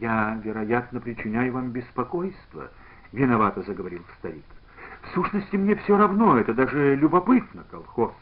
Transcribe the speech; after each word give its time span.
«Я, 0.00 0.40
вероятно, 0.42 1.00
причиняю 1.00 1.52
вам 1.52 1.70
беспокойство»,— 1.70 2.70
виновато 3.12 3.62
заговорил 3.62 4.02
старик. 4.18 4.44
«В 5.02 5.14
сущности, 5.14 5.56
мне 5.56 5.76
все 5.76 5.96
равно, 5.96 6.38
это 6.38 6.54
даже 6.54 6.96
любопытно, 6.96 7.64
колхоз. 7.70 8.12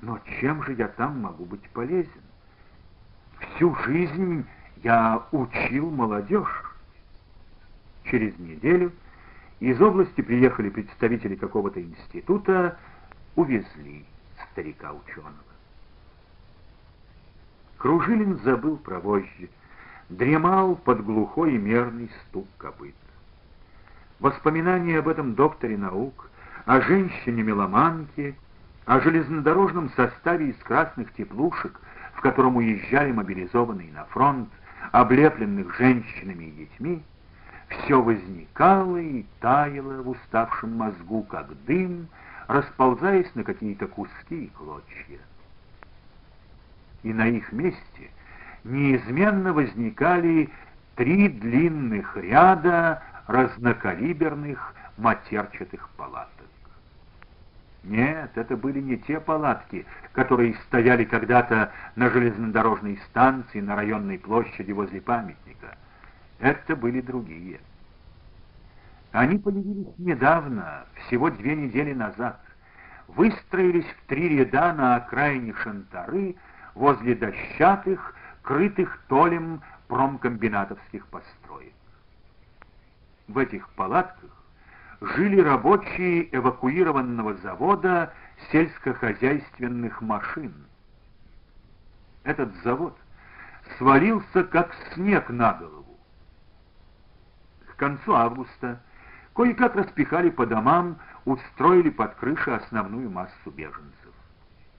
Но 0.00 0.18
чем 0.40 0.62
же 0.62 0.74
я 0.74 0.88
там 0.88 1.20
могу 1.20 1.44
быть 1.44 1.68
полезен? 1.70 2.10
Всю 3.38 3.74
жизнь 3.84 4.46
я 4.82 5.22
учил 5.32 5.90
молодежь». 5.90 6.72
Через 8.04 8.38
неделю 8.38 8.92
из 9.60 9.80
области 9.80 10.20
приехали 10.20 10.70
представители 10.70 11.34
какого-то 11.34 11.82
института, 11.82 12.78
увезли 13.34 14.04
старика-ученого. 14.52 15.34
Кружилин 17.78 18.38
забыл 18.44 18.76
про 18.76 19.00
вожжи, 19.00 19.48
дремал 20.08 20.76
под 20.76 21.04
глухой 21.04 21.54
и 21.54 21.58
мерный 21.58 22.10
стук 22.22 22.46
копыт. 22.58 22.94
Воспоминания 24.20 24.98
об 24.98 25.08
этом 25.08 25.34
докторе 25.34 25.76
наук, 25.76 26.30
о 26.66 26.80
женщине-меломанке, 26.80 28.34
о 28.86 29.00
железнодорожном 29.00 29.90
составе 29.96 30.50
из 30.50 30.56
красных 30.58 31.12
теплушек, 31.14 31.80
в 32.14 32.20
котором 32.20 32.56
уезжали 32.56 33.12
мобилизованные 33.12 33.92
на 33.92 34.04
фронт, 34.06 34.48
облепленных 34.92 35.76
женщинами 35.76 36.44
и 36.44 36.50
детьми, 36.50 37.02
все 37.68 38.00
возникало 38.00 38.98
и 38.98 39.24
таяло 39.40 40.02
в 40.02 40.10
уставшем 40.10 40.76
мозгу, 40.76 41.22
как 41.24 41.48
дым, 41.64 42.08
расползаясь 42.46 43.34
на 43.34 43.42
какие-то 43.42 43.86
куски 43.86 44.44
и 44.44 44.50
клочья. 44.50 45.18
И 47.02 47.12
на 47.12 47.26
их 47.26 47.52
месте 47.52 48.10
неизменно 48.64 49.52
возникали 49.52 50.50
три 50.96 51.28
длинных 51.28 52.16
ряда 52.16 53.02
разнокалиберных 53.26 54.74
матерчатых 54.96 55.88
палаток. 55.96 56.30
Нет, 57.84 58.30
это 58.34 58.56
были 58.56 58.80
не 58.80 58.96
те 58.96 59.20
палатки, 59.20 59.84
которые 60.12 60.54
стояли 60.66 61.04
когда-то 61.04 61.70
на 61.96 62.08
железнодорожной 62.08 62.98
станции 63.10 63.60
на 63.60 63.76
районной 63.76 64.18
площади 64.18 64.72
возле 64.72 65.02
памятника. 65.02 65.76
Это 66.38 66.76
были 66.76 67.02
другие. 67.02 67.60
Они 69.12 69.38
появились 69.38 69.96
недавно, 69.98 70.86
всего 71.06 71.30
две 71.30 71.54
недели 71.54 71.92
назад. 71.92 72.40
Выстроились 73.06 73.86
в 73.86 74.08
три 74.08 74.30
ряда 74.30 74.72
на 74.72 74.96
окраине 74.96 75.52
Шантары 75.52 76.36
возле 76.74 77.14
дощатых, 77.14 78.14
крытых 78.44 79.00
толем 79.08 79.62
промкомбинатовских 79.88 81.06
построек. 81.08 81.72
В 83.26 83.38
этих 83.38 83.68
палатках 83.70 84.30
жили 85.00 85.40
рабочие 85.40 86.34
эвакуированного 86.34 87.34
завода 87.38 88.12
сельскохозяйственных 88.52 90.00
машин. 90.02 90.54
Этот 92.22 92.54
завод 92.62 92.96
свалился 93.78 94.44
как 94.44 94.74
снег 94.92 95.30
на 95.30 95.54
голову. 95.54 95.98
К 97.66 97.76
концу 97.76 98.14
августа 98.14 98.80
кое-как 99.34 99.74
распихали 99.74 100.30
по 100.30 100.46
домам, 100.46 100.98
устроили 101.24 101.90
под 101.90 102.14
крышей 102.16 102.56
основную 102.56 103.10
массу 103.10 103.50
беженцев. 103.50 104.14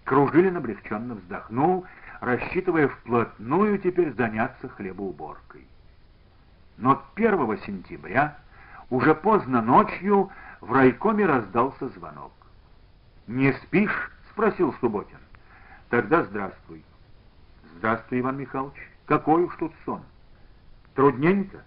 Кружилин 0.06 0.58
облегченно 0.58 1.16
вздохнул, 1.16 1.86
рассчитывая 2.22 2.88
вплотную 2.88 3.78
теперь 3.78 4.14
заняться 4.14 4.70
хлебоуборкой. 4.70 5.66
Но 6.78 7.02
1 7.16 7.58
сентября, 7.66 8.38
уже 8.90 9.16
поздно 9.16 9.62
ночью, 9.62 10.30
в 10.62 10.72
райкоме 10.72 11.26
раздался 11.26 11.90
звонок. 11.90 12.32
«Не 13.28 13.54
спишь?»— 13.54 14.12
спросил 14.32 14.74
Субботин. 14.80 15.18
«Тогда 15.90 16.24
здравствуй». 16.24 16.84
«Здравствуй, 17.78 18.20
Иван 18.20 18.38
Михайлович. 18.38 18.78
Какой 19.06 19.44
уж 19.44 19.56
тут 19.58 19.74
сон. 19.86 20.02
Трудненько?» 20.94 21.64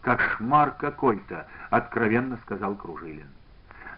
«Кошмар 0.00 0.72
какой-то»,— 0.72 1.46
откровенно 1.70 2.38
сказал 2.38 2.74
Кружилин. 2.76 3.28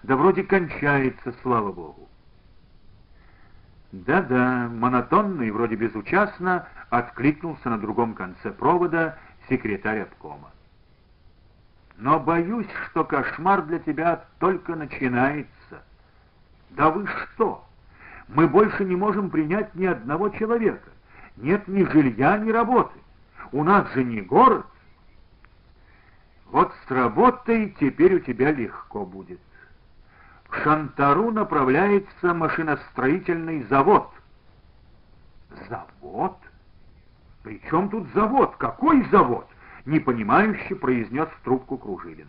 «Да 0.02 0.16
вроде 0.16 0.42
кончается, 0.42 1.34
слава 1.42 1.72
богу». 1.72 2.09
Да-да, 3.92 4.68
монотонно 4.68 5.42
и 5.42 5.50
вроде 5.50 5.74
безучастно 5.74 6.68
откликнулся 6.90 7.70
на 7.70 7.78
другом 7.78 8.14
конце 8.14 8.52
провода 8.52 9.18
секретарь 9.48 10.02
обкома. 10.02 10.50
Но 11.96 12.20
боюсь, 12.20 12.68
что 12.86 13.04
кошмар 13.04 13.62
для 13.62 13.80
тебя 13.80 14.24
только 14.38 14.76
начинается. 14.76 15.82
Да 16.70 16.90
вы 16.90 17.06
что? 17.06 17.66
Мы 18.28 18.46
больше 18.46 18.84
не 18.84 18.94
можем 18.94 19.28
принять 19.28 19.74
ни 19.74 19.86
одного 19.86 20.28
человека. 20.30 20.88
Нет 21.36 21.66
ни 21.66 21.84
жилья, 21.84 22.38
ни 22.38 22.50
работы. 22.50 22.96
У 23.50 23.64
нас 23.64 23.92
же 23.92 24.04
не 24.04 24.20
город. 24.20 24.66
Вот 26.46 26.72
с 26.86 26.90
работой 26.90 27.76
теперь 27.80 28.14
у 28.14 28.20
тебя 28.20 28.52
легко 28.52 29.04
будет. 29.04 29.40
В 30.50 30.62
Шантару 30.64 31.30
направляется 31.30 32.34
машиностроительный 32.34 33.62
завод. 33.64 34.10
Завод? 35.68 36.36
При 37.42 37.60
чем 37.68 37.88
тут 37.88 38.08
завод? 38.14 38.56
Какой 38.56 39.08
завод? 39.10 39.48
Непонимающе 39.86 40.74
произнес 40.74 41.28
в 41.28 41.44
трубку 41.44 41.78
Кружилин. 41.78 42.26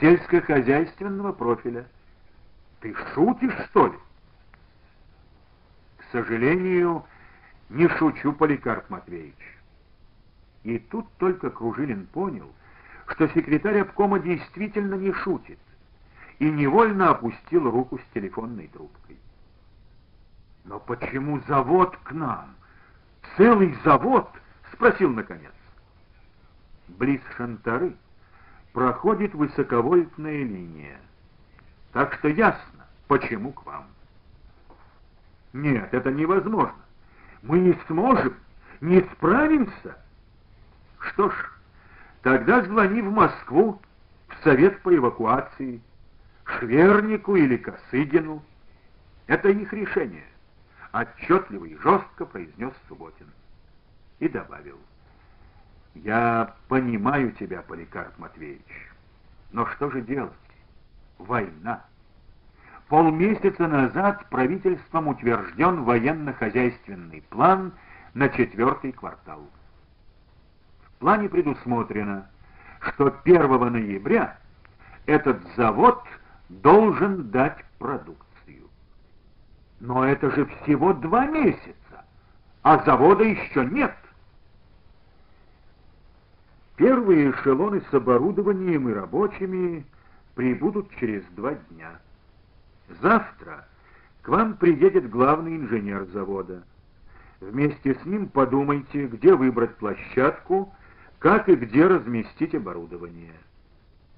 Сельскохозяйственного 0.00 1.32
профиля. 1.32 1.86
Ты 2.80 2.94
шутишь, 3.14 3.54
что 3.70 3.86
ли? 3.86 3.98
К 5.98 6.04
сожалению, 6.12 7.04
не 7.70 7.88
шучу, 7.88 8.32
Поликарп 8.32 8.90
Матвеевич. 8.90 9.58
И 10.64 10.78
тут 10.78 11.08
только 11.18 11.50
Кружилин 11.50 12.06
понял, 12.06 12.52
что 13.06 13.28
секретарь 13.28 13.80
обкома 13.80 14.18
действительно 14.18 14.94
не 14.94 15.12
шутит, 15.12 15.58
и 16.38 16.50
невольно 16.50 17.10
опустил 17.10 17.70
руку 17.70 17.98
с 17.98 18.14
телефонной 18.14 18.68
трубкой. 18.68 19.18
«Но 20.64 20.78
почему 20.80 21.40
завод 21.48 21.96
к 22.04 22.12
нам? 22.12 22.54
Целый 23.36 23.76
завод?»— 23.84 24.30
спросил 24.72 25.10
наконец. 25.10 25.52
Близ 26.88 27.20
Шантары 27.36 27.96
проходит 28.72 29.34
высоковольтная 29.34 30.44
линия. 30.44 31.00
Так 31.92 32.14
что 32.14 32.28
ясно, 32.28 32.86
почему 33.08 33.52
к 33.52 33.64
вам. 33.64 33.86
Нет, 35.52 35.92
это 35.92 36.10
невозможно. 36.10 36.74
Мы 37.42 37.58
не 37.60 37.78
сможем, 37.86 38.34
не 38.80 39.00
справимся. 39.00 39.96
Что 40.98 41.30
ж, 41.30 41.34
Тогда 42.22 42.62
звони 42.62 43.00
в 43.00 43.10
Москву, 43.12 43.80
в 44.28 44.44
совет 44.44 44.80
по 44.82 44.94
эвакуации, 44.94 45.80
Швернику 46.48 47.36
или 47.36 47.56
Косыгину. 47.56 48.42
Это 49.26 49.50
их 49.50 49.72
решение. 49.72 50.24
Отчетливо 50.92 51.66
и 51.66 51.76
жестко 51.76 52.24
произнес 52.24 52.72
Субботин. 52.88 53.26
И 54.18 54.28
добавил. 54.28 54.78
Я 55.94 56.54
понимаю 56.68 57.32
тебя, 57.32 57.62
Поликарп 57.62 58.18
Матвеевич. 58.18 58.90
Но 59.52 59.66
что 59.66 59.90
же 59.90 60.00
делать? 60.00 60.32
Война. 61.18 61.84
Полмесяца 62.88 63.66
назад 63.66 64.26
правительством 64.30 65.08
утвержден 65.08 65.84
военно-хозяйственный 65.84 67.22
план 67.28 67.72
на 68.14 68.28
четвертый 68.30 68.92
квартал. 68.92 69.46
В 70.82 71.00
плане 71.00 71.28
предусмотрено, 71.28 72.28
что 72.80 73.14
1 73.24 73.72
ноября 73.72 74.38
этот 75.06 75.40
завод 75.56 76.02
должен 76.48 77.30
дать 77.30 77.64
продукцию. 77.78 78.68
Но 79.80 80.04
это 80.04 80.30
же 80.30 80.46
всего 80.46 80.92
два 80.92 81.26
месяца, 81.26 82.04
а 82.62 82.82
завода 82.84 83.24
еще 83.24 83.64
нет. 83.64 83.94
Первые 86.76 87.32
эшелоны 87.32 87.82
с 87.90 87.94
оборудованием 87.94 88.88
и 88.88 88.92
рабочими 88.92 89.84
прибудут 90.34 90.94
через 91.00 91.24
два 91.30 91.54
дня. 91.54 91.98
Завтра 93.02 93.66
к 94.22 94.28
вам 94.28 94.56
приедет 94.56 95.10
главный 95.10 95.56
инженер 95.56 96.06
завода. 96.12 96.62
Вместе 97.40 97.94
с 97.94 98.04
ним 98.04 98.28
подумайте, 98.28 99.06
где 99.06 99.34
выбрать 99.34 99.76
площадку, 99.76 100.72
как 101.18 101.48
и 101.48 101.56
где 101.56 101.86
разместить 101.86 102.54
оборудование. 102.54 103.34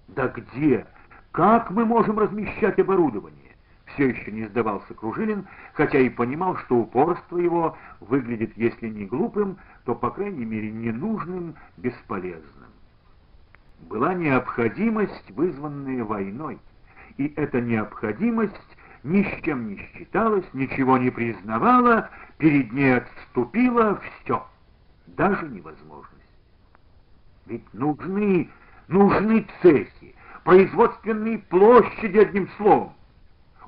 Да 0.09 0.29
где? 0.29 0.87
Как 1.33 1.71
мы 1.71 1.85
можем 1.85 2.19
размещать 2.19 2.79
оборудование? 2.79 3.39
Все 3.87 4.09
еще 4.09 4.31
не 4.31 4.47
сдавался 4.47 4.95
Кружилин, 4.95 5.47
хотя 5.75 5.99
и 5.99 6.09
понимал, 6.09 6.57
что 6.57 6.77
упорство 6.77 7.39
его 7.39 7.77
выглядит, 8.01 8.57
если 8.57 8.89
не 8.89 9.07
глупым, 9.07 9.59
то, 9.85 9.95
по 9.95 10.11
крайней 10.11 10.45
мере, 10.45 10.71
ненужным, 10.71 11.55
бесполезным. 11.77 12.71
Была 13.83 14.15
необходимость, 14.15 15.31
вызванная 15.31 16.05
войной, 16.05 16.59
и 17.17 17.33
эта 17.37 17.61
необходимость 17.61 18.77
ни 19.03 19.23
с 19.23 19.43
чем 19.43 19.69
не 19.69 19.77
считалась, 19.77 20.45
ничего 20.53 20.99
не 20.99 21.11
признавала, 21.11 22.11
перед 22.39 22.73
ней 22.73 22.99
отступила 22.99 24.01
все, 24.23 24.47
даже 25.07 25.49
невозможность. 25.49 26.17
Ведь 27.47 27.73
нужны, 27.73 28.51
нужны 28.89 29.47
цехи, 29.63 30.15
производственные 30.45 31.39
площади, 31.39 32.19
одним 32.19 32.49
словом. 32.57 32.93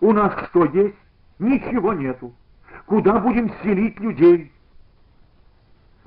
У 0.00 0.12
нас 0.12 0.32
что 0.48 0.64
есть? 0.66 0.96
Ничего 1.38 1.92
нету. 1.92 2.34
Куда 2.86 3.18
будем 3.18 3.52
селить 3.62 3.98
людей? 4.00 4.52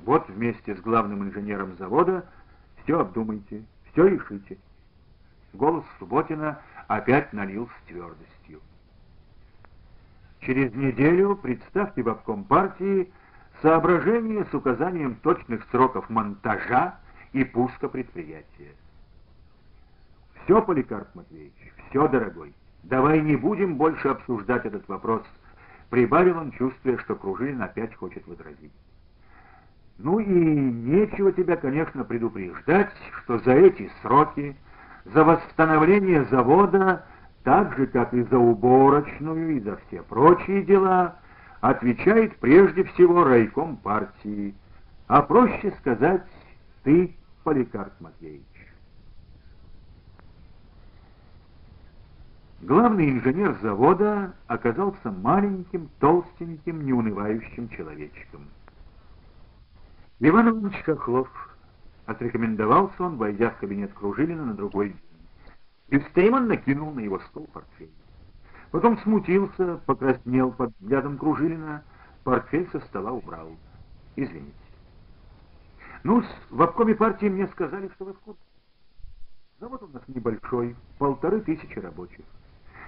Вот 0.00 0.28
вместе 0.28 0.74
с 0.74 0.80
главным 0.80 1.24
инженером 1.24 1.76
завода 1.78 2.26
все 2.82 3.00
обдумайте, 3.00 3.64
все 3.90 4.06
решите. 4.06 4.58
Голос 5.52 5.84
Субботина 5.98 6.60
опять 6.86 7.32
налил 7.32 7.68
с 7.68 7.88
твердостью. 7.88 8.60
Через 10.40 10.72
неделю 10.74 11.36
представьте 11.36 12.02
в 12.02 12.08
обком 12.08 12.44
партии 12.44 13.10
соображение 13.62 14.44
с 14.44 14.54
указанием 14.54 15.16
точных 15.16 15.66
сроков 15.70 16.08
монтажа 16.10 16.98
и 17.32 17.42
пуска 17.44 17.88
предприятия. 17.88 18.74
Все, 20.46 20.62
Поликарп 20.62 21.08
Матвеевич, 21.16 21.52
все, 21.90 22.06
дорогой. 22.06 22.54
Давай 22.84 23.20
не 23.20 23.34
будем 23.34 23.74
больше 23.74 24.06
обсуждать 24.06 24.64
этот 24.64 24.86
вопрос, 24.86 25.22
прибавил 25.90 26.38
он, 26.38 26.52
чувствуя, 26.52 26.98
что 26.98 27.16
Кружилин 27.16 27.60
опять 27.60 27.92
хочет 27.96 28.24
возразить. 28.28 28.70
Ну 29.98 30.20
и 30.20 30.24
нечего 30.24 31.32
тебя, 31.32 31.56
конечно, 31.56 32.04
предупреждать, 32.04 32.92
что 33.18 33.40
за 33.40 33.54
эти 33.54 33.90
сроки, 34.02 34.54
за 35.04 35.24
восстановление 35.24 36.24
завода 36.26 37.04
так 37.42 37.76
же, 37.76 37.88
как 37.88 38.14
и 38.14 38.22
за 38.22 38.38
уборочную 38.38 39.56
и 39.56 39.60
за 39.60 39.78
все 39.88 40.02
прочие 40.04 40.62
дела, 40.62 41.16
отвечает 41.60 42.36
прежде 42.36 42.84
всего 42.84 43.24
райком 43.24 43.78
партии, 43.78 44.54
а 45.08 45.22
проще 45.22 45.72
сказать 45.80 46.22
ты, 46.84 47.16
Поликарп 47.42 48.00
Матвеевич. 48.00 48.55
Главный 52.66 53.10
инженер 53.10 53.56
завода 53.62 54.34
оказался 54.48 55.12
маленьким, 55.12 55.88
толстеньким, 56.00 56.84
неунывающим 56.84 57.68
человечком. 57.68 58.48
Иван 60.18 60.48
Иванович 60.48 60.82
Хохлов, 60.82 61.28
отрекомендовался 62.06 63.04
он, 63.04 63.18
войдя 63.18 63.50
в 63.50 63.58
кабинет 63.58 63.92
Кружилина 63.92 64.46
на 64.46 64.54
другой 64.54 64.88
день. 64.88 65.00
Бесстейман 65.90 66.48
накинул 66.48 66.92
на 66.92 66.98
его 66.98 67.20
стол 67.20 67.48
портфель. 67.52 67.92
Потом 68.72 68.98
смутился, 68.98 69.76
покраснел 69.86 70.50
под 70.50 70.72
взглядом 70.80 71.18
Кружилина, 71.18 71.84
портфель 72.24 72.68
со 72.72 72.80
стола 72.80 73.12
убрал. 73.12 73.48
Извините. 74.16 74.52
ну 76.02 76.20
в 76.50 76.62
обкоме 76.62 76.96
партии 76.96 77.26
мне 77.26 77.46
сказали, 77.46 77.88
что 77.94 78.06
вы 78.06 78.14
в 78.14 78.18
курсе. 78.18 78.40
Завод 79.60 79.84
у 79.84 79.86
нас 79.86 80.02
небольшой, 80.08 80.74
полторы 80.98 81.40
тысячи 81.42 81.78
рабочих. 81.78 82.24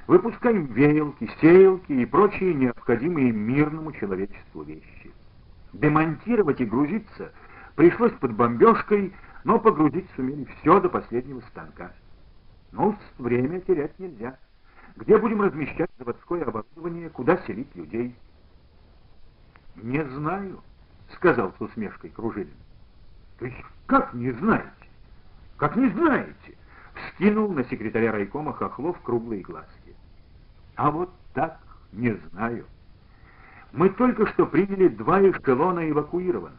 Выпускаем 0.09 0.65
веялки, 0.73 1.31
сеялки 1.39 1.93
и 1.93 2.07
прочие 2.07 2.55
необходимые 2.55 3.31
мирному 3.31 3.93
человечеству 3.93 4.63
вещи. 4.63 5.13
Демонтировать 5.75 6.63
и 6.63 6.65
грузиться 6.65 7.31
пришлось 7.77 8.13
под 8.13 8.33
бомбежкой, 8.33 9.13
но 9.45 9.61
погрузить 9.61 10.09
сумели 10.17 10.45
все 10.45 10.81
до 10.81 10.89
последнего 10.89 11.43
станка. 11.51 11.93
Ну, 12.73 12.97
время 13.19 13.61
терять 13.61 13.99
нельзя. 13.99 14.39
Где 14.97 15.19
будем 15.19 15.43
размещать 15.43 15.91
заводское 15.99 16.43
оборудование, 16.43 17.11
куда 17.11 17.37
селить 17.47 17.77
людей? 17.77 18.17
Не 19.77 20.03
знаю, 20.07 20.63
сказал 21.17 21.53
с 21.59 21.61
усмешкой 21.61 22.09
Кружилин. 22.09 22.57
То 23.39 23.45
есть 23.45 23.59
как 23.85 24.15
не 24.15 24.31
знаете? 24.33 24.73
Как 25.59 25.77
не 25.77 25.91
знаете? 25.91 26.57
Вскинул 26.95 27.53
на 27.53 27.63
секретаря 27.65 28.11
райкома 28.11 28.55
Хохлов 28.55 28.99
круглые 29.03 29.43
глазки. 29.43 29.78
А 30.79 30.91
вот 30.91 31.11
так 31.35 31.61
не 31.93 32.15
знаю. 32.31 32.65
Мы 33.73 33.91
только 33.91 34.27
что 34.29 34.47
приняли 34.47 34.89
два 34.89 35.21
эшелона 35.21 35.91
эвакуированных. 35.91 36.59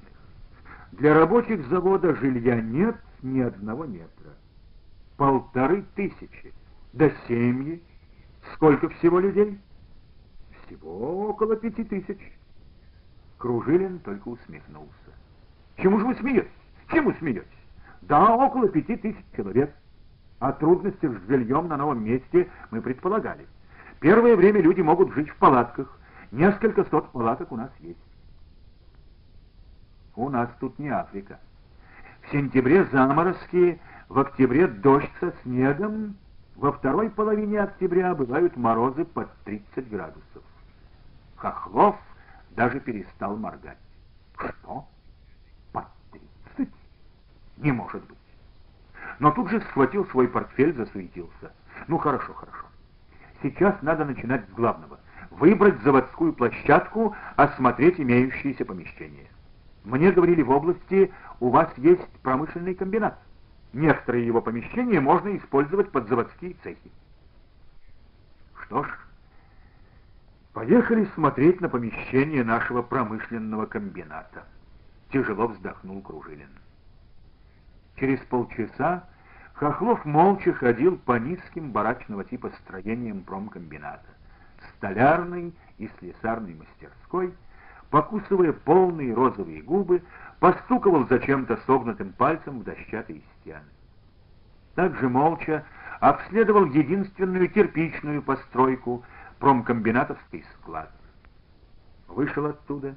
Для 0.91 1.13
рабочих 1.13 1.65
завода 1.67 2.13
жилья 2.15 2.61
нет 2.61 2.95
ни 3.23 3.39
одного 3.39 3.85
метра 3.85 4.29
полторы 5.19 5.83
тысячи. 5.95 6.53
Да 6.93 7.11
семьи. 7.27 7.83
Сколько 8.53 8.89
всего 8.89 9.19
людей? 9.19 9.59
Всего 10.65 11.29
около 11.29 11.57
пяти 11.57 11.83
тысяч. 11.83 12.19
Кружилин 13.37 13.99
только 13.99 14.29
усмехнулся. 14.29 15.11
Чему 15.77 15.99
же 15.99 16.05
вы 16.05 16.15
смеетесь? 16.15 16.49
Чему 16.89 17.13
смеетесь? 17.13 17.47
Да, 18.01 18.33
около 18.33 18.69
пяти 18.69 18.95
тысяч 18.95 19.23
человек. 19.35 19.75
А 20.39 20.53
трудности 20.53 21.05
с 21.05 21.27
жильем 21.27 21.67
на 21.67 21.75
новом 21.75 22.03
месте 22.03 22.49
мы 22.71 22.81
предполагали. 22.81 23.45
Первое 23.99 24.35
время 24.35 24.61
люди 24.61 24.81
могут 24.81 25.13
жить 25.13 25.29
в 25.29 25.35
палатках. 25.35 25.97
Несколько 26.31 26.85
сот 26.85 27.11
палаток 27.11 27.51
у 27.51 27.57
нас 27.57 27.71
есть. 27.79 27.99
У 30.15 30.29
нас 30.29 30.49
тут 30.59 30.77
не 30.79 30.89
Африка. 30.89 31.39
В 32.23 32.31
сентябре 32.31 32.85
заморозки 32.85 33.79
в 34.07 34.19
октябре 34.19 34.67
дождь 34.67 35.09
со 35.19 35.33
снегом, 35.43 36.15
во 36.55 36.71
второй 36.71 37.09
половине 37.09 37.61
октября 37.61 38.13
бывают 38.13 38.55
морозы 38.57 39.05
под 39.05 39.31
30 39.45 39.89
градусов. 39.89 40.43
Хохлов 41.37 41.95
даже 42.51 42.79
перестал 42.79 43.37
моргать. 43.37 43.77
Что? 44.37 44.87
Под 45.71 45.85
30? 46.11 46.73
Не 47.57 47.71
может 47.71 48.03
быть. 48.05 48.17
Но 49.19 49.31
тут 49.31 49.49
же 49.49 49.61
схватил 49.61 50.05
свой 50.07 50.27
портфель, 50.27 50.75
засуетился. 50.75 51.53
Ну 51.87 51.97
хорошо, 51.97 52.33
хорошо. 52.33 52.68
Сейчас 53.41 53.75
надо 53.81 54.05
начинать 54.05 54.45
с 54.49 54.53
главного. 54.53 54.99
Выбрать 55.31 55.81
заводскую 55.81 56.33
площадку, 56.33 57.15
осмотреть 57.35 57.99
имеющиеся 57.99 58.65
помещения. 58.65 59.27
Мне 59.83 60.11
говорили 60.11 60.41
в 60.41 60.49
области, 60.49 61.11
у 61.39 61.49
вас 61.49 61.69
есть 61.77 62.07
промышленный 62.21 62.75
комбинат. 62.75 63.17
Некоторые 63.71 64.25
его 64.25 64.41
помещения 64.41 64.99
можно 64.99 65.35
использовать 65.37 65.91
под 65.91 66.09
заводские 66.09 66.55
цехи. 66.63 66.91
Что 68.63 68.83
ж, 68.83 68.89
поехали 70.53 71.05
смотреть 71.15 71.61
на 71.61 71.69
помещение 71.69 72.43
нашего 72.43 72.81
промышленного 72.81 73.67
комбината. 73.67 74.43
Тяжело 75.11 75.47
вздохнул 75.47 76.01
Кружилин. 76.01 76.49
Через 77.95 78.19
полчаса 78.21 79.07
Хохлов 79.59 80.05
молча 80.05 80.53
ходил 80.53 80.97
по 80.97 81.19
низким 81.19 81.73
барачного 81.73 82.23
типа 82.23 82.49
строениям 82.61 83.23
промкомбината, 83.23 84.07
столярной 84.77 85.53
и 85.77 85.89
слесарной 85.99 86.53
мастерской, 86.53 87.33
покусывая 87.89 88.53
полные 88.53 89.13
розовые 89.13 89.61
губы, 89.61 90.01
постуковал 90.39 91.05
зачем-то 91.09 91.59
согнутым 91.67 92.13
пальцем 92.13 92.59
в 92.59 92.63
дощатые 92.63 93.21
стены. 93.41 93.67
Также 94.75 95.09
молча 95.09 95.65
обследовал 95.99 96.63
единственную 96.67 97.49
кирпичную 97.49 98.21
постройку, 98.21 99.03
промкомбинатовский 99.39 100.45
склад. 100.55 100.89
Вышел 102.07 102.45
оттуда, 102.45 102.95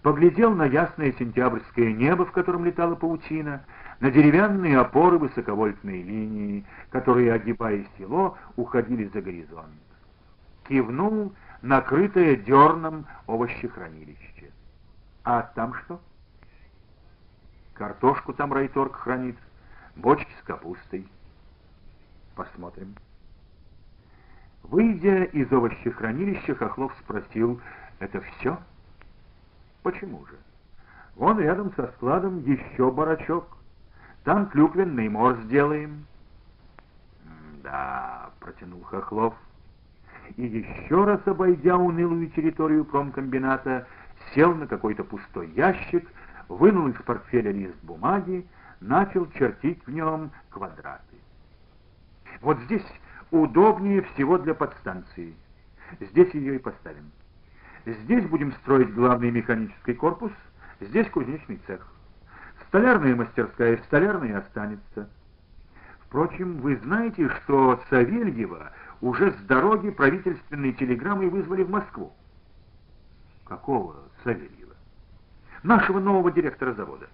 поглядел 0.00 0.54
на 0.54 0.64
ясное 0.64 1.12
сентябрьское 1.12 1.92
небо, 1.92 2.24
в 2.24 2.32
котором 2.32 2.64
летала 2.64 2.94
паутина, 2.94 3.62
на 4.00 4.10
деревянные 4.10 4.78
опоры 4.78 5.18
высоковольтной 5.18 6.02
линии, 6.02 6.64
которые, 6.90 7.32
огибая 7.32 7.84
село, 7.96 8.36
уходили 8.56 9.08
за 9.08 9.20
горизонт. 9.20 9.72
Кивнул 10.68 11.32
накрытое 11.62 12.36
дерном 12.36 13.06
овощехранилище. 13.26 14.52
А 15.24 15.42
там 15.54 15.74
что? 15.74 16.00
Картошку 17.74 18.32
там 18.32 18.52
райторг 18.52 18.94
хранит, 18.94 19.36
бочки 19.96 20.30
с 20.40 20.44
капустой. 20.44 21.06
Посмотрим. 22.36 22.94
Выйдя 24.62 25.24
из 25.24 25.50
овощехранилища, 25.50 26.54
Хохлов 26.54 26.94
спросил, 27.00 27.60
«Это 27.98 28.20
все?» 28.20 28.58
«Почему 29.82 30.24
же? 30.26 30.36
Вон 31.16 31.40
рядом 31.40 31.72
со 31.74 31.86
складом 31.92 32.40
еще 32.40 32.90
барачок. 32.90 33.57
Там 34.28 34.44
клюквенный 34.50 35.08
мор 35.08 35.38
сделаем». 35.44 36.04
«Да»,— 37.62 38.28
протянул 38.40 38.82
Хохлов, 38.82 39.32
и 40.36 40.44
еще 40.44 41.04
раз 41.04 41.20
обойдя 41.24 41.78
унылую 41.78 42.28
территорию 42.32 42.84
промкомбината, 42.84 43.86
сел 44.34 44.54
на 44.54 44.66
какой-то 44.66 45.02
пустой 45.02 45.48
ящик, 45.52 46.06
вынул 46.48 46.88
из 46.88 46.96
портфеля 46.96 47.52
лист 47.52 47.78
бумаги, 47.82 48.46
начал 48.82 49.26
чертить 49.30 49.82
в 49.86 49.90
нем 49.90 50.30
квадраты. 50.50 51.16
Вот 52.42 52.58
здесь 52.64 52.84
удобнее 53.30 54.02
всего 54.02 54.36
для 54.36 54.52
подстанции. 54.52 55.34
Здесь 56.00 56.34
ее 56.34 56.56
и 56.56 56.58
поставим. 56.58 57.12
Здесь 57.86 58.26
будем 58.26 58.52
строить 58.56 58.92
главный 58.92 59.30
механический 59.30 59.94
корпус, 59.94 60.32
здесь 60.82 61.08
кузнечный 61.08 61.58
цех. 61.66 61.94
Столярная 62.68 63.16
мастерская 63.16 63.78
столярная 63.86 64.38
останется. 64.38 65.08
Впрочем, 66.00 66.58
вы 66.58 66.76
знаете, 66.76 67.28
что 67.30 67.82
Савельева 67.88 68.72
уже 69.00 69.32
с 69.32 69.36
дороги 69.46 69.90
правительственной 69.90 70.72
телеграммой 70.74 71.30
вызвали 71.30 71.62
в 71.62 71.70
Москву. 71.70 72.12
Какого 73.44 73.96
Савельева? 74.22 74.74
Нашего 75.62 75.98
нового 75.98 76.30
директора 76.30 76.74
завода. 76.74 77.08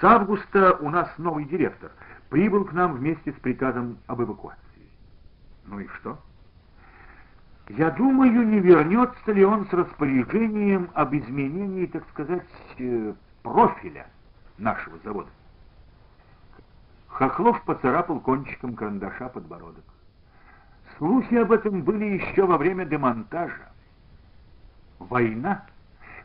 С 0.00 0.04
августа 0.04 0.76
у 0.80 0.90
нас 0.90 1.08
новый 1.18 1.44
директор. 1.44 1.92
Прибыл 2.28 2.64
к 2.64 2.72
нам 2.72 2.94
вместе 2.94 3.32
с 3.32 3.36
приказом 3.36 3.98
об 4.08 4.22
эвакуации. 4.22 4.58
Ну 5.66 5.78
и 5.78 5.86
что? 5.98 6.18
Я 7.68 7.92
думаю, 7.92 8.44
не 8.44 8.58
вернется 8.58 9.32
ли 9.32 9.44
он 9.44 9.68
с 9.68 9.72
распоряжением 9.72 10.90
об 10.94 11.14
изменении, 11.14 11.86
так 11.86 12.02
сказать, 12.08 12.46
э, 12.78 13.14
профиля 13.44 14.06
нашего 14.60 14.98
завода. 15.04 15.30
Хохлов 17.08 17.62
поцарапал 17.64 18.20
кончиком 18.20 18.74
карандаша 18.74 19.28
подбородок. 19.28 19.84
Слухи 20.96 21.34
об 21.34 21.52
этом 21.52 21.82
были 21.82 22.04
еще 22.04 22.46
во 22.46 22.56
время 22.56 22.84
демонтажа. 22.84 23.70
Война. 24.98 25.66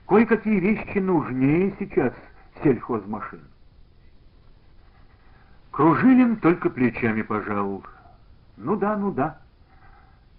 Кое-какие 0.08 0.60
вещи 0.60 1.00
нужнее 1.00 1.76
сейчас 1.80 2.14
сельхозмашин. 2.62 3.42
Кружилин 5.72 6.38
только 6.38 6.70
плечами 6.70 7.22
пожал. 7.22 7.84
Ну 8.58 8.76
да, 8.76 8.96
ну 8.96 9.12
да. 9.12 9.40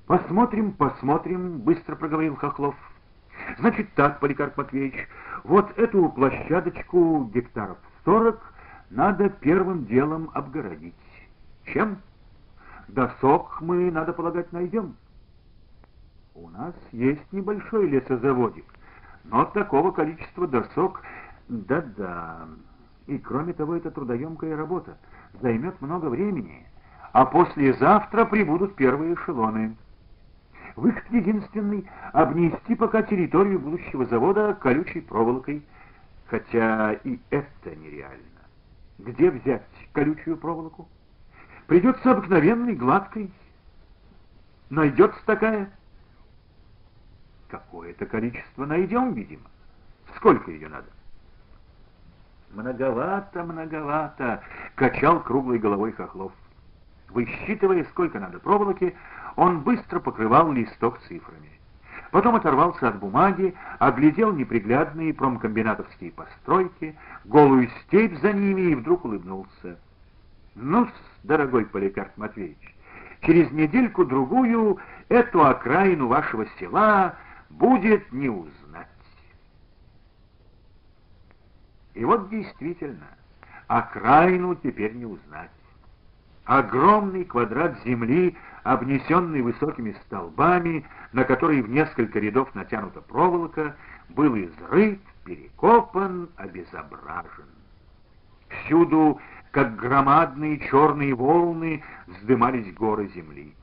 Посмотрим, 0.06 0.72
посмотрим, 0.72 1.58
быстро 1.58 1.96
проговорил 1.96 2.36
Хохлов. 2.36 2.76
Значит 3.58 3.92
так, 3.94 4.20
Поликарп 4.20 4.56
Матвеевич, 4.56 5.08
вот 5.44 5.76
эту 5.78 6.08
площадочку 6.10 7.30
гектаров 7.34 7.78
сорок 8.06 8.40
надо 8.88 9.28
первым 9.28 9.84
делом 9.84 10.30
обгородить. 10.32 10.94
Чем? 11.64 11.98
Досок 12.88 13.60
мы, 13.60 13.90
надо 13.90 14.12
полагать, 14.12 14.52
найдем. 14.52 14.96
У 16.34 16.48
нас 16.50 16.74
есть 16.92 17.32
небольшой 17.32 17.88
лесозаводик, 17.88 18.64
но 19.24 19.44
такого 19.44 19.90
количества 19.90 20.46
досок... 20.46 21.02
Да-да. 21.48 22.48
И 23.06 23.18
кроме 23.18 23.52
того, 23.52 23.76
это 23.76 23.92
трудоемкая 23.92 24.56
работа. 24.56 24.96
Займет 25.40 25.80
много 25.80 26.06
времени. 26.06 26.66
А 27.12 27.24
послезавтра 27.24 28.24
прибудут 28.24 28.74
первые 28.74 29.14
эшелоны. 29.14 29.76
Выход 30.74 31.04
единственный— 31.10 31.88
обнести 32.12 32.74
пока 32.74 33.02
территорию 33.02 33.60
будущего 33.60 34.06
завода 34.06 34.54
колючей 34.54 35.00
проволокой. 35.00 35.64
Хотя 36.28 36.94
и 37.04 37.18
это 37.30 37.76
нереально. 37.76 38.22
Где 38.98 39.30
взять 39.30 39.62
колючую 39.92 40.36
проволоку? 40.36 40.88
Придется 41.66 42.12
обыкновенной, 42.12 42.74
гладкой. 42.74 43.30
Найдется 44.70 45.20
такая? 45.24 45.70
Какое-то 47.48 48.06
количество 48.06 48.66
найдем, 48.66 49.12
видимо. 49.12 49.48
Сколько 50.16 50.50
ее 50.50 50.68
надо? 50.68 50.88
Многовато, 52.50 53.44
многовато, 53.44 54.42
качал 54.74 55.22
круглой 55.22 55.58
головой 55.58 55.92
Хохлов. 55.92 56.32
Высчитывая, 57.10 57.84
сколько 57.84 58.18
надо 58.18 58.40
проволоки, 58.40 58.96
он 59.36 59.60
быстро 59.60 60.00
покрывал 60.00 60.50
листок 60.52 60.98
цифрами. 61.02 61.55
Потом 62.10 62.36
оторвался 62.36 62.88
от 62.88 62.98
бумаги, 62.98 63.54
оглядел 63.78 64.32
неприглядные 64.32 65.12
промкомбинатовские 65.12 66.12
постройки, 66.12 66.96
голую 67.24 67.68
степь 67.82 68.20
за 68.20 68.32
ними 68.32 68.72
и 68.72 68.74
вдруг 68.74 69.04
улыбнулся. 69.04 69.78
ну 70.54 70.88
дорогой 71.24 71.66
Поликарп 71.66 72.16
Матвеевич, 72.16 72.74
через 73.22 73.50
недельку-другую 73.50 74.78
эту 75.08 75.44
окраину 75.44 76.06
вашего 76.06 76.46
села 76.58 77.16
будет 77.50 78.12
не 78.12 78.28
узнать. 78.28 78.86
И 81.94 82.04
вот 82.04 82.28
действительно, 82.28 83.06
окраину 83.66 84.54
теперь 84.54 84.92
не 84.92 85.06
узнать. 85.06 85.50
Огромный 86.44 87.24
квадрат 87.24 87.82
земли, 87.84 88.36
обнесенный 88.66 89.42
высокими 89.42 89.96
столбами, 90.06 90.84
на 91.12 91.24
который 91.24 91.62
в 91.62 91.70
несколько 91.70 92.18
рядов 92.18 92.52
натянута 92.54 93.00
проволока, 93.00 93.76
был 94.08 94.36
изрыт, 94.36 95.00
перекопан, 95.24 96.28
обезображен. 96.36 97.46
Всюду, 98.48 99.20
как 99.52 99.76
громадные 99.76 100.58
черные 100.68 101.14
волны, 101.14 101.82
вздымались 102.06 102.72
горы 102.74 103.08
земли. 103.14 103.54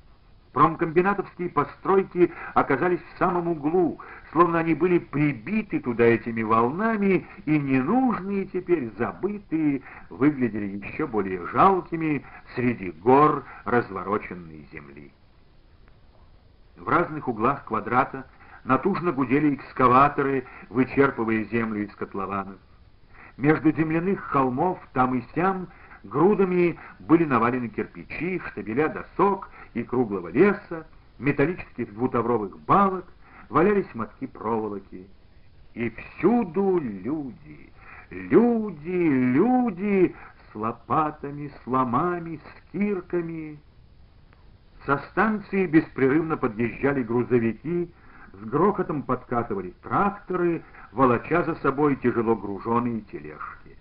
Промкомбинатовские 0.53 1.50
постройки 1.50 2.31
оказались 2.53 3.01
в 3.01 3.17
самом 3.17 3.50
углу, 3.50 4.00
словно 4.34 4.60
они 4.60 4.74
были 4.74 4.98
прибиты 4.98 5.80
туда 5.80 6.04
этими 6.04 6.42
волнами, 6.42 7.25
и 7.46 7.58
ненужные 7.58 8.46
теперь, 8.46 8.92
забытые, 8.98 9.82
выглядели 10.10 10.84
еще 10.86 11.08
более 11.08 11.48
жалкими 11.48 12.25
среди 12.56 12.92
гор 12.92 13.46
развороченной 13.63 14.68
земли. 14.74 15.12
В 16.75 16.90
разных 16.90 17.28
углах 17.28 17.63
квадрата 17.66 18.25
натужно 18.63 19.12
гудели 19.12 19.54
экскаваторы, 19.54 20.46
вычерпывая 20.70 21.44
землю 21.46 21.86
из 21.86 21.96
котлованов. 21.96 22.58
Между 23.38 23.72
земляных 23.72 24.20
холмов 24.20 24.80
там 24.94 25.16
и 25.16 25.24
сям 25.36 25.68
грудами 26.04 26.80
были 27.00 27.24
навалены 27.24 27.68
кирпичи, 27.68 28.42
штабеля 28.48 28.90
досок 28.90 29.50
и 29.75 29.84
круглого 29.84 30.30
леса, 30.30 30.88
металлических 31.20 31.94
двутавровых 31.94 32.60
балок, 32.62 33.06
валялись 33.53 33.93
мотки 33.93 34.25
проволоки. 34.25 35.07
И 35.75 35.89
всюду 35.89 36.79
люди, 36.79 37.69
люди, 38.10 38.89
люди 38.89 40.15
с 40.51 40.55
лопатами, 40.55 41.50
с 41.50 41.67
ломами, 41.67 42.38
с 42.38 42.72
кирками. 42.72 43.60
Со 44.86 44.98
станции 45.12 45.67
беспрерывно 45.67 46.36
подъезжали 46.36 47.03
грузовики, 47.03 47.91
с 48.33 48.43
грохотом 48.43 49.03
подкатывали 49.03 49.74
тракторы, 49.83 50.63
волоча 50.91 51.43
за 51.43 51.55
собой 51.55 51.95
тяжело 51.98 52.36
груженные 52.36 53.01
тележки. 53.01 53.77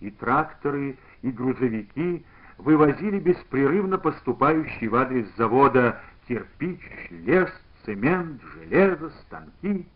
И 0.00 0.10
тракторы, 0.10 0.98
и 1.22 1.30
грузовики 1.30 2.24
вывозили 2.58 3.18
беспрерывно 3.18 3.96
поступающий 3.96 4.88
в 4.88 4.94
адрес 4.94 5.26
завода 5.36 6.00
кирпич, 6.28 6.80
лес, 7.10 7.50
цемент, 7.84 8.40
железо, 8.54 9.10
станки. 9.26 9.86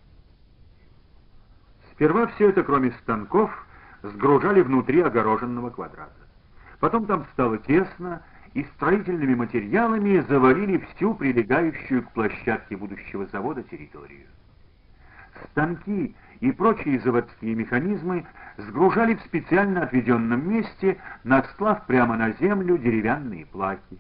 Сперва 1.92 2.28
все 2.28 2.50
это, 2.50 2.62
кроме 2.62 2.92
станков, 3.02 3.50
сгружали 4.02 4.61
внутри 4.61 5.00
огороженного 5.00 5.71
квадрата. 5.71 6.12
Потом 6.80 7.07
там 7.07 7.26
стало 7.33 7.59
тесно, 7.59 8.23
и 8.54 8.64
строительными 8.76 9.35
материалами 9.35 10.21
завалили 10.28 10.78
всю 10.78 11.14
прилегающую 11.14 12.02
к 12.02 12.12
площадке 12.12 12.76
будущего 12.76 13.26
завода 13.26 13.62
территорию. 13.62 14.26
Станки 15.50 16.14
и 16.40 16.52
прочие 16.52 17.00
заводские 17.00 17.54
механизмы 17.54 18.26
сгружали 18.57 19.14
в 19.14 19.21
специально 19.23 19.83
отведенном 19.83 20.49
месте, 20.49 20.99
надслав 21.25 21.87
прямо 21.87 22.16
на 22.16 22.33
землю 22.33 22.78
деревянные 22.78 23.47
плаки. 23.47 23.99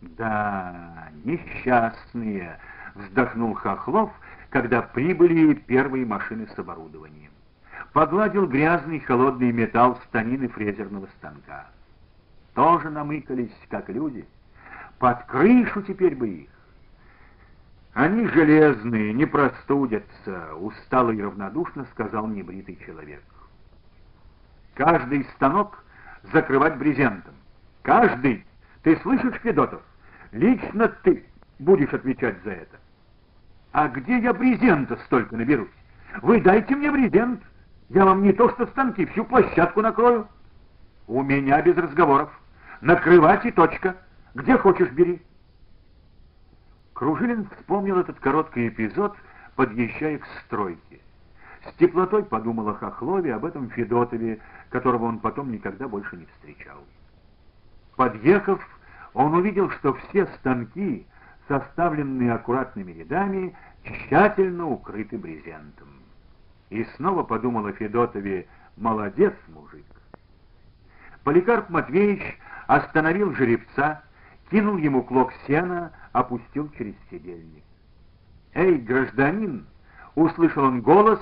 «Да, 0.00 1.08
несчастные!»— 1.24 2.58
вздохнул 2.94 3.54
Хохлов, 3.54 4.10
когда 4.50 4.82
прибыли 4.82 5.54
первые 5.54 6.06
машины 6.06 6.46
с 6.54 6.58
оборудованием. 6.58 7.30
Погладил 7.92 8.46
грязный 8.46 9.00
холодный 9.00 9.52
металл 9.52 9.98
станины 10.08 10.48
фрезерного 10.48 11.08
станка. 11.18 11.66
Тоже 12.54 12.90
намыкались, 12.90 13.54
как 13.68 13.88
люди. 13.88 14.26
Под 14.98 15.24
крышу 15.24 15.82
теперь 15.82 16.14
бы 16.14 16.28
их. 16.28 16.50
Они 17.92 18.26
железные, 18.26 19.12
не 19.12 19.26
простудятся, 19.26 20.54
устало 20.56 21.12
и 21.12 21.22
равнодушно 21.22 21.86
сказал 21.92 22.26
небритый 22.26 22.78
человек. 22.84 23.22
Каждый 24.74 25.24
станок 25.36 25.84
закрывать 26.32 26.76
брезентом. 26.76 27.34
Каждый. 27.82 28.44
Ты 28.82 28.96
слышишь, 28.98 29.36
Федотов? 29.42 29.82
Лично 30.32 30.88
ты. 30.88 31.24
будешь 31.60 31.92
отвечать 31.92 32.42
за 32.42 32.50
это. 32.50 32.78
А 33.74 33.88
где 33.88 34.18
я 34.20 34.32
брезента 34.32 34.96
столько 35.04 35.36
наберусь? 35.36 35.68
Вы 36.22 36.40
дайте 36.40 36.76
мне 36.76 36.92
брезент. 36.92 37.42
Я 37.88 38.04
вам 38.04 38.22
не 38.22 38.32
то 38.32 38.48
что 38.50 38.66
станки, 38.68 39.04
всю 39.06 39.24
площадку 39.24 39.82
накрою. 39.82 40.28
У 41.08 41.24
меня 41.24 41.60
без 41.60 41.76
разговоров. 41.76 42.30
Накрывать 42.80 43.44
и 43.44 43.50
точка. 43.50 43.96
Где 44.36 44.56
хочешь, 44.56 44.90
бери. 44.90 45.20
Кружилин 46.92 47.48
вспомнил 47.58 47.98
этот 47.98 48.20
короткий 48.20 48.68
эпизод, 48.68 49.16
подъезжая 49.56 50.18
к 50.18 50.26
стройке. 50.44 51.00
С 51.66 51.74
теплотой 51.74 52.24
подумал 52.24 52.68
о 52.68 52.74
Хохлове, 52.74 53.34
об 53.34 53.44
этом 53.44 53.70
Федотове, 53.70 54.38
которого 54.70 55.06
он 55.06 55.18
потом 55.18 55.50
никогда 55.50 55.88
больше 55.88 56.16
не 56.16 56.26
встречал. 56.26 56.78
Подъехав, 57.96 58.64
он 59.14 59.34
увидел, 59.34 59.68
что 59.70 59.94
все 59.94 60.26
станки, 60.38 61.08
составленные 61.48 62.32
аккуратными 62.32 62.92
рядами, 62.92 63.54
тщательно 63.84 64.68
укрыты 64.68 65.18
брезентом. 65.18 65.88
И 66.70 66.84
снова 66.96 67.22
подумал 67.22 67.66
о 67.66 67.72
Федотове 67.72 68.46
«молодец, 68.76 69.34
мужик». 69.48 69.84
Поликарп 71.22 71.70
Матвеевич 71.70 72.22
остановил 72.66 73.34
жеребца, 73.34 74.02
кинул 74.50 74.76
ему 74.76 75.02
клок 75.02 75.32
сена, 75.46 75.92
опустил 76.12 76.70
через 76.76 76.94
сидельник. 77.10 77.64
«Эй, 78.54 78.76
гражданин!»— 78.76 79.66
услышал 80.14 80.64
он 80.64 80.80
голос 80.80 81.20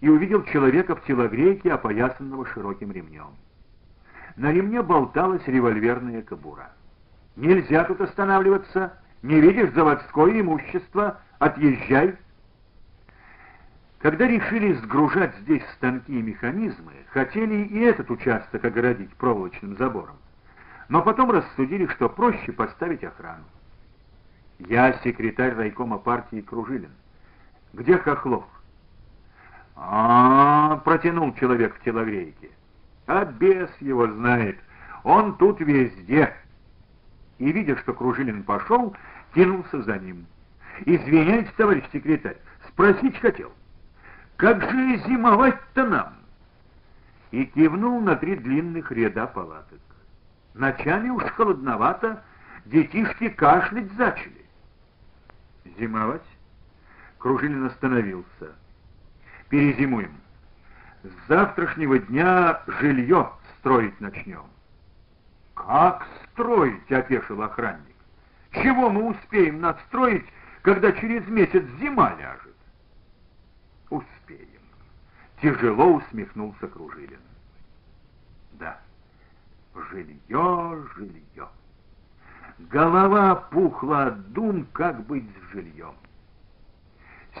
и 0.00 0.08
увидел 0.08 0.42
человека 0.44 0.96
в 0.96 1.04
телогрейке, 1.04 1.72
опоясанного 1.72 2.46
широким 2.46 2.92
ремнем. 2.92 3.34
На 4.36 4.52
ремне 4.52 4.82
болталась 4.82 5.46
револьверная 5.46 6.22
кобура. 6.22 6.70
«Нельзя 7.36 7.84
тут 7.84 8.00
останавливаться! 8.00 8.92
Не 9.24 9.40
видишь 9.40 9.72
заводское 9.72 10.38
имущество? 10.38 11.18
Отъезжай!» 11.38 12.14
Когда 14.00 14.26
решили 14.26 14.74
сгружать 14.74 15.34
здесь 15.40 15.62
станки 15.76 16.12
и 16.12 16.20
механизмы, 16.20 16.92
хотели 17.08 17.64
и 17.64 17.80
этот 17.80 18.10
участок 18.10 18.62
огородить 18.62 19.16
проволочным 19.16 19.78
забором. 19.78 20.16
Но 20.90 21.00
потом 21.00 21.30
рассудили, 21.30 21.86
что 21.86 22.10
проще 22.10 22.52
поставить 22.52 23.02
охрану. 23.02 23.44
Я 24.58 24.92
секретарь 25.02 25.54
райкома 25.54 25.96
партии 25.96 26.42
Кружилин. 26.42 26.92
Где 27.72 27.96
Хохлов? 27.96 28.44
А, 29.74 30.74
-а, 30.74 30.76
-а 30.76 30.80
протянул 30.82 31.32
человек 31.36 31.74
в 31.76 31.82
телогрейке. 31.82 32.50
А 33.06 33.24
бес 33.24 33.70
его 33.80 34.06
знает. 34.06 34.58
Он 35.02 35.34
тут 35.38 35.60
везде. 35.60 36.34
И 37.38 37.50
видя, 37.50 37.76
что 37.78 37.94
Кружилин 37.94 38.42
пошел, 38.42 38.94
кинулся 39.34 39.82
за 39.82 39.98
ним. 39.98 40.26
Извиняйте, 40.86 41.50
товарищ 41.56 41.84
секретарь, 41.92 42.36
спросить 42.68 43.18
хотел. 43.18 43.52
Как 44.36 44.62
же 44.62 44.96
зимовать-то 45.06 45.86
нам? 45.86 46.14
И 47.30 47.44
кивнул 47.46 48.00
на 48.00 48.16
три 48.16 48.36
длинных 48.36 48.90
ряда 48.90 49.26
палаток. 49.26 49.80
Ночами 50.54 51.10
уж 51.10 51.22
холодновато, 51.24 52.22
детишки 52.64 53.28
кашлять 53.28 53.92
зачали. 53.92 54.44
Зимовать? 55.78 56.22
Кружилин 57.18 57.66
остановился. 57.66 58.52
Перезимуем. 59.48 60.12
С 61.02 61.28
завтрашнего 61.28 61.98
дня 61.98 62.60
жилье 62.66 63.30
строить 63.58 64.00
начнем. 64.00 64.44
Как 65.54 66.06
строить, 66.32 66.90
опешил 66.90 67.42
охранник. 67.42 67.93
Чего 68.54 68.88
мы 68.90 69.10
успеем 69.10 69.60
настроить, 69.60 70.24
когда 70.62 70.92
через 70.92 71.26
месяц 71.26 71.64
зима 71.80 72.14
ляжет? 72.18 72.54
Успеем. 73.90 74.48
Тяжело 75.42 75.94
усмехнулся 75.94 76.68
Кружилин. 76.68 77.20
Да, 78.52 78.78
жилье, 79.90 80.84
жилье. 80.96 81.48
Голова 82.58 83.34
пухла 83.34 84.06
от 84.06 84.32
дум, 84.32 84.66
как 84.72 85.04
быть 85.06 85.28
с 85.28 85.52
жильем. 85.52 85.94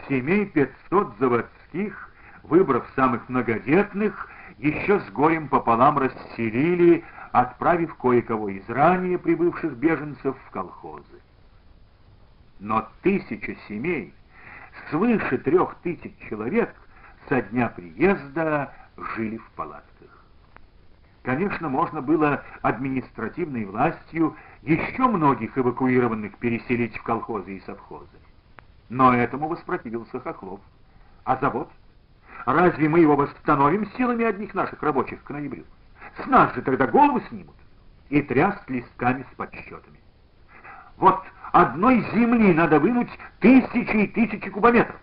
Семей 0.08 0.46
пятьсот 0.46 1.14
заводских, 1.20 2.10
выбрав 2.42 2.84
самых 2.96 3.28
многодетных, 3.28 4.28
еще 4.58 4.98
с 4.98 5.10
горем 5.10 5.48
пополам 5.48 5.98
расселили, 5.98 7.04
отправив 7.34 7.92
кое-кого 7.96 8.48
из 8.48 8.68
ранее 8.68 9.18
прибывших 9.18 9.72
беженцев 9.72 10.36
в 10.46 10.50
колхозы. 10.52 11.20
Но 12.60 12.88
тысяча 13.02 13.56
семей, 13.66 14.14
свыше 14.88 15.38
трех 15.38 15.74
тысяч 15.82 16.12
человек, 16.28 16.72
со 17.28 17.42
дня 17.42 17.70
приезда 17.70 18.72
жили 18.96 19.38
в 19.38 19.50
палатках. 19.56 20.24
Конечно, 21.24 21.68
можно 21.68 22.00
было 22.00 22.44
административной 22.62 23.64
властью 23.64 24.36
еще 24.62 25.08
многих 25.08 25.58
эвакуированных 25.58 26.38
переселить 26.38 26.96
в 26.96 27.02
колхозы 27.02 27.56
и 27.56 27.60
совхозы. 27.62 28.06
Но 28.88 29.12
этому 29.12 29.48
воспротивился 29.48 30.20
Хохлов. 30.20 30.60
А 31.24 31.36
завод? 31.38 31.68
Разве 32.46 32.88
мы 32.88 33.00
его 33.00 33.16
восстановим 33.16 33.90
силами 33.96 34.24
одних 34.24 34.54
наших 34.54 34.80
рабочих 34.84 35.20
к 35.24 35.30
ноябрю? 35.30 35.64
С 36.22 36.26
нас 36.26 36.54
же 36.54 36.62
тогда 36.62 36.86
головы 36.86 37.22
снимут. 37.28 37.56
И 38.08 38.22
тряс 38.22 38.56
листками 38.68 39.26
с 39.32 39.36
подсчетами. 39.36 39.98
Вот 40.96 41.22
одной 41.52 42.00
земли 42.12 42.54
надо 42.54 42.78
вынуть 42.78 43.10
тысячи 43.40 43.96
и 43.96 44.06
тысячи 44.06 44.48
кубометров. 44.50 45.00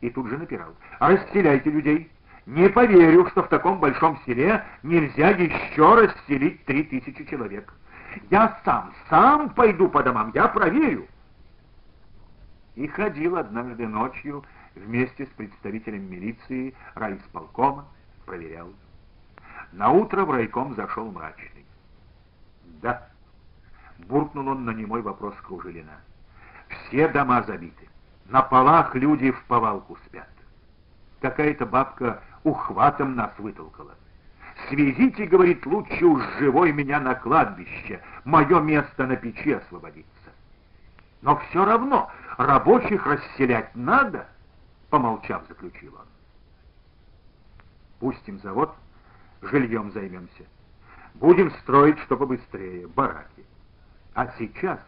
И 0.00 0.10
тут 0.10 0.28
же 0.28 0.38
напирал. 0.38 0.74
Расселяйте 1.00 1.70
людей. 1.70 2.10
Не 2.46 2.68
поверю, 2.68 3.28
что 3.28 3.42
в 3.42 3.48
таком 3.48 3.78
большом 3.78 4.18
селе 4.26 4.64
нельзя 4.82 5.30
еще 5.30 5.94
расселить 5.94 6.64
три 6.64 6.82
тысячи 6.84 7.24
человек. 7.24 7.72
Я 8.30 8.58
сам, 8.64 8.92
сам 9.08 9.50
пойду 9.50 9.88
по 9.88 10.02
домам, 10.02 10.32
я 10.34 10.48
проверю. 10.48 11.06
И 12.74 12.86
ходил 12.88 13.36
однажды 13.36 13.86
ночью 13.86 14.44
вместе 14.74 15.26
с 15.26 15.28
представителем 15.30 16.10
милиции, 16.10 16.74
райисполкома, 16.94 17.86
проверял. 18.26 18.68
На 19.72 19.90
утро 19.90 20.24
в 20.24 20.30
райком 20.30 20.74
зашел 20.74 21.10
мрачный. 21.10 21.64
Да, 22.82 23.08
буркнул 23.98 24.48
он 24.48 24.64
на 24.64 24.70
немой 24.70 25.00
вопрос 25.02 25.34
Кружилина. 25.42 25.98
Все 26.68 27.08
дома 27.08 27.42
забиты. 27.42 27.88
На 28.26 28.42
полах 28.42 28.94
люди 28.94 29.30
в 29.30 29.44
повалку 29.44 29.96
спят. 30.06 30.28
Какая-то 31.20 31.66
бабка 31.66 32.22
ухватом 32.44 33.16
нас 33.16 33.30
вытолкала. 33.38 33.94
Свезите, 34.68 35.26
говорит, 35.26 35.64
лучше 35.64 36.04
уж 36.04 36.22
живой 36.38 36.72
меня 36.72 37.00
на 37.00 37.14
кладбище, 37.14 38.00
мое 38.24 38.60
место 38.60 39.06
на 39.06 39.16
печи 39.16 39.52
освободится. 39.52 40.08
Но 41.22 41.36
все 41.36 41.64
равно 41.64 42.10
рабочих 42.36 43.06
расселять 43.06 43.74
надо, 43.74 44.26
помолчав, 44.90 45.42
заключил 45.48 45.94
он. 45.94 46.06
Пустим 47.98 48.38
завод, 48.40 48.74
жильем 49.42 49.92
займемся. 49.92 50.44
Будем 51.14 51.50
строить, 51.62 51.98
чтобы 52.00 52.26
быстрее, 52.26 52.86
бараки. 52.88 53.44
А 54.14 54.32
сейчас 54.38 54.80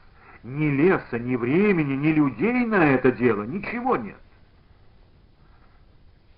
ни 0.42 0.66
леса, 0.66 1.18
ни 1.18 1.36
времени, 1.36 1.94
ни 1.94 2.12
людей 2.12 2.64
на 2.66 2.86
это 2.90 3.12
дело, 3.12 3.42
ничего 3.44 3.96
нет. 3.96 4.18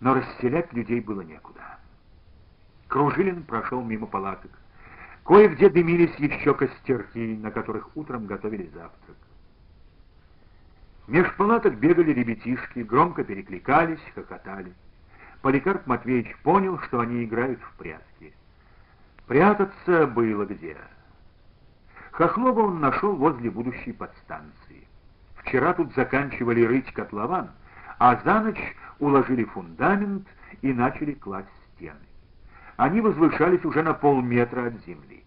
Но 0.01 0.15
расселять 0.15 0.73
людей 0.73 1.01
было 1.01 1.23
некуда. 1.23 1.79
Кружилин 2.89 3.43
прошел 3.43 3.83
мимо 3.83 4.07
палаток. 4.07 4.51
Кое-где 5.25 5.69
дымились 5.69 6.15
еще 6.17 6.55
костерки, 6.55 7.37
на 7.37 7.51
которых 7.51 7.97
утром 7.97 8.27
готовили 8.27 8.71
завтрак. 8.73 9.17
Меж 11.09 11.35
палаток 11.37 11.77
бегали 11.79 12.13
ребятишки, 12.13 12.81
громко 12.81 13.25
перекликались, 13.25 14.01
хохотали. 14.15 14.73
Поликарп 15.47 15.87
Матвеевич 15.87 16.37
понял, 16.43 16.77
что 16.81 16.99
они 16.99 17.23
играют 17.23 17.61
в 17.61 17.73
прятки. 17.75 18.35
Прятаться 19.29 20.09
было 20.09 20.45
где. 20.45 20.77
Хохлова 22.11 22.63
он 22.63 22.81
нашел 22.81 23.15
возле 23.15 23.49
будущей 23.49 23.93
подстанции. 23.93 24.89
Вчера 25.37 25.73
тут 25.73 25.95
заканчивали 25.95 26.65
рыть 26.65 26.93
котлован, 26.93 27.53
а 28.01 28.21
за 28.25 28.41
ночь 28.41 28.77
уложили 28.99 29.45
фундамент 29.45 30.27
и 30.63 30.73
начали 30.73 31.13
класть 31.13 31.47
стены. 31.77 31.95
Они 32.77 33.01
возвышались 33.01 33.65
уже 33.65 33.85
на 33.85 33.95
полметра 33.95 34.67
от 34.67 34.85
земли. 34.85 35.23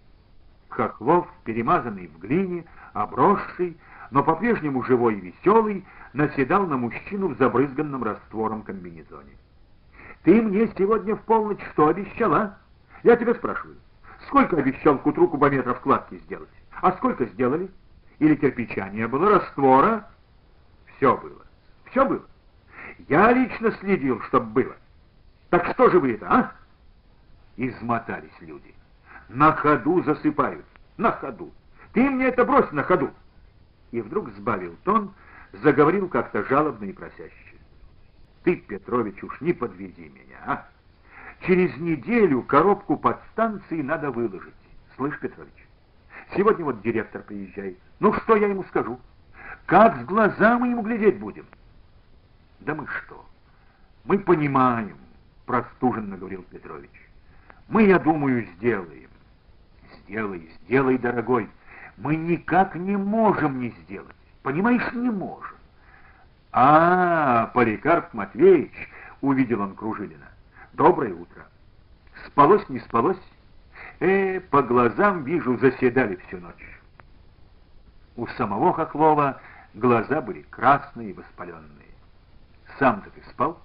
Хохлов, 0.67 1.29
перемазанный 1.45 2.08
в 2.08 2.19
глине, 2.19 2.65
обросший, 2.91 3.77
но 4.12 4.21
по-прежнему 4.21 4.84
живой 4.84 5.15
и 5.15 5.32
веселый, 5.32 5.86
наседал 6.12 6.67
на 6.67 6.75
мужчину 6.75 7.29
в 7.29 7.38
забрызганном 7.38 8.03
раствором 8.03 8.63
комбинезоне. 8.63 9.38
«Ты 10.23 10.41
мне 10.41 10.71
сегодня 10.77 11.15
в 11.15 11.21
полночь 11.23 11.63
что 11.71 11.88
обещал, 11.88 12.34
а? 12.34 12.58
Я 13.03 13.15
тебя 13.15 13.34
спрашиваю, 13.36 13.77
сколько 14.27 14.58
обещал 14.58 14.97
к 14.97 15.05
утру 15.05 15.27
кубометров 15.27 15.79
кладки 15.79 16.17
сделать? 16.25 16.49
А 16.82 16.91
сколько 16.93 17.25
сделали? 17.25 17.69
Или 18.19 18.36
кирпича 18.36 18.89
не 18.89 19.08
было, 19.08 19.39
раствора? 19.39 20.10
Все 20.97 21.15
было. 21.15 21.41
Все 21.86 22.05
было. 22.05 22.25
Я 23.08 23.32
лично 23.32 23.71
следил, 23.79 24.21
чтоб 24.23 24.43
было. 24.43 24.75
Так 25.49 25.65
что 25.73 25.89
же 25.89 25.99
вы 25.99 26.13
это, 26.13 26.27
а? 26.29 26.51
Измотались 27.55 28.29
люди. 28.41 28.73
На 29.29 29.53
ходу 29.53 30.03
засыпают. 30.03 30.65
На 30.97 31.12
ходу. 31.13 31.51
Ты 31.93 32.10
мне 32.10 32.25
это 32.25 32.43
брось 32.43 32.71
на 32.71 32.84
ходу. 32.84 33.10
И 33.91 34.01
вдруг 34.01 34.29
сбавил 34.32 34.75
тон, 34.84 35.13
заговорил 35.53 36.10
как-то 36.10 36.43
жалобно 36.43 36.86
и 36.86 36.93
просяще. 36.93 37.48
Ты, 38.43 38.56
Петрович, 38.56 39.21
уж 39.23 39.41
не 39.41 39.54
подведи 39.54 40.10
меня, 40.10 40.38
а? 40.45 40.67
Через 41.45 41.75
неделю 41.78 42.41
коробку 42.43 42.97
под 42.97 43.19
станцией 43.32 43.84
надо 43.84 44.12
выложить. 44.12 44.54
Слышь, 44.95 45.17
Петрович, 45.19 45.54
сегодня 46.36 46.65
вот 46.65 46.82
директор 46.82 47.21
приезжает. 47.21 47.78
Ну 47.99 48.13
что 48.13 48.36
я 48.36 48.47
ему 48.47 48.63
скажу? 48.65 48.99
Как 49.65 50.02
с 50.02 50.06
глаза 50.06 50.58
мы 50.58 50.69
ему 50.69 50.82
глядеть 50.82 51.19
будем? 51.19 51.45
Да 52.60 52.75
мы 52.75 52.88
что? 52.88 53.25
Мы 54.06 54.19
понимаем, 54.19 54.97
простуженно 55.45 56.17
говорил 56.17 56.43
Петрович. 56.43 56.91
Мы, 57.67 57.84
я 57.84 57.99
думаю, 57.99 58.47
сделаем. 58.56 59.10
Сделай, 59.93 60.49
сделай, 60.63 60.97
дорогой. 60.97 61.49
Мы 61.97 62.15
никак 62.15 62.75
не 62.75 62.97
можем 62.97 63.60
не 63.60 63.69
сделать. 63.84 64.15
Понимаешь, 64.41 64.91
не 64.93 65.10
можем. 65.10 65.58
А, 66.51 67.47
Поликарп 67.53 68.13
Матвеевич, 68.13 68.89
увидел 69.21 69.62
он 69.62 69.75
Кружилина. 69.75 70.27
Доброе 70.73 71.13
утро. 71.13 71.45
Спалось, 72.25 72.67
не 72.69 72.79
спалось? 72.79 73.19
Э, 73.99 74.39
по 74.39 74.63
глазам 74.63 75.23
вижу, 75.23 75.57
заседали 75.57 76.15
всю 76.27 76.39
ночь. 76.39 76.79
У 78.15 78.25
самого 78.27 78.73
Хохлова 78.73 79.39
глаза 79.73 80.21
были 80.21 80.41
красные 80.49 81.12
и 81.12 81.13
воспаленные. 81.13 81.88
Сам-то 82.79 83.09
ты 83.12 83.21
спал? 83.29 83.62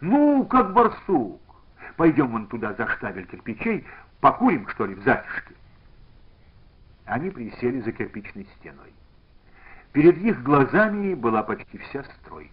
Ну, 0.00 0.44
как 0.46 0.72
барсук. 0.72 1.40
Пойдем 1.96 2.28
вон 2.28 2.46
туда 2.48 2.74
за 2.74 2.88
штабель 2.88 3.26
кирпичей, 3.26 3.86
покурим, 4.20 4.66
что 4.68 4.86
ли, 4.86 4.94
в 4.94 5.02
затишке. 5.04 5.54
Они 7.04 7.30
присели 7.30 7.80
за 7.80 7.92
кирпичной 7.92 8.48
стеной. 8.58 8.92
Перед 9.94 10.18
их 10.18 10.42
глазами 10.42 11.14
была 11.14 11.44
почти 11.44 11.78
вся 11.78 12.02
стройка. 12.02 12.50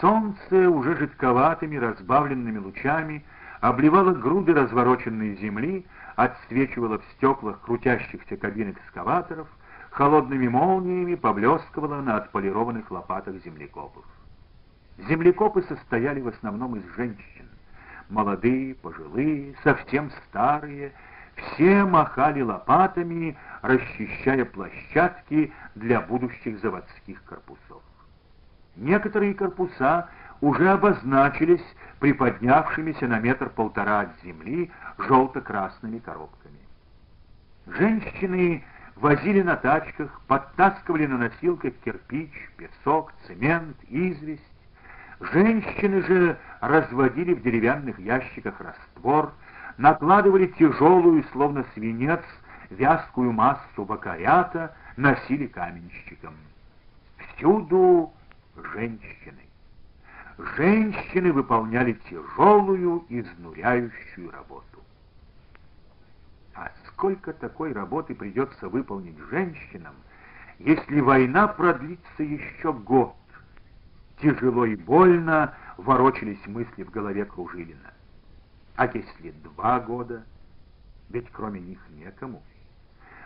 Солнце 0.00 0.70
уже 0.70 0.96
жидковатыми, 0.96 1.76
разбавленными 1.76 2.56
лучами 2.56 3.22
обливало 3.60 4.14
груды 4.14 4.54
развороченной 4.54 5.36
земли, 5.36 5.84
отсвечивало 6.16 7.00
в 7.00 7.04
стеклах 7.16 7.60
крутящихся 7.60 8.38
кабин 8.38 8.70
экскаваторов, 8.70 9.46
холодными 9.90 10.48
молниями 10.48 11.16
поблескивало 11.16 12.00
на 12.00 12.16
отполированных 12.16 12.90
лопатах 12.90 13.34
землекопов. 13.44 14.06
Землекопы 15.06 15.62
состояли 15.68 16.22
в 16.22 16.28
основном 16.28 16.76
из 16.76 16.96
женщин. 16.96 17.46
Молодые, 18.08 18.74
пожилые, 18.74 19.54
совсем 19.64 20.10
старые, 20.28 20.92
все 21.40 21.84
махали 21.84 22.42
лопатами, 22.42 23.36
расчищая 23.62 24.44
площадки 24.44 25.52
для 25.74 26.00
будущих 26.00 26.60
заводских 26.60 27.22
корпусов. 27.24 27.82
Некоторые 28.76 29.34
корпуса 29.34 30.08
уже 30.40 30.68
обозначились 30.70 31.64
приподнявшимися 31.98 33.08
на 33.08 33.18
метр-полтора 33.18 34.00
от 34.00 34.08
земли 34.22 34.70
желто-красными 34.98 35.98
коробками. 35.98 36.58
Женщины 37.66 38.64
возили 38.96 39.42
на 39.42 39.56
тачках, 39.56 40.20
подтаскивали 40.26 41.06
на 41.06 41.18
носилках 41.18 41.72
кирпич, 41.84 42.30
песок, 42.56 43.12
цемент, 43.26 43.76
известь. 43.88 44.42
Женщины 45.20 46.02
же 46.02 46.38
разводили 46.60 47.34
в 47.34 47.42
деревянных 47.42 47.98
ящиках 47.98 48.54
раствор, 48.60 49.32
накладывали 49.80 50.46
тяжелую, 50.46 51.24
словно 51.32 51.64
свинец, 51.72 52.20
вязкую 52.68 53.32
массу 53.32 53.86
бакарята, 53.86 54.76
носили 54.96 55.46
каменщикам. 55.46 56.34
Всюду 57.16 58.12
женщины. 58.74 59.40
Женщины 60.56 61.32
выполняли 61.32 61.94
тяжелую, 62.10 63.06
изнуряющую 63.08 64.30
работу. 64.30 64.80
А 66.54 66.70
сколько 66.88 67.32
такой 67.32 67.72
работы 67.72 68.14
придется 68.14 68.68
выполнить 68.68 69.18
женщинам, 69.30 69.94
если 70.58 71.00
война 71.00 71.48
продлится 71.48 72.22
еще 72.22 72.74
год? 72.74 73.14
Тяжело 74.20 74.66
и 74.66 74.76
больно 74.76 75.54
ворочались 75.78 76.46
мысли 76.46 76.82
в 76.82 76.90
голове 76.90 77.24
Кружилина. 77.24 77.94
А 78.76 78.86
если 78.86 79.30
два 79.30 79.80
года? 79.80 80.24
Ведь 81.10 81.30
кроме 81.32 81.60
них 81.60 81.78
некому. 81.90 82.42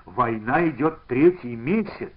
Война 0.05 0.69
идет 0.69 1.05
третий 1.07 1.57
месяц, 1.57 2.13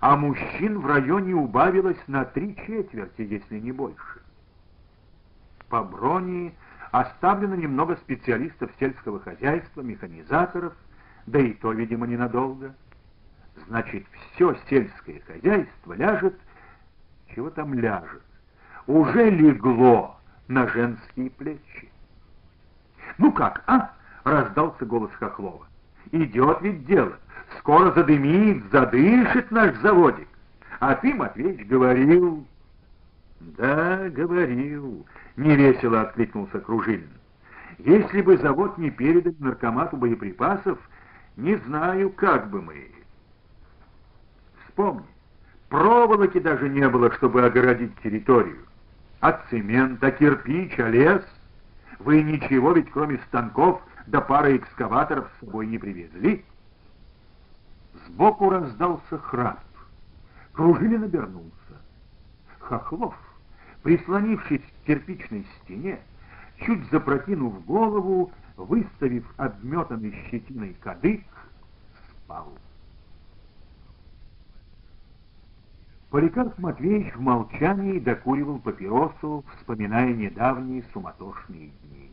а 0.00 0.16
мужчин 0.16 0.78
в 0.80 0.86
районе 0.86 1.34
убавилось 1.34 2.02
на 2.06 2.24
три 2.24 2.56
четверти, 2.56 3.22
если 3.22 3.58
не 3.58 3.72
больше. 3.72 4.22
По 5.68 5.82
броне 5.82 6.52
оставлено 6.90 7.56
немного 7.56 7.96
специалистов 7.96 8.70
сельского 8.78 9.18
хозяйства, 9.20 9.80
механизаторов, 9.80 10.74
да 11.26 11.40
и 11.40 11.54
то, 11.54 11.72
видимо, 11.72 12.06
ненадолго. 12.06 12.74
Значит, 13.66 14.04
все 14.34 14.56
сельское 14.68 15.20
хозяйство 15.20 15.94
ляжет, 15.94 16.38
чего 17.34 17.50
там 17.50 17.74
ляжет, 17.74 18.22
уже 18.86 19.30
легло 19.30 20.20
на 20.48 20.68
женские 20.68 21.30
плечи. 21.30 21.90
«Ну 23.18 23.32
как, 23.32 23.62
а?»— 23.66 23.92
раздался 24.24 24.84
голос 24.84 25.10
Хохлова. 25.18 25.66
«Идет 26.12 26.58
ведь 26.62 26.86
дело. 26.86 27.12
Скоро 27.58 27.92
задымит, 27.92 28.64
задышит 28.72 29.50
наш 29.50 29.76
заводик. 29.76 30.28
А 30.80 30.94
ты, 30.94 31.14
Матвеич, 31.14 31.66
говорил...» 31.66 32.46
«Да, 33.40 34.08
говорил»,— 34.08 35.06
невесело 35.36 36.02
откликнулся 36.02 36.60
Кружилин. 36.60 37.10
«Если 37.78 38.22
бы 38.22 38.36
завод 38.38 38.78
не 38.78 38.90
передан 38.90 39.34
наркомату 39.38 39.96
боеприпасов, 39.96 40.78
не 41.36 41.56
знаю, 41.56 42.10
как 42.10 42.48
бы 42.48 42.62
мы...» 42.62 42.88
«Вспомни, 44.66 45.06
проволоки 45.68 46.40
даже 46.40 46.68
не 46.68 46.88
было, 46.88 47.12
чтобы 47.12 47.44
огородить 47.44 47.94
территорию. 48.02 48.64
А 49.20 49.40
цемент, 49.50 50.02
а 50.02 50.10
кирпич, 50.10 50.78
а 50.78 50.88
лес...» 50.88 51.24
Вы 51.98 52.22
ничего 52.22 52.72
ведь 52.72 52.90
кроме 52.90 53.18
станков 53.28 53.82
да 54.06 54.20
пары 54.20 54.56
экскаваторов 54.56 55.30
с 55.36 55.40
собой 55.44 55.66
не 55.66 55.78
привезли? 55.78 56.44
Сбоку 58.06 58.50
раздался 58.50 59.18
храп. 59.18 59.60
Кружилин 60.52 61.04
обернулся. 61.04 61.52
Хохлов, 62.58 63.14
прислонившись 63.82 64.62
к 64.62 64.86
кирпичной 64.86 65.46
стене, 65.62 66.00
чуть 66.64 66.88
запрокинув 66.90 67.64
голову, 67.64 68.32
выставив 68.56 69.24
обметанный 69.36 70.14
щетиной 70.30 70.76
кадык, 70.80 71.24
спал. 72.10 72.56
Поликарп 76.14 76.56
Матвеевич 76.60 77.12
в 77.16 77.20
молчании 77.20 77.98
докуривал 77.98 78.60
папиросу, 78.60 79.44
вспоминая 79.56 80.14
недавние 80.14 80.84
суматошные 80.92 81.70
дни. 81.82 82.12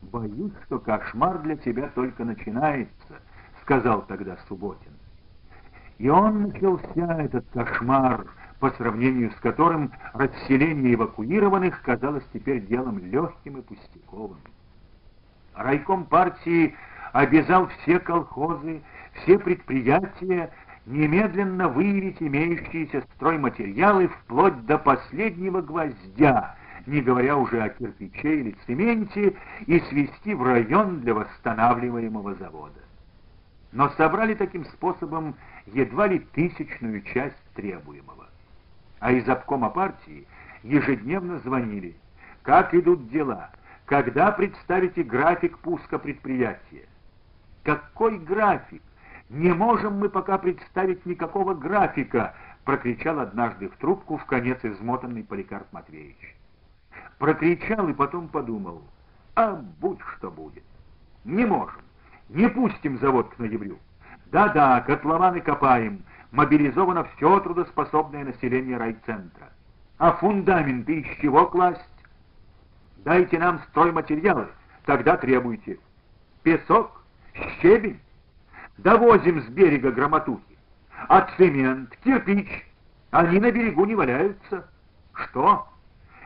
«Боюсь, 0.00 0.54
что 0.64 0.78
кошмар 0.78 1.40
для 1.40 1.56
тебя 1.56 1.90
только 1.94 2.24
начинается»,— 2.24 3.20
сказал 3.60 4.06
тогда 4.06 4.38
Субботин. 4.48 4.92
И 5.98 6.08
он 6.08 6.44
начался, 6.44 7.24
этот 7.24 7.44
кошмар, 7.52 8.24
по 8.58 8.70
сравнению 8.70 9.32
с 9.32 9.40
которым 9.40 9.92
расселение 10.14 10.94
эвакуированных 10.94 11.82
казалось 11.82 12.24
теперь 12.32 12.64
делом 12.64 12.96
легким 13.00 13.58
и 13.58 13.60
пустяковым. 13.60 14.40
Райком 15.54 16.06
партии 16.06 16.74
обязал 17.12 17.68
все 17.68 17.98
колхозы, 18.00 18.80
все 19.12 19.38
предприятия 19.38 20.50
немедленно 20.86 21.68
выявить 21.68 22.22
имеющиеся 22.22 23.02
стройматериалы 23.14 24.08
вплоть 24.08 24.64
до 24.66 24.78
последнего 24.78 25.60
гвоздя, 25.60 26.56
не 26.86 27.00
говоря 27.00 27.36
уже 27.36 27.60
о 27.60 27.68
кирпиче 27.68 28.40
или 28.40 28.56
цементе, 28.66 29.34
и 29.66 29.80
свести 29.80 30.34
в 30.34 30.42
район 30.42 31.00
для 31.00 31.14
восстанавливаемого 31.14 32.34
завода. 32.36 32.80
Но 33.72 33.90
собрали 33.90 34.34
таким 34.34 34.64
способом 34.66 35.34
едва 35.66 36.06
ли 36.06 36.20
тысячную 36.20 37.02
часть 37.02 37.42
требуемого. 37.54 38.28
А 39.00 39.12
из 39.12 39.28
обкома 39.28 39.70
партии 39.70 40.26
ежедневно 40.62 41.40
звонили, 41.40 41.96
как 42.42 42.72
идут 42.74 43.10
дела, 43.10 43.50
когда 43.84 44.30
представите 44.30 45.02
график 45.02 45.58
пуска 45.58 45.98
предприятия. 45.98 46.86
Какой 47.64 48.18
график? 48.18 48.82
Не 49.28 49.52
можем 49.52 49.98
мы 49.98 50.08
пока 50.08 50.38
представить 50.38 51.04
никакого 51.04 51.54
графика, 51.54 52.34
прокричал 52.64 53.18
однажды 53.20 53.68
в 53.68 53.76
трубку 53.76 54.18
в 54.18 54.24
конец 54.24 54.58
измотанный 54.62 55.24
Поликарп 55.24 55.72
Матвеевич. 55.72 56.36
Прокричал 57.18 57.88
и 57.88 57.94
потом 57.94 58.28
подумал, 58.28 58.82
а 59.34 59.54
будь 59.80 60.00
что 60.16 60.30
будет. 60.30 60.62
Не 61.24 61.44
можем, 61.44 61.80
не 62.28 62.48
пустим 62.48 62.98
завод 62.98 63.28
к 63.34 63.38
ноябрю. 63.38 63.78
Да-да, 64.26 64.80
котлованы 64.82 65.40
копаем, 65.40 66.04
мобилизовано 66.30 67.04
все 67.16 67.40
трудоспособное 67.40 68.24
население 68.24 68.76
райцентра. 68.76 69.50
А 69.98 70.12
фундаменты 70.12 71.00
из 71.00 71.20
чего 71.20 71.46
класть? 71.46 71.80
Дайте 72.98 73.38
нам 73.38 73.60
стройматериалы, 73.70 74.48
тогда 74.84 75.16
требуйте. 75.16 75.78
Песок, 76.42 77.02
щебень, 77.60 78.00
довозим 78.78 79.42
с 79.42 79.46
берега 79.46 79.90
громотухи. 79.90 80.58
А 81.08 81.28
цемент, 81.36 81.96
кирпич, 82.04 82.48
они 83.10 83.38
на 83.38 83.50
берегу 83.50 83.84
не 83.84 83.94
валяются. 83.94 84.68
Что? 85.14 85.66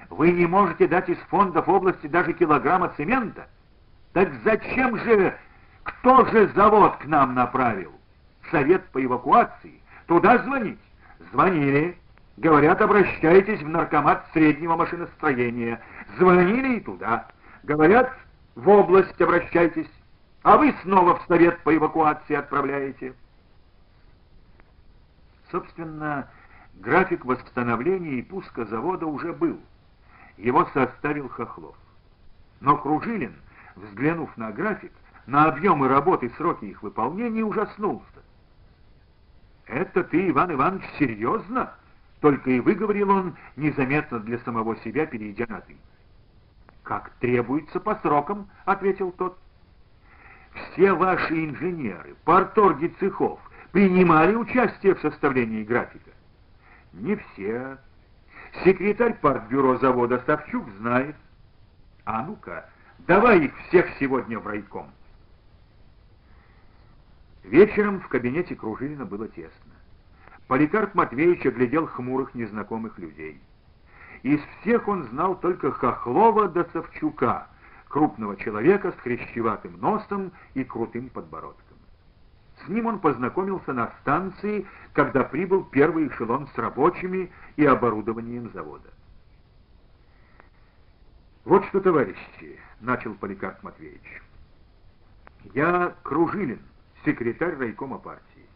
Вы 0.09 0.33
не 0.33 0.47
можете 0.47 0.89
дать 0.89 1.09
из 1.09 1.19
фондов 1.29 1.69
области 1.69 2.07
даже 2.07 2.33
килограмма 2.33 2.93
цемента? 2.97 3.47
Так 4.13 4.29
зачем 4.45 4.99
же, 4.99 5.37
кто 5.85 6.25
же 6.27 6.49
завод 6.55 6.97
к 6.97 7.05
нам 7.07 7.35
направил? 7.35 7.93
Совет 8.51 8.85
по 8.91 9.05
эвакуации? 9.05 9.81
Туда 10.07 10.39
звонить? 10.39 10.81
Звонили. 11.31 11.97
Говорят, 12.37 12.81
обращайтесь 12.81 13.61
в 13.61 13.69
наркомат 13.69 14.27
среднего 14.33 14.75
машиностроения. 14.75 15.81
Звонили 16.19 16.79
и 16.79 16.81
туда. 16.81 17.29
Говорят, 17.63 18.13
в 18.55 18.69
область 18.69 19.21
обращайтесь. 19.21 19.91
А 20.43 20.57
вы 20.57 20.75
снова 20.83 21.17
в 21.19 21.27
совет 21.27 21.61
по 21.63 21.77
эвакуации 21.77 22.35
отправляете. 22.35 23.15
Собственно, 25.51 26.29
график 26.75 27.25
восстановления 27.25 28.19
и 28.19 28.23
пуска 28.23 28.65
завода 28.65 29.07
уже 29.07 29.33
был. 29.33 29.61
Его 30.39 30.65
составил 30.73 31.29
Хохлов. 31.29 31.77
Но 32.61 32.77
Кружилин, 32.79 33.35
взглянув 33.77 34.35
на 34.37 34.51
график, 34.51 34.93
на 35.27 35.45
объемы 35.45 35.89
работы 35.89 36.27
и 36.27 36.35
сроки 36.37 36.65
их 36.65 36.83
выполнения, 36.83 37.45
ужаснулся. 37.45 38.07
«Это 39.67 40.03
ты, 40.05 40.31
Иван 40.31 40.53
Иванович, 40.53 40.85
серьезно?» 40.99 41.75
Только 42.21 42.51
и 42.51 42.61
выговорил 42.61 43.11
он, 43.11 43.37
незаметно 43.57 44.21
для 44.21 44.39
самого 44.41 44.77
себя, 44.79 45.07
перейдя 45.07 45.47
на 45.49 45.61
«ты». 45.63 45.77
«Как 46.83 47.11
требуется 47.21 47.81
по 47.81 47.95
срокам»,— 47.97 48.49
ответил 48.65 49.13
тот. 49.13 49.39
«Все 50.53 50.93
ваши 50.93 51.47
инженеры, 51.47 52.17
порторги 52.25 52.89
цехов 52.99 53.41
принимали 53.73 54.35
участие 54.35 54.95
в 54.95 55.01
составлении 55.01 55.65
графика?» 55.65 56.11
«Не 56.93 57.17
все. 57.17 57.79
Секретарь 58.65 59.15
партбюро 59.21 59.79
завода 59.79 60.23
Савчук 60.27 60.69
знает. 60.79 61.15
А 62.05 62.25
ну-ка, 62.25 62.69
давай 62.99 63.45
их 63.45 63.53
всех 63.69 63.87
сегодня 63.99 64.39
в 64.39 64.47
райком». 64.47 64.91
Вечером 67.45 68.01
в 68.01 68.09
кабинете 68.09 68.55
Кружилина 68.55 69.05
было 69.05 69.29
тесно. 69.29 69.73
Поликарп 70.47 70.95
Матвеевич 70.95 71.47
оглядел 71.47 71.87
хмурых 71.87 72.35
незнакомых 72.35 72.99
людей. 72.99 73.41
Из 74.23 74.41
всех 74.61 74.89
он 74.89 75.05
знал 75.05 75.39
только 75.39 75.71
Хохлова 75.71 76.49
до 76.49 76.65
Савчука, 76.73 77.47
крупного 77.91 78.37
человека 78.37 78.93
с 78.93 79.01
хрящеватым 79.03 79.79
носом 79.81 80.33
и 80.55 80.65
крутым 80.65 81.11
подбородком. 81.11 81.77
С 82.65 82.69
ним 82.69 82.87
он 82.87 83.01
познакомился 83.01 83.73
на 83.73 83.93
станции, 84.01 84.67
когда 84.93 85.25
прибыл 85.25 85.65
первый 85.65 86.09
эшелон 86.09 86.49
с 86.55 86.59
рабочими 86.59 87.31
и 87.57 87.67
оборудованием 87.67 88.51
завода. 88.55 88.89
«Вот 91.45 91.65
что, 91.67 91.81
товарищи»,— 91.81 92.61
начал 92.81 93.15
Поликарп 93.15 93.63
Матвеевич,— 93.63 94.23
«я 95.55 95.95
Кружилин, 96.03 96.61
секретарь 97.05 97.57
райкома 97.57 97.99
партии. 97.99 98.47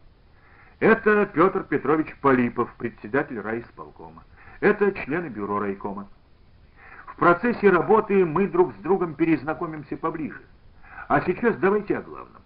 Это 0.79 1.25
Петр 1.25 1.63
Петрович 1.63 2.15
Полипов, 2.21 2.73
председатель 2.77 3.39
райисполкома. 3.39 4.23
Это 4.61 4.91
члены 4.93 5.27
бюро 5.27 5.59
райкома. 5.59 6.07
В 7.15 7.17
процессе 7.17 7.69
работы 7.69 8.25
мы 8.25 8.45
друг 8.45 8.73
с 8.73 8.77
другом 8.81 9.13
перезнакомимся 9.13 9.95
поближе. 9.95 10.41
А 11.07 11.21
сейчас 11.21 11.55
давайте 11.55 11.97
о 11.97 12.01
главном. 12.01 12.41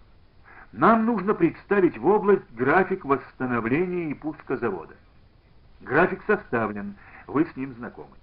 Нам 0.70 1.06
нужно 1.06 1.34
представить 1.34 1.98
в 1.98 2.06
область 2.06 2.48
график 2.54 3.04
восстановления 3.04 4.12
и 4.12 4.14
пуска 4.14 4.56
завода. 4.56 4.94
График 5.80 6.22
составлен, 6.24 6.94
вы 7.26 7.46
с 7.46 7.56
ним 7.56 7.74
знакомы. 7.74 8.14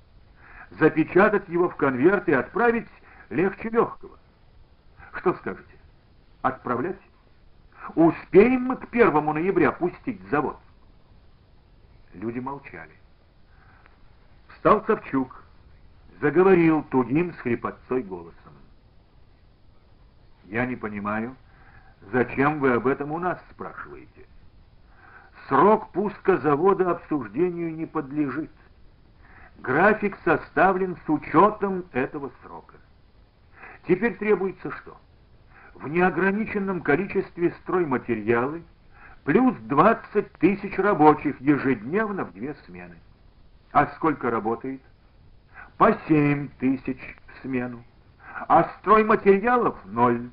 Запечатать 0.79 1.49
его 1.49 1.67
в 1.67 1.75
конверт 1.75 2.29
и 2.29 2.33
отправить 2.33 2.87
легче 3.29 3.69
легкого. 3.69 4.17
Что 5.15 5.33
скажете? 5.33 5.75
Отправлять? 6.43 7.01
Успеем 7.95 8.61
мы 8.61 8.77
к 8.77 8.87
первому 8.87 9.33
ноября 9.33 9.73
пустить 9.73 10.21
завод? 10.29 10.57
Люди 12.13 12.39
молчали. 12.39 12.93
Встал 14.47 14.81
Савчук, 14.85 15.43
заговорил 16.21 16.83
тугим 16.83 17.33
с 17.33 17.37
хрипотцой 17.37 18.03
голосом. 18.03 18.53
Я 20.45 20.65
не 20.65 20.75
понимаю, 20.75 21.35
зачем 22.11 22.59
вы 22.59 22.73
об 22.73 22.87
этом 22.87 23.11
у 23.11 23.19
нас 23.19 23.39
спрашиваете? 23.51 24.25
Срок 25.47 25.91
пуска 25.91 26.37
завода 26.37 26.91
обсуждению 26.91 27.73
не 27.73 27.85
подлежит. 27.85 28.51
График 29.59 30.17
составлен 30.23 30.97
с 31.05 31.09
учетом 31.09 31.85
этого 31.91 32.31
срока. 32.43 32.75
Теперь 33.87 34.15
требуется 34.17 34.71
что? 34.71 34.97
в 35.79 35.87
неограниченном 35.87 36.81
количестве 36.81 37.53
стройматериалы, 37.61 38.63
плюс 39.23 39.55
20 39.61 40.31
тысяч 40.33 40.77
рабочих 40.77 41.39
ежедневно 41.39 42.25
в 42.25 42.33
две 42.33 42.55
смены. 42.65 42.95
А 43.71 43.87
сколько 43.95 44.31
работает? 44.31 44.81
По 45.77 45.93
7 46.07 46.49
тысяч 46.59 46.97
в 47.27 47.41
смену. 47.41 47.83
А 48.47 48.63
стройматериалов 48.79 49.75
ноль. 49.85 50.29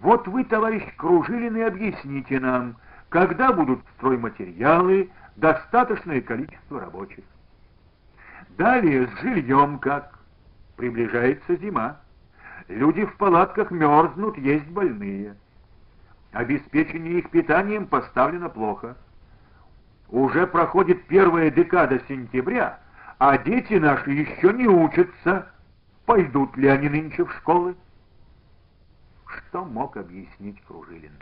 Вот 0.00 0.26
вы, 0.26 0.44
товарищ 0.44 0.82
Кружилин, 0.96 1.56
и 1.56 1.60
объясните 1.60 2.40
нам, 2.40 2.76
когда 3.08 3.52
будут 3.52 3.80
стройматериалы, 3.96 5.10
достаточное 5.36 6.20
количество 6.20 6.80
рабочих. 6.80 7.24
Далее 8.56 9.06
с 9.06 9.20
жильем 9.20 9.78
как? 9.78 10.18
Приближается 10.76 11.56
зима. 11.56 11.98
Люди 12.68 13.04
в 13.04 13.16
палатках 13.16 13.70
мерзнут, 13.70 14.38
есть 14.38 14.66
больные. 14.68 15.36
Обеспечение 16.32 17.18
их 17.18 17.30
питанием 17.30 17.86
поставлено 17.86 18.48
плохо. 18.48 18.96
Уже 20.08 20.46
проходит 20.46 21.04
первая 21.06 21.50
декада 21.50 22.00
сентября, 22.08 22.78
а 23.20 23.38
дети 23.38 23.74
наши 23.74 24.10
еще 24.10 24.52
не 24.52 24.66
учатся. 24.66 25.46
Пойдут 26.06 26.56
ли 26.56 26.66
они 26.66 26.88
нынче 26.88 27.24
в 27.24 27.32
школы? 27.34 27.76
Что 29.26 29.64
мог 29.64 29.96
объяснить 29.96 30.60
Кружилин? 30.64 31.12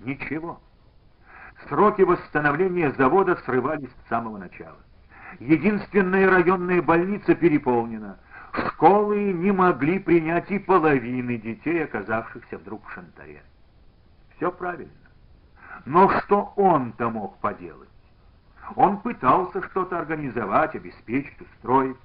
Ничего. 0.00 0.60
Сроки 1.68 2.02
восстановления 2.02 2.90
завода 2.92 3.36
срывались 3.44 3.90
с 3.90 4.08
самого 4.08 4.38
начала. 4.38 4.78
Единственная 5.38 6.28
районная 6.28 6.82
больница 6.82 7.36
переполнена— 7.36 8.18
Школы 8.52 9.32
не 9.32 9.50
могли 9.50 9.98
принять 9.98 10.50
и 10.50 10.58
половины 10.58 11.38
детей, 11.38 11.84
оказавшихся 11.84 12.58
вдруг 12.58 12.86
в 12.86 12.92
Шантаре. 12.92 13.42
Все 14.36 14.52
правильно. 14.52 14.92
Но 15.86 16.10
что 16.20 16.52
он-то 16.56 17.08
мог 17.08 17.38
поделать? 17.38 17.88
Он 18.76 18.98
пытался 18.98 19.62
что-то 19.68 19.98
организовать, 19.98 20.74
обеспечить, 20.74 21.40
устроить. 21.40 21.96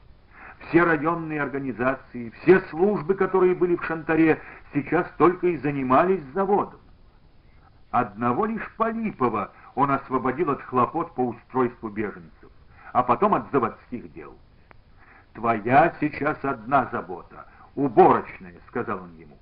Все 0.67 0.83
районные 0.83 1.41
организации, 1.41 2.31
все 2.41 2.61
службы, 2.69 3.13
которые 3.13 3.53
были 3.53 3.75
в 3.75 3.85
Шантаре, 3.85 4.41
сейчас 4.73 5.07
только 5.17 5.47
и 5.47 5.57
занимались 5.57 6.23
заводом. 6.33 6.79
Одного 7.91 8.45
лишь 8.45 8.69
Полипова 8.75 9.51
он 9.75 9.91
освободил 9.91 10.51
от 10.51 10.61
хлопот 10.63 11.13
по 11.13 11.27
устройству 11.27 11.89
беженцев, 11.89 12.51
а 12.91 13.03
потом 13.03 13.35
от 13.35 13.51
заводских 13.51 14.11
дел. 14.13 14.35
«Твоя 15.33 15.93
сейчас 15.99 16.37
одна 16.43 16.89
забота, 16.91 17.45
уборочная»,— 17.75 18.55
сказал 18.67 19.03
он 19.03 19.15
ему. 19.17 19.37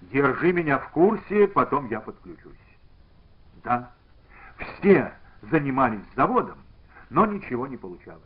«Держи 0.00 0.52
меня 0.52 0.78
в 0.78 0.88
курсе, 0.88 1.46
потом 1.46 1.88
я 1.88 2.00
подключусь». 2.00 2.52
Да, 3.62 3.90
все 4.58 5.12
занимались 5.50 6.04
заводом, 6.16 6.58
но 7.10 7.26
ничего 7.26 7.66
не 7.66 7.76
получалось. 7.76 8.22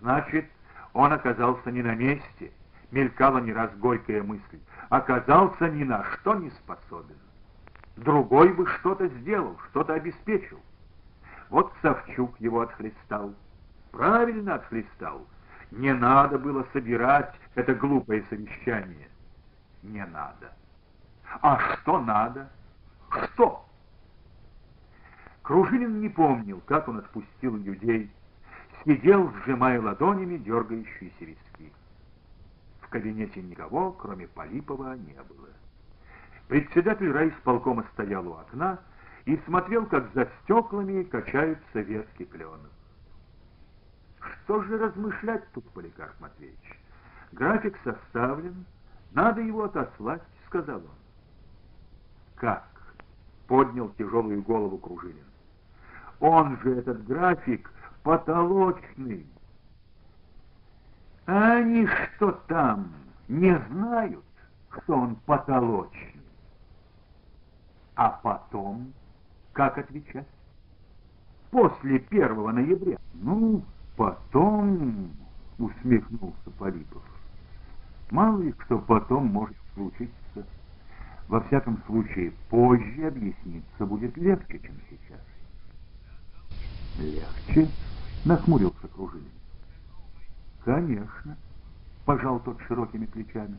Значит, 0.00 0.46
он 0.92 1.12
оказался 1.12 1.70
не 1.70 1.82
на 1.82 1.94
месте, 1.94 2.52
мелькала 2.90 3.38
не 3.38 3.52
раз 3.52 3.70
горькая 3.76 4.22
мысль, 4.22 4.60
оказался 4.88 5.68
ни 5.68 5.84
на 5.84 6.04
что 6.04 6.34
не 6.34 6.50
способен. 6.50 7.16
Другой 7.96 8.52
бы 8.52 8.66
что-то 8.66 9.06
сделал, 9.08 9.58
что-то 9.70 9.94
обеспечил. 9.94 10.60
Вот 11.50 11.72
Савчук 11.82 12.40
его 12.40 12.62
отхлестал. 12.62 13.34
Правильно 13.90 14.54
отхлестал. 14.54 15.26
Не 15.70 15.92
надо 15.92 16.38
было 16.38 16.66
собирать 16.72 17.34
это 17.54 17.74
глупое 17.74 18.24
совещание. 18.30 19.08
Не 19.82 20.04
надо. 20.06 20.52
А 21.40 21.58
что 21.58 22.00
надо? 22.00 22.48
Что? 23.10 23.66
Кружилин 25.42 26.00
не 26.00 26.08
помнил, 26.08 26.60
как 26.66 26.88
он 26.88 26.98
отпустил 26.98 27.56
людей. 27.56 28.10
Сидел, 28.84 29.32
сжимая 29.32 29.80
ладонями 29.80 30.38
дергающиеся 30.38 31.24
виски. 31.24 31.72
В 32.80 32.88
кабинете 32.88 33.42
никого, 33.42 33.92
кроме 33.92 34.28
Полипова, 34.28 34.96
не 34.96 35.14
было. 35.14 35.48
Председатель 36.48 37.10
райисполкома 37.10 37.84
стоял 37.92 38.26
у 38.28 38.34
окна 38.34 38.78
и 39.24 39.36
смотрел, 39.46 39.86
как 39.86 40.12
за 40.14 40.28
стеклами 40.42 41.02
качаются 41.04 41.80
ветки 41.80 42.24
кленов. 42.24 42.70
Что 44.20 44.62
же 44.62 44.78
размышлять 44.78 45.44
тут, 45.52 45.68
Поликарп 45.70 46.20
Матвеевич? 46.20 46.78
График 47.32 47.76
составлен, 47.82 48.64
надо 49.12 49.40
его 49.40 49.64
отослать, 49.64 50.22
сказал 50.46 50.78
он. 50.78 50.98
Как? 52.36 52.68
Поднял 53.46 53.88
тяжелую 53.98 54.42
голову 54.42 54.78
Кружилин. 54.78 55.31
Он 56.22 56.56
же, 56.58 56.78
этот 56.78 57.04
график, 57.04 57.68
потолочный. 58.04 59.26
А 61.26 61.56
они 61.56 61.84
что 61.86 62.30
там, 62.46 62.92
не 63.26 63.58
знают, 63.70 64.24
что 64.70 64.94
он 64.94 65.16
потолочный? 65.26 66.22
А 67.96 68.20
потом, 68.22 68.92
как 69.52 69.78
отвечать? 69.78 70.28
После 71.50 71.98
первого 71.98 72.52
ноября. 72.52 72.98
Ну, 73.14 73.64
потом, 73.96 75.10
усмехнулся 75.58 76.50
Полипов. 76.56 77.02
Мало 78.12 78.40
ли 78.42 78.54
что 78.64 78.78
потом 78.78 79.26
может 79.26 79.56
случиться. 79.74 80.46
Во 81.26 81.40
всяком 81.40 81.82
случае, 81.86 82.30
позже 82.48 83.08
объясниться 83.08 83.86
будет 83.86 84.16
легче, 84.16 84.60
чем 84.60 84.76
сейчас. 84.88 85.18
Легче? 86.98 87.68
Нахмурился 88.24 88.88
Кружилин. 88.94 89.28
Конечно, 90.64 91.36
пожал 92.04 92.38
тот 92.40 92.60
широкими 92.68 93.06
плечами. 93.06 93.58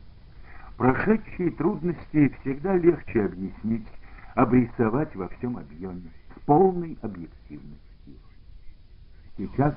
Прошедшие 0.78 1.52
трудности 1.52 2.36
всегда 2.41 2.76
легче 2.76 3.26
объяснить, 3.26 3.88
обрисовать 4.36 5.15
во 5.15 5.28
всем 5.30 5.58
объеме, 5.58 6.10
с 6.36 6.39
полной 6.46 6.98
объективностью. 7.02 7.80
Сейчас 9.38 9.76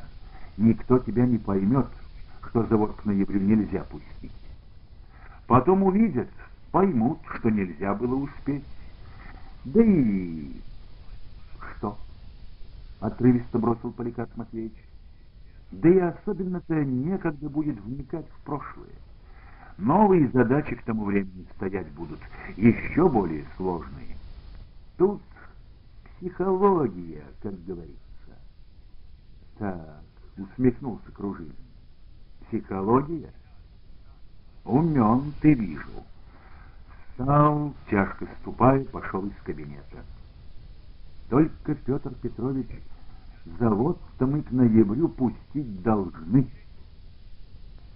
никто 0.57 0.99
тебя 0.99 1.27
не 1.27 1.39
поймет, 1.39 1.87
что 2.49 2.65
завод 2.67 2.97
к 2.97 3.05
ноябрю 3.05 3.41
нельзя 3.41 3.83
пустить. 3.85 4.33
Потом 5.47 5.83
увидят, 5.83 6.29
поймут, 6.71 7.19
что 7.39 7.51
нельзя 7.51 7.95
было 7.95 8.15
успеть. 8.15 8.65
Да 9.65 9.83
и... 9.83 10.53
Что? 11.77 11.99
Отрывисто 13.07 13.61
бросил 13.61 13.93
Поликарп 13.93 14.37
Матвеевич. 14.37 14.75
Да 15.71 15.89
и 15.89 15.99
особенно-то 15.99 16.85
некогда 16.85 17.49
будет 17.49 17.81
вникать 17.81 18.27
в 18.29 18.45
прошлое. 18.45 18.97
Новые 19.79 20.27
задачи 20.31 20.75
к 20.75 20.83
тому 20.83 21.05
времени 21.05 21.47
стоять 21.55 21.89
будут, 21.93 22.19
еще 22.57 23.09
более 23.09 23.45
сложные. 23.57 24.17
Тут 24.97 25.23
психология, 26.19 27.23
как 27.43 27.55
говорится. 27.65 27.97
Так, 29.59 30.03
усмехнулся 30.37 31.13
Кружин. 31.13 31.53
Психология? 32.49 33.31
Умен 34.65 35.33
ты 35.41 35.55
вижу. 35.55 36.03
Встал, 37.11 37.73
тяжко 37.89 38.27
ступая, 38.41 38.85
пошел 38.87 39.25
из 39.25 39.37
кабинета. 39.45 40.05
Только, 41.29 41.75
Петр 41.75 42.13
Петрович, 42.15 42.69
завод-то 43.59 44.27
мы 44.27 44.43
к 44.43 44.51
ноябрю 44.51 45.09
пустить 45.09 45.83
должны. 45.83 46.51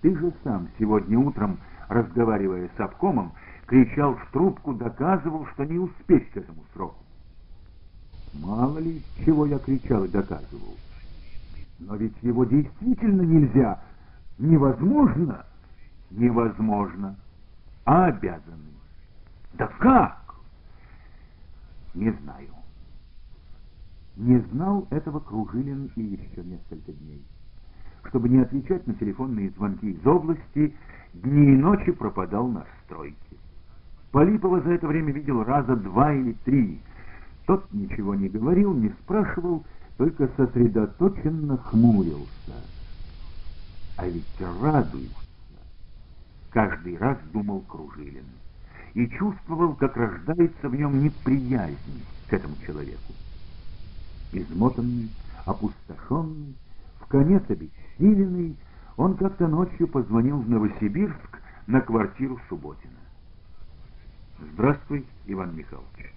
Ты 0.02 0.16
же 0.16 0.32
сам 0.44 0.68
сегодня 0.78 1.18
утром, 1.18 1.58
разговаривая 1.88 2.70
с 2.76 2.80
обкомом, 2.80 3.32
кричал 3.66 4.14
в 4.14 4.30
трубку, 4.32 4.74
доказывал, 4.74 5.46
что 5.46 5.64
не 5.64 5.78
успеть 5.78 6.30
к 6.30 6.36
этому 6.38 6.64
сроку. 6.72 7.04
Мало 8.34 8.78
ли, 8.78 9.02
чего 9.24 9.46
я 9.46 9.58
кричал 9.58 10.04
и 10.04 10.08
доказывал. 10.08 10.76
Но 11.80 11.96
ведь 11.96 12.16
его 12.22 12.44
действительно 12.44 13.22
нельзя. 13.22 13.82
Невозможно. 14.38 15.44
Невозможно. 16.10 17.16
А 17.84 18.06
обязаны. 18.06 18.70
Да 19.54 19.66
как? 19.78 20.36
Не 21.94 22.10
знаю. 22.10 22.59
Не 24.20 24.38
знал 24.52 24.86
этого 24.90 25.18
Кружилин 25.18 25.90
и 25.96 26.02
еще 26.02 26.44
несколько 26.44 26.92
дней. 26.92 27.24
Чтобы 28.04 28.28
не 28.28 28.40
отвечать 28.40 28.86
на 28.86 28.92
телефонные 28.92 29.48
звонки 29.56 29.92
из 29.92 30.06
области, 30.06 30.74
дни 31.14 31.54
и 31.54 31.56
ночи 31.56 31.90
пропадал 31.90 32.46
на 32.48 32.66
стройке. 32.84 33.16
Полипова 34.10 34.60
за 34.60 34.72
это 34.72 34.86
время 34.88 35.12
видел 35.12 35.42
раза 35.42 35.74
два 35.74 36.12
или 36.12 36.32
три. 36.44 36.82
Тот 37.46 37.64
ничего 37.72 38.14
не 38.14 38.28
говорил, 38.28 38.74
не 38.74 38.90
спрашивал, 38.90 39.64
только 39.96 40.28
сосредоточенно 40.36 41.56
хмурился. 41.56 42.60
А 43.96 44.06
ведь 44.06 44.26
радуется. 44.62 45.16
Каждый 46.50 46.98
раз 46.98 47.16
думал 47.32 47.62
Кружилин. 47.62 48.26
И 48.92 49.08
чувствовал, 49.08 49.74
как 49.76 49.96
рождается 49.96 50.68
в 50.68 50.74
нем 50.74 51.02
неприязнь 51.02 52.04
к 52.28 52.34
этому 52.34 52.56
человеку. 52.66 53.14
Измотанный, 54.32 55.10
опустошенный, 55.44 56.54
в 57.00 57.06
конец 57.06 57.42
обессиленный, 57.48 58.56
он 58.96 59.16
как-то 59.16 59.48
ночью 59.48 59.88
позвонил 59.88 60.38
в 60.38 60.48
Новосибирск 60.48 61.40
на 61.66 61.80
квартиру 61.80 62.38
Субботина. 62.48 62.92
«Здравствуй, 64.52 65.06
Иван 65.26 65.56
Михайлович». 65.56 66.14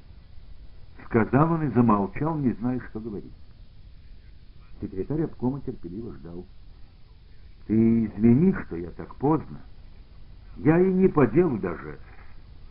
Сказал 1.06 1.54
он 1.54 1.64
и 1.64 1.72
замолчал, 1.74 2.38
не 2.38 2.52
зная, 2.54 2.80
что 2.90 3.00
говорить. 3.00 3.34
Секретарь 4.80 5.24
обкома 5.24 5.62
терпеливо 5.62 6.14
ждал. 6.14 6.46
«Ты 7.68 8.06
извини, 8.06 8.54
что 8.66 8.76
я 8.76 8.92
так 8.92 9.16
поздно. 9.16 9.60
Я 10.58 10.80
и 10.80 10.94
не 10.94 11.08
по 11.08 11.26
делу 11.26 11.58
даже. 11.58 11.98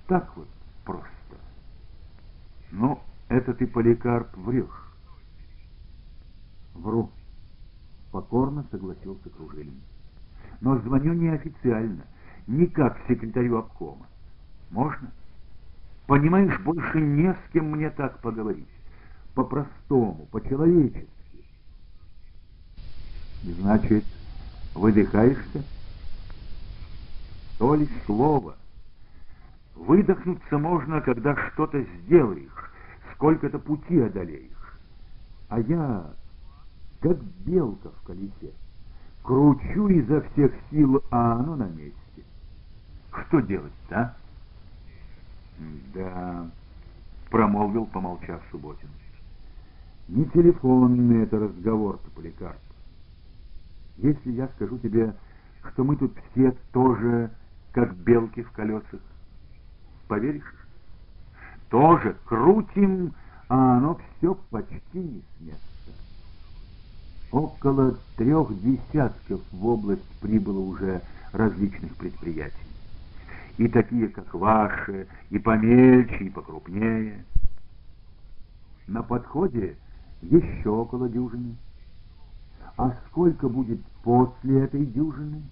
Так 0.07 0.37
вот 0.37 0.49
просто. 0.85 1.09
Но 2.71 3.03
это 3.29 3.55
ты, 3.55 3.67
Поликарп, 3.67 4.37
врешь». 4.37 4.92
«Вру»,— 6.75 7.11
покорно 8.13 8.65
согласился 8.71 9.31
Кружилин. 9.31 9.81
«Но 10.61 10.79
звоню 10.79 11.13
неофициально, 11.15 12.05
не 12.47 12.67
как 12.67 12.99
секретарю 13.09 13.59
обкома. 13.59 14.07
Можно?» 14.71 15.11
Понимаешь, 16.07 16.59
больше 16.61 17.01
не 17.01 17.33
с 17.33 17.53
кем 17.53 17.71
мне 17.71 17.89
так 17.89 18.21
поговорить. 18.21 18.69
По-простому, 19.35 20.27
по-человечески. 20.31 21.09
Значит, 23.45 24.05
выдыхаешься? 24.75 25.65
То 27.59 27.75
ли 27.75 27.89
слово. 28.05 28.57
Выдохнуться 29.75 30.59
можно, 30.59 31.01
когда 31.01 31.35
что-то 31.35 31.83
сделаешь, 31.83 32.71
сколько-то 33.15 33.59
пути 33.59 34.01
одолеешь. 34.01 34.51
А 35.49 35.61
я, 35.61 36.11
как 37.03 37.21
белка 37.45 37.91
в 37.91 38.03
колесе, 38.03 38.53
кручу 39.23 39.89
изо 39.89 40.23
всех 40.23 40.53
сил, 40.71 41.03
а 41.11 41.33
оно 41.33 41.57
на 41.57 41.69
месте. 41.69 42.25
Что 43.27 43.41
делать-то, 43.41 43.99
а? 43.99 44.17
«Да»,— 45.95 46.51
промолвил, 47.31 47.87
помолчав 47.87 48.41
Субботин. 48.51 48.89
«Не 50.09 50.25
телефонный 50.27 51.25
это 51.25 51.39
разговор-то, 51.39 52.11
Поликарп. 52.11 52.59
Если 53.99 54.33
я 54.33 54.49
скажу 54.49 54.79
тебе, 54.79 55.15
что 55.73 55.85
мы 55.85 55.97
тут 55.97 56.17
все 56.31 56.53
тоже 56.73 57.31
как 57.73 57.95
белки 57.97 58.43
в 58.43 58.51
колесах, 58.53 59.01
поверишь? 60.09 60.55
Тоже 61.69 62.17
крутим, 62.27 63.15
а 63.49 63.77
оно 63.77 63.99
все 64.19 64.35
почти 64.51 64.99
не 64.99 65.21
с 65.21 65.41
места. 65.41 65.72
Около 67.33 67.97
трех 68.17 68.49
десятков 68.63 69.41
в 69.51 69.67
область 69.67 70.07
прибыло 70.21 70.61
уже 70.61 71.01
различных 71.33 71.97
предприятий 71.97 72.73
и 73.57 73.69
такие, 73.69 74.09
как 74.09 74.33
ваши, 74.35 75.07
и 75.31 75.39
помельче, 75.39 76.25
и 76.25 76.31
покрупнее. 76.31 77.25
На 78.87 79.03
подходе 79.03 79.77
еще 80.23 80.71
около 80.71 81.09
дюжины. 81.09 81.57
А 82.77 82.95
сколько 83.09 83.49
будет 83.49 83.85
после 84.03 84.65
этой 84.65 84.85
дюжины? 84.87 85.43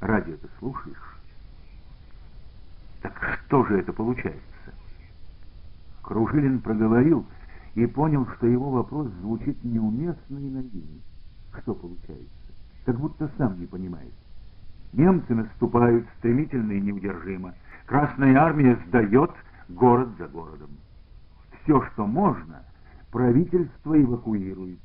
Радио 0.00 0.36
ты 0.36 0.48
слушаешь? 0.58 1.18
Так 3.02 3.40
что 3.46 3.64
же 3.64 3.78
это 3.78 3.92
получается? 3.92 4.40
Кружилин 6.02 6.60
проговорил 6.60 7.24
и 7.74 7.86
понял, 7.86 8.26
что 8.36 8.46
его 8.46 8.70
вопрос 8.70 9.08
звучит 9.20 9.62
неуместно 9.64 10.38
и 10.38 10.50
наивно. 10.50 11.00
Что 11.60 11.74
получается? 11.74 12.28
Как 12.84 12.98
будто 12.98 13.30
сам 13.36 13.58
не 13.58 13.66
понимает. 13.66 14.12
Немцы 14.92 15.34
наступают 15.34 16.06
стремительно 16.18 16.72
и 16.72 16.80
неудержимо. 16.80 17.54
Красная 17.86 18.36
армия 18.38 18.78
сдает 18.86 19.30
город 19.68 20.10
за 20.18 20.28
городом. 20.28 20.70
Все, 21.62 21.82
что 21.92 22.06
можно, 22.06 22.62
правительство 23.10 24.00
эвакуирует. 24.00 24.78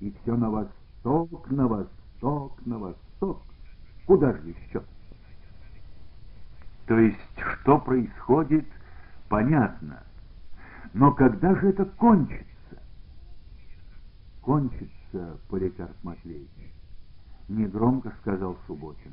И 0.00 0.12
все 0.22 0.36
на 0.36 0.50
восток, 0.50 1.50
на 1.50 1.68
восток, 1.68 2.66
на 2.66 2.78
восток. 2.78 3.42
Куда 4.06 4.32
же 4.32 4.48
еще? 4.48 4.82
То 6.86 6.98
есть, 6.98 7.18
что 7.36 7.78
происходит, 7.78 8.66
понятно. 9.28 10.02
Но 10.94 11.12
когда 11.12 11.54
же 11.56 11.70
это 11.70 11.84
кончится? 11.84 12.44
Кончится, 14.40 15.38
Поликарп 15.48 15.96
Матвеевич, 16.04 16.48
негромко 17.48 18.14
сказал 18.20 18.56
Субботин. 18.66 19.12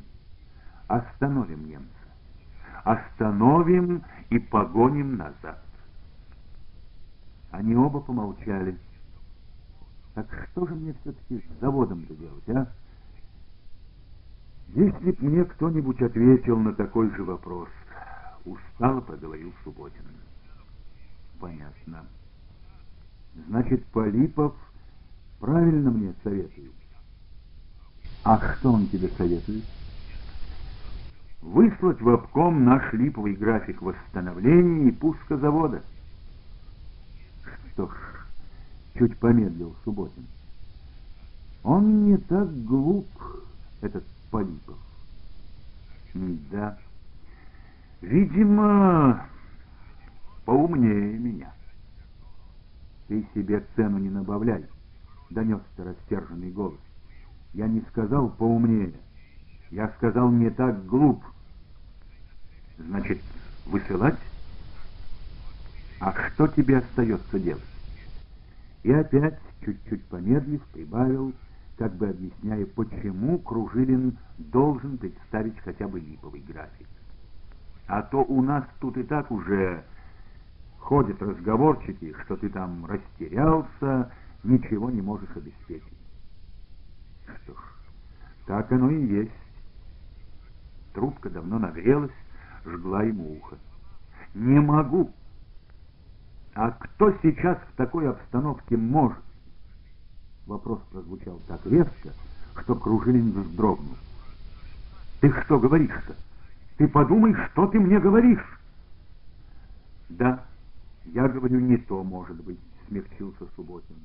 Остановим 0.87 1.67
немца. 1.67 1.89
Остановим 2.83 4.03
и 4.29 4.37
погоним 4.37 5.17
назад. 5.17 5.63
Они 7.49 7.75
оба 7.75 7.99
помолчали. 7.99 8.77
Так 10.13 10.27
что 10.51 10.67
же 10.67 10.75
мне 10.75 10.93
все-таки 11.01 11.39
с 11.39 11.61
заводом-то 11.61 12.13
делать, 12.15 12.49
а? 12.49 12.67
Если 14.67 15.11
б 15.11 15.17
мне 15.19 15.45
кто-нибудь 15.45 16.01
ответил 16.01 16.59
на 16.59 16.73
такой 16.73 17.09
же 17.15 17.23
вопрос, 17.23 17.69
устало 18.45 19.01
проговорил 19.01 19.51
Субботин. 19.63 20.05
Понятно. 21.41 22.05
Значит, 23.47 23.83
Полипов 23.87 24.53
правильно 25.39 25.89
мне 25.89 26.13
советует. 26.23 26.71
А 28.23 28.39
что 28.55 28.71
он 28.71 28.87
тебе 28.87 29.09
советует? 29.17 29.63
Выслать 31.41 31.99
в 31.99 32.09
обком 32.09 32.63
наш 32.63 32.93
липовый 32.93 33.33
график 33.33 33.81
восстановления 33.81 34.89
и 34.89 34.91
пуска 34.91 35.37
завода. 35.37 35.81
Что 37.71 37.87
ж, 37.87 37.93
чуть 38.99 39.17
помедлил 39.17 39.75
Субботин. 39.83 40.27
Он 41.63 42.05
не 42.05 42.17
так 42.17 42.63
глуп, 42.65 43.07
этот 43.81 44.05
Полипов. 44.29 44.77
Да. 46.13 46.77
Видимо, 48.01 49.25
поумнее 50.45 51.17
меня. 51.17 51.53
Ты 53.07 53.27
себе 53.33 53.63
цену 53.75 53.97
не 53.97 54.09
набавляй, 54.09 54.65
донесся 55.29 55.83
растерженный 55.83 56.51
голос. 56.51 56.79
Я 57.53 57.67
не 57.67 57.81
сказал 57.89 58.29
поумнее. 58.29 58.93
Я 59.69 59.89
сказал 59.97 60.31
не 60.31 60.49
так 60.49 60.85
глуп. 60.85 61.23
Значит, 62.77 63.19
высылать? 63.65 64.19
А 65.99 66.13
что 66.13 66.47
тебе 66.47 66.79
остается 66.79 67.39
делать? 67.39 67.63
И 68.83 68.91
опять, 68.91 69.39
чуть-чуть 69.63 70.03
помедлив, 70.05 70.63
прибавил, 70.73 71.33
как 71.77 71.93
бы 71.95 72.09
объясняя, 72.09 72.65
почему 72.65 73.37
Кружилин 73.39 74.17
должен 74.37 74.97
представить 74.97 75.59
хотя 75.59 75.87
бы 75.87 75.99
липовый 75.99 76.41
график. 76.41 76.87
А 77.87 78.01
то 78.01 78.23
у 78.23 78.41
нас 78.41 78.63
тут 78.79 78.97
и 78.97 79.03
так 79.03 79.29
уже 79.31 79.83
ходят 80.81 81.21
разговорчики, 81.21 82.13
что 82.25 82.35
ты 82.35 82.49
там 82.49 82.85
растерялся, 82.85 84.11
ничего 84.43 84.89
не 84.89 85.01
можешь 85.01 85.29
обеспечить. 85.35 85.97
Что 87.25 87.53
ж, 87.53 87.57
так 88.47 88.71
оно 88.71 88.89
и 88.89 89.05
есть. 89.05 89.31
Трубка 90.93 91.29
давно 91.29 91.59
нагрелась, 91.59 92.11
жгла 92.65 93.03
ему 93.03 93.37
ухо. 93.37 93.57
Не 94.33 94.59
могу. 94.59 95.11
А 96.53 96.71
кто 96.71 97.13
сейчас 97.23 97.57
в 97.71 97.77
такой 97.77 98.09
обстановке 98.09 98.75
может? 98.75 99.23
Вопрос 100.47 100.81
прозвучал 100.91 101.39
так 101.47 101.65
резко, 101.65 102.09
что 102.61 102.75
Кружилин 102.75 103.31
вздрогнул. 103.31 103.95
«Ты 105.21 105.31
что 105.43 105.59
говоришь-то? 105.59 106.15
Ты 106.77 106.87
подумай, 106.87 107.33
что 107.51 107.67
ты 107.67 107.79
мне 107.79 107.99
говоришь!» 107.99 108.59
«Да, 110.09 110.43
я 111.05 111.27
говорю 111.27 111.59
не 111.59 111.77
то, 111.77 112.03
может 112.03 112.43
быть»,— 112.43 112.59
смягчился 112.87 113.45
Субботин. 113.55 113.95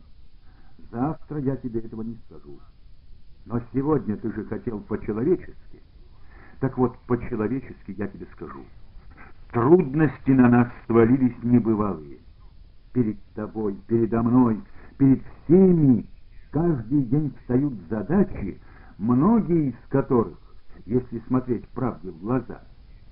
«Завтра 0.91 1.39
я 1.41 1.57
тебе 1.57 1.81
этого 1.81 2.03
не 2.03 2.17
скажу. 2.27 2.59
Но 3.45 3.61
сегодня 3.73 4.17
ты 4.17 4.33
же 4.33 4.45
хотел 4.45 4.81
по-человечески. 4.81 5.81
Так 6.61 6.77
вот, 6.79 6.99
по-человечески 7.07 7.95
я 7.97 8.09
тебе 8.09 8.27
скажу. 8.33 8.65
Трудности 9.53 10.31
на 10.31 10.49
нас 10.49 10.69
свалились 10.87 11.37
небывалые. 11.43 12.19
Перед 12.93 13.23
тобой, 13.35 13.77
передо 13.87 14.23
мной, 14.23 14.61
перед 14.99 15.23
всеми 15.45 16.07
каждый 16.51 17.03
день 17.05 17.33
встают 17.41 17.75
задачи, 17.89 18.59
многие 18.99 19.71
из 19.71 19.89
которых, 19.91 20.39
если 20.87 21.19
смотреть 21.27 21.69
правде 21.69 22.11
в 22.11 22.19
глаза, 22.19 22.63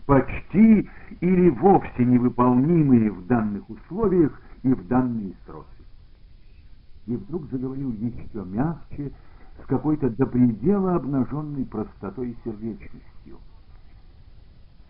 почти 0.06 0.88
или 1.20 1.50
вовсе 1.50 2.04
невыполнимые 2.04 3.10
в 3.10 3.26
данных 3.26 3.68
условиях 3.68 4.40
и 4.62 4.72
в 4.72 4.86
данные 4.86 5.34
сроки. 5.46 5.68
И 7.06 7.16
вдруг 7.16 7.50
заговорил 7.50 7.92
еще 7.92 8.44
мягче, 8.44 9.12
с 9.62 9.66
какой-то 9.66 10.10
до 10.10 10.26
предела 10.26 10.96
обнаженной 10.96 11.64
простотой 11.64 12.30
и 12.30 12.36
сердечностью. 12.44 13.38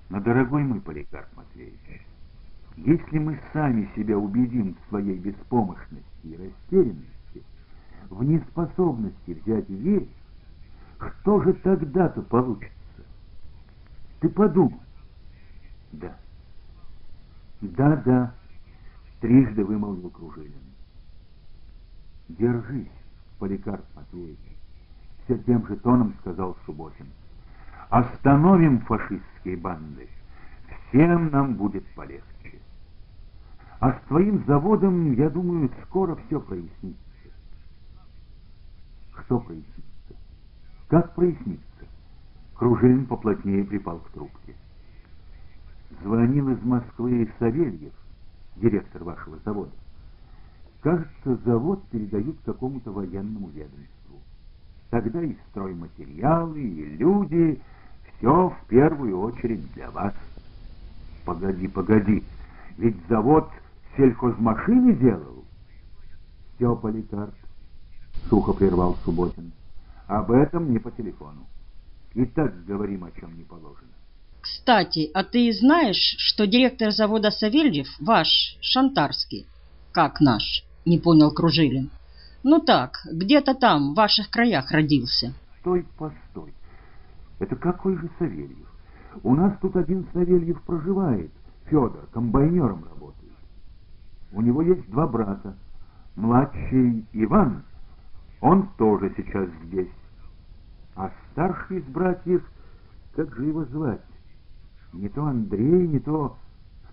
Но, 0.09 0.21
дорогой 0.21 0.65
мой 0.65 0.81
Поликарп 0.81 1.29
Матвеевич, 1.37 2.07
если 2.77 3.19
мы 3.19 3.39
сами 3.53 3.89
себя 3.95 4.19
убедим 4.19 4.75
в 4.75 4.89
своей 4.89 5.19
беспомощности 5.19 6.05
и 6.25 6.37
растерянности, 6.37 7.43
в 8.11 8.23
неспособности 8.25 9.39
взять 9.45 9.69
верх, 9.69 10.09
что 10.99 11.41
же 11.43 11.53
тогда-то 11.55 12.23
получится? 12.23 12.73
Ты 14.21 14.29
подумай. 14.29 14.84
Да. 15.95 16.17
Да, 17.61 17.97
да, 17.97 18.35
трижды 19.21 19.65
вымолвил 19.65 20.11
Кружилин. 20.11 20.53
Держись, 22.29 22.89
Поликарп 23.39 23.85
Матвеевич, 23.95 24.39
все 25.25 25.39
тем 25.39 25.67
же 25.67 25.77
тоном 25.77 26.15
сказал 26.21 26.57
Субботин. 26.67 27.07
Остановим 27.91 28.81
фашистские 28.81 29.57
банды, 29.57 30.09
всем 30.89 31.31
нам 31.31 31.55
будет 31.55 31.87
полегче. 31.95 32.59
А 33.79 33.93
с 33.93 34.01
твоим 34.09 34.45
заводом, 34.47 35.13
я 35.13 35.31
думаю, 35.31 35.71
скоро 35.85 36.17
все 36.27 36.41
прояснится. 36.41 36.99
Что 39.25 39.39
прояснится? 39.39 40.15
Как 40.89 41.15
прояснится? 41.15 41.63
Кружин 42.55 43.07
поплотнее 43.07 43.65
припал 43.65 43.99
к 44.01 44.11
трубке. 44.11 44.55
Звонил 46.05 46.51
из 46.51 46.63
Москвы 46.63 47.33
Савельев, 47.39 47.95
директор 48.57 49.03
вашего 49.03 49.39
завода. 49.43 49.73
Кажется, 50.83 51.37
завод 51.47 51.83
передают 51.89 52.37
какому-то 52.45 52.93
военному 52.93 53.49
ведомству. 53.49 54.21
Тогда 54.91 55.23
и 55.23 55.35
стройматериалы, 55.49 56.61
и 56.61 56.97
люди, 56.97 57.59
все 58.19 58.51
в 58.51 58.69
первую 58.69 59.19
очередь 59.19 59.73
для 59.73 59.91
вас. 59.91 60.13
Погоди, 61.25 61.69
погоди, 61.69 62.23
ведь 62.77 62.97
завод 63.09 63.49
сельхозмашины 63.97 64.93
делал. 64.97 65.43
Все, 66.57 66.77
Поликарп,— 66.77 67.35
сухо 68.29 68.53
прервал 68.53 68.95
Субботин. 69.07 69.53
«Об 70.07 70.31
этом 70.33 70.71
не 70.71 70.79
по 70.79 70.91
телефону. 70.91 71.47
И 72.13 72.27
так 72.27 72.67
говорим, 72.67 73.05
о 73.05 73.11
чем 73.13 73.35
не 73.39 73.45
положено». 73.45 74.04
«Кстати, 74.45 75.11
а 75.15 75.25
ты 75.25 75.51
знаешь, 75.55 76.17
что 76.19 76.47
директор 76.47 76.91
завода 76.91 77.31
Савельев 77.31 77.89
ваш, 77.99 78.59
Шантарский?» 78.61 79.47
«Как 79.91 80.21
наш?»— 80.21 80.67
не 80.85 80.99
понял 80.99 81.31
Кружилин. 81.31 81.91
«Ну 82.43 82.61
так, 82.61 82.99
где-то 83.11 83.55
там, 83.55 83.93
в 83.93 83.97
ваших 83.97 84.29
краях 84.29 84.71
родился». 84.71 85.33
«Стой, 85.61 85.87
постой. 85.97 86.53
Это 87.39 87.57
какой 87.57 87.97
же 87.97 88.11
Савельев? 88.19 88.69
У 89.23 89.35
нас 89.35 89.57
тут 89.63 89.77
один 89.77 90.07
Савельев 90.13 90.61
проживает. 90.65 91.31
Федор, 91.71 92.07
комбайнером 92.13 92.85
работает». 92.85 93.33
У 94.31 94.43
него 94.43 94.61
есть 94.61 94.91
два 94.91 95.07
брата. 95.07 95.57
Младший 96.17 97.07
Иван, 97.15 97.65
он 98.43 98.69
тоже 98.77 99.11
сейчас 99.17 99.49
здесь. 99.65 99.89
А 100.97 101.11
старший 101.33 101.79
из 101.79 101.85
братьев, 101.85 102.45
как 103.17 103.35
же 103.35 103.47
его 103.47 103.65
звать? 103.65 104.03
Не 104.95 105.09
то 105.09 105.27
Андрей, 105.27 105.89
не 105.89 105.99
то... 105.99 106.37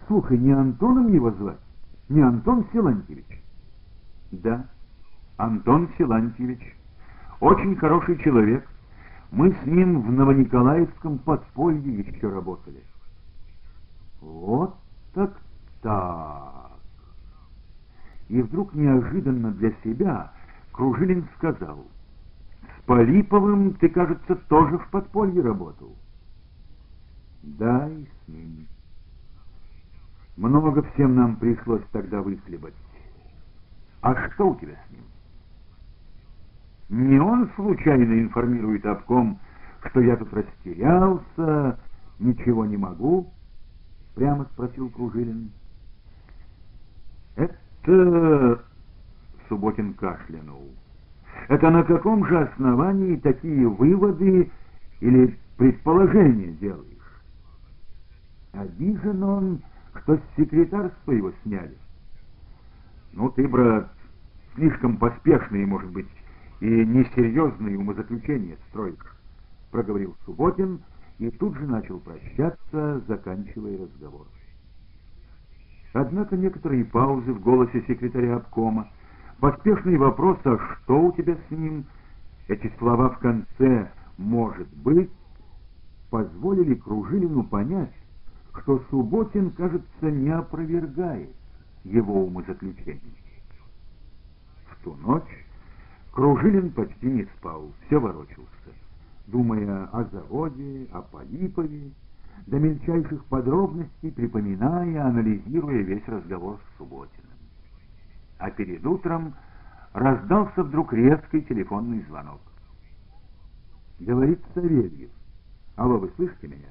Слушай, 0.08 0.40
не 0.40 0.52
Антоном 0.52 1.14
его 1.14 1.32
звать? 1.32 1.60
Не 2.10 2.22
Антон 2.22 2.66
Силантьевич? 2.74 3.26
Да, 4.32 4.66
Антон 5.38 5.88
Силантьевич. 5.98 6.76
Очень 7.40 7.76
хороший 7.76 8.18
человек. 8.18 8.68
Мы 9.32 9.52
с 9.52 9.66
ним 9.66 10.02
в 10.02 10.12
Новониколаевском 10.12 11.20
подполье 11.20 12.00
еще 12.00 12.30
работали. 12.30 12.84
Вот 14.20 14.76
так 15.14 15.40
так. 15.82 16.72
И 18.30 18.42
вдруг 18.42 18.74
неожиданно 18.74 19.52
для 19.52 19.72
себя 19.84 20.32
Кружилин 20.72 21.28
сказал, 21.38 21.86
«С 22.78 22.82
Полиповым 22.86 23.74
ты, 23.76 23.90
кажется, 23.90 24.36
тоже 24.48 24.80
в 24.80 24.90
подполье 24.90 25.42
работал». 25.42 25.96
«Да, 27.44 27.90
и 27.90 28.06
с 28.06 28.28
ним». 28.28 28.68
Много 30.38 30.84
всем 30.94 31.16
нам 31.16 31.36
пришлось 31.36 31.84
тогда 31.92 32.22
выхлебать. 32.22 32.74
А 34.02 34.30
что 34.30 34.50
у 34.50 34.56
тебя 34.56 34.74
с 34.74 34.92
ним? 34.92 35.04
Не 36.90 37.20
он 37.20 37.50
случайно 37.56 38.20
информирует 38.20 38.86
обком, 38.86 39.40
что 39.86 40.02
я 40.02 40.18
тут 40.18 40.34
растерялся, 40.34 41.80
ничего 42.20 42.66
не 42.66 42.78
могу? 42.78 43.32
Прямо 44.16 44.46
спросил 44.54 44.90
Кружилин. 44.90 45.52
Это... 47.36 48.64
Субботин 49.48 49.94
кашлянул. 49.96 50.70
Это 51.50 51.70
на 51.70 51.84
каком 51.84 52.26
же 52.26 52.40
основании 52.40 53.18
такие 53.18 53.68
выводы 53.68 54.50
или 55.02 55.38
предположения 55.58 56.54
делаешь? 56.54 57.01
Обижен 58.54 59.24
он, 59.24 59.62
что 60.02 60.18
с 60.18 60.22
секретарства 60.38 61.12
его 61.12 61.32
сняли. 61.44 61.78
Ну 63.14 63.30
ты, 63.30 63.48
брат, 63.48 63.92
слишком 64.56 64.98
поспешные, 64.98 65.66
может 65.66 65.92
быть, 65.92 66.08
и 66.60 66.66
несерьезные 66.66 67.78
умозаключения 67.78 68.58
строишь, 68.70 68.96
проговорил 69.72 70.16
Субботин 70.26 70.82
и 71.18 71.30
тут 71.32 71.56
же 71.58 71.68
начал 71.68 72.00
прощаться, 72.00 73.02
заканчивая 73.08 73.78
разговор. 73.78 74.28
Однако 75.94 76.38
некоторые 76.38 76.86
паузы 76.86 77.34
в 77.34 77.42
голосе 77.42 77.84
секретаря 77.88 78.38
обкома, 78.38 78.88
поспешный 79.40 79.98
вопрос 79.98 80.38
«А 80.46 80.58
что 80.58 81.02
у 81.02 81.12
тебя 81.12 81.36
с 81.36 81.52
ним?» 81.52 81.86
Эти 82.48 82.72
слова 82.78 83.10
в 83.10 83.20
конце 83.20 83.92
«может 84.18 84.68
быть» 84.78 85.12
позволили 86.10 86.76
Кружилину 86.76 87.44
понять, 87.44 87.94
что 88.60 88.84
Субботин, 88.90 89.52
кажется, 89.52 90.12
не 90.12 90.30
опровергает 90.30 91.34
его 91.84 92.26
умозаключений. 92.26 93.16
В 94.70 94.84
ту 94.84 94.96
ночь 94.96 95.46
Кружилин 96.12 96.72
почти 96.72 97.08
не 97.08 97.24
спал, 97.38 97.72
все 97.86 98.00
ворочался, 98.00 98.72
думая 99.28 99.86
о 99.86 100.04
заводе, 100.06 100.88
о 100.92 101.02
Полипове, 101.02 101.92
до 102.48 102.60
мельчайших 102.60 103.24
подробностей 103.26 104.12
припоминая, 104.12 105.06
анализируя 105.06 105.82
весь 105.84 106.08
разговор 106.08 106.60
с 106.60 106.78
Субботиным. 106.78 107.32
А 108.40 108.50
перед 108.52 108.86
утром 108.86 109.36
раздался 109.94 110.64
вдруг 110.64 110.92
резкий 110.94 111.42
телефонный 111.44 112.04
звонок. 112.10 112.42
Говорит 114.00 114.42
Савельев. 114.54 115.12
Алло, 115.76 115.98
вы 115.98 116.12
слышите 116.16 116.48
меня? 116.48 116.70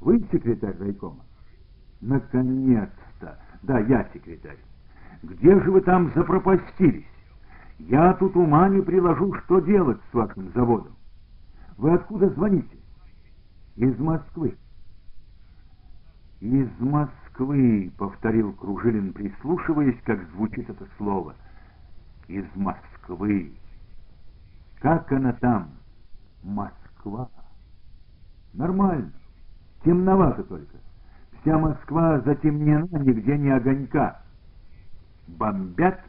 Вы 0.00 0.20
секретарь 0.30 0.76
райкома? 0.78 1.24
Наконец-то! 2.00 3.38
Да, 3.62 3.80
я 3.80 4.08
секретарь. 4.12 4.58
Где 5.22 5.60
же 5.60 5.70
вы 5.70 5.80
там 5.80 6.12
запропастились? 6.14 7.06
Я 7.78 8.12
тут 8.14 8.36
ума 8.36 8.68
не 8.68 8.80
приложу, 8.82 9.34
что 9.34 9.60
делать 9.60 10.00
с 10.10 10.14
вашим 10.14 10.52
заводом. 10.52 10.94
Вы 11.76 11.94
откуда 11.94 12.28
звоните? 12.30 12.76
Из 13.76 13.96
Москвы. 13.98 14.56
Из 16.40 16.68
Москвы, 16.78 17.92
повторил 17.96 18.52
Кружилин, 18.52 19.12
прислушиваясь, 19.12 20.00
как 20.04 20.24
звучит 20.30 20.70
это 20.70 20.86
слово. 20.96 21.34
Из 22.28 22.44
Москвы. 22.54 23.52
Как 24.80 25.10
она 25.12 25.32
там? 25.34 25.70
Москва. 26.44 27.28
Нормально. 28.52 29.12
Темновато 29.84 30.42
только. 30.44 30.76
Вся 31.40 31.58
Москва 31.58 32.20
затемнена, 32.20 32.88
нигде 32.98 33.38
не 33.38 33.50
огонька. 33.50 34.20
Бомбят? 35.28 36.00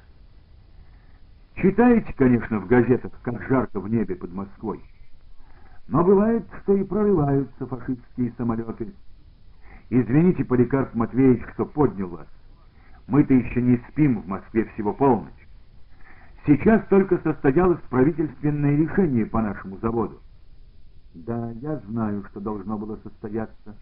Читаете, 1.56 2.14
конечно, 2.14 2.60
в 2.60 2.68
газетах, 2.68 3.12
как 3.22 3.42
жарко 3.48 3.80
в 3.80 3.90
небе 3.90 4.16
под 4.16 4.34
Москвой. 4.34 4.82
Но 5.88 6.04
бывает, 6.04 6.46
что 6.62 6.76
и 6.76 6.84
прорываются 6.84 7.66
фашистские 7.66 8.34
самолеты. 8.38 8.94
Извините, 9.90 10.46
Поликарп 10.46 10.94
Матвеевич, 10.94 11.44
что 11.54 11.66
поднял 11.66 12.08
вас. 12.08 12.28
Мы-то 13.08 13.34
еще 13.34 13.62
не 13.62 13.78
спим 13.90 14.22
в 14.22 14.28
Москве 14.28 14.66
всего 14.74 14.94
полночь. 14.94 15.34
Сейчас 16.46 16.86
только 16.88 17.18
состоялось 17.20 17.80
правительственное 17.90 18.78
решение 18.78 19.26
по 19.26 19.42
нашему 19.42 19.78
заводу. 19.78 20.22
Да, 21.14 21.52
я 21.62 21.78
знаю, 21.88 22.24
что 22.30 22.40
должно 22.40 22.78
было 22.78 22.98
состояться. 22.98 23.76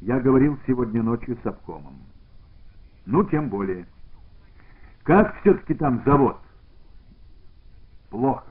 Я 0.00 0.20
говорил 0.20 0.58
сегодня 0.66 1.02
ночью 1.02 1.38
с 1.42 1.46
обкомом. 1.46 1.94
Ну, 3.06 3.24
тем 3.24 3.48
более. 3.48 3.86
Как 5.04 5.40
все-таки 5.40 5.74
там 5.74 6.02
завод? 6.04 6.36
Плохо. 8.10 8.44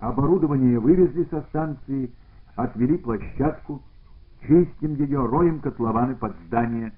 Оборудование 0.00 0.78
вывезли 0.78 1.24
со 1.30 1.42
станции, 1.42 2.10
отвели 2.56 2.98
площадку, 2.98 3.82
чистим 4.46 4.94
ее, 4.94 5.24
роем 5.24 5.60
котлованы 5.60 6.14
под 6.14 6.34
здание. 6.46 6.92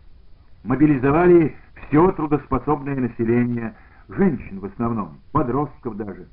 Мобилизовали 0.65 1.55
все 1.87 2.11
трудоспособное 2.13 2.97
население, 2.97 3.75
женщин 4.09 4.61
в 4.61 4.65
основном, 4.65 5.19
подростков 5.33 5.97
даже. 5.97 6.27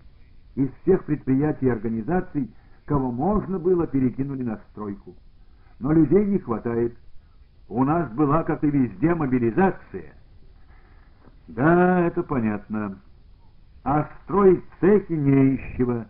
Из 0.55 0.69
всех 0.81 1.03
предприятий 1.05 1.67
и 1.67 1.69
организаций, 1.69 2.49
кого 2.85 3.11
можно 3.11 3.59
было, 3.59 3.87
перекинули 3.87 4.43
на 4.43 4.57
стройку. 4.69 5.15
Но 5.79 5.91
людей 5.91 6.25
не 6.25 6.39
хватает. 6.39 6.95
У 7.67 7.83
нас 7.83 8.11
была, 8.11 8.43
как 8.43 8.63
и 8.63 8.69
везде, 8.69 9.15
мобилизация. 9.15 10.13
Да, 11.47 12.01
это 12.01 12.23
понятно. 12.23 12.99
А 13.83 14.09
строить 14.23 14.63
цехи 14.79 15.13
не 15.13 15.55
из 15.55 15.77
чего. 15.77 16.05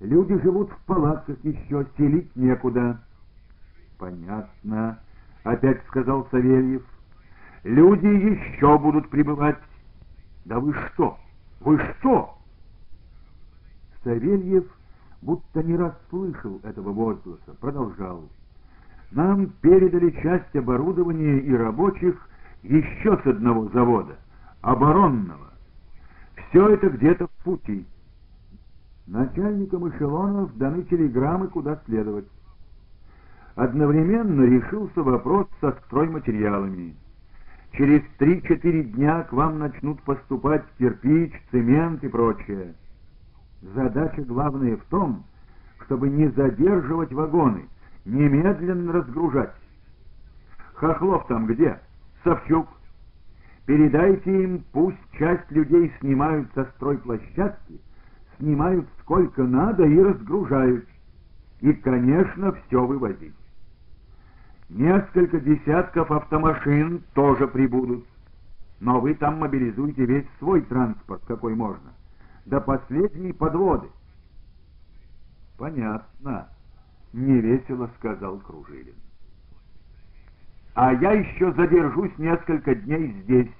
Люди 0.00 0.40
живут 0.42 0.70
в 0.70 0.84
палатках 0.84 1.36
еще, 1.42 1.86
селить 1.96 2.34
некуда. 2.36 3.00
Понятно, 3.98 5.00
опять 5.42 5.84
сказал 5.86 6.28
Савельев. 6.30 6.84
Люди 7.64 8.06
еще 8.06 8.78
будут 8.78 9.10
прибывать. 9.10 9.58
Да 10.44 10.60
вы 10.60 10.72
что? 10.72 11.18
Вы 11.60 11.80
что? 11.98 12.38
Савельев 14.04 14.64
будто 15.22 15.62
не 15.62 15.76
расслышал 15.76 16.60
этого 16.62 16.92
возгласа, 16.92 17.54
продолжал. 17.60 18.28
Нам 19.10 19.48
передали 19.62 20.10
часть 20.22 20.54
оборудования 20.54 21.38
и 21.38 21.54
рабочих 21.54 22.28
еще 22.62 23.16
с 23.16 23.26
одного 23.26 23.68
завода, 23.68 24.16
оборонного. 24.60 25.52
Все 26.48 26.68
это 26.68 26.90
где-то 26.90 27.26
в 27.26 27.44
пути. 27.44 27.86
Начальникам 29.06 29.88
эшелонов 29.88 30.56
даны 30.56 30.82
телеграммы, 30.84 31.48
куда 31.48 31.80
следовать. 31.86 32.26
Одновременно 33.54 34.42
решился 34.42 35.02
вопрос 35.02 35.48
со 35.60 35.72
стройматериалами. 35.72 36.94
Через 37.72 38.02
три-четыре 38.18 38.84
дня 38.84 39.22
к 39.24 39.32
вам 39.32 39.58
начнут 39.58 40.00
поступать 40.02 40.64
кирпич, 40.78 41.32
цемент 41.50 42.04
и 42.04 42.08
прочее. 42.08 42.74
Задача 43.62 44.22
главная 44.22 44.76
в 44.76 44.84
том, 44.84 45.24
чтобы 45.84 46.08
не 46.08 46.28
задерживать 46.28 47.12
вагоны, 47.12 47.68
немедленно 48.04 48.92
разгружать. 48.92 49.54
Хохлов 50.74 51.26
там 51.26 51.46
где? 51.46 51.80
Савчук. 52.22 52.68
Передайте 53.66 54.44
им, 54.44 54.64
пусть 54.72 54.98
часть 55.18 55.50
людей 55.50 55.92
снимают 56.00 56.48
со 56.54 56.64
стройплощадки, 56.76 57.80
снимают 58.38 58.86
сколько 59.00 59.42
надо 59.42 59.84
и 59.84 60.00
разгружают. 60.00 60.86
И, 61.60 61.72
конечно, 61.72 62.52
все 62.52 62.86
вывозить. 62.86 63.34
Несколько 64.68 65.40
десятков 65.40 66.10
автомашин 66.10 67.02
тоже 67.14 67.48
прибудут. 67.48 68.06
Но 68.80 69.00
вы 69.00 69.14
там 69.14 69.40
мобилизуете 69.40 70.04
весь 70.04 70.26
свой 70.38 70.62
транспорт, 70.62 71.22
какой 71.26 71.54
можно. 71.54 71.92
До 72.48 72.62
последней 72.62 73.34
подводы. 73.34 73.88
Понятно. 75.58 76.48
Невесело 77.12 77.90
сказал 77.98 78.38
Кружилин. 78.38 78.94
А 80.74 80.94
я 80.94 81.12
еще 81.12 81.52
задержусь 81.52 82.16
несколько 82.16 82.74
дней 82.74 83.12
здесь. 83.22 83.50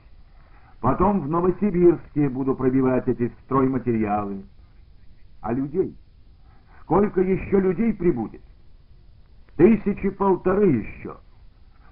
Потом 0.81 1.21
в 1.21 1.29
Новосибирске 1.29 2.31
буду 2.31 2.55
пробивать 2.55 3.07
эти 3.09 3.31
стройматериалы. 3.45 4.43
А 5.43 5.53
людей? 5.53 5.95
Сколько 6.81 7.21
еще 7.21 7.61
людей 7.61 7.93
прибудет? 7.93 8.43
Тысячи 9.57 10.09
полторы 10.09 10.67
еще. 10.67 11.19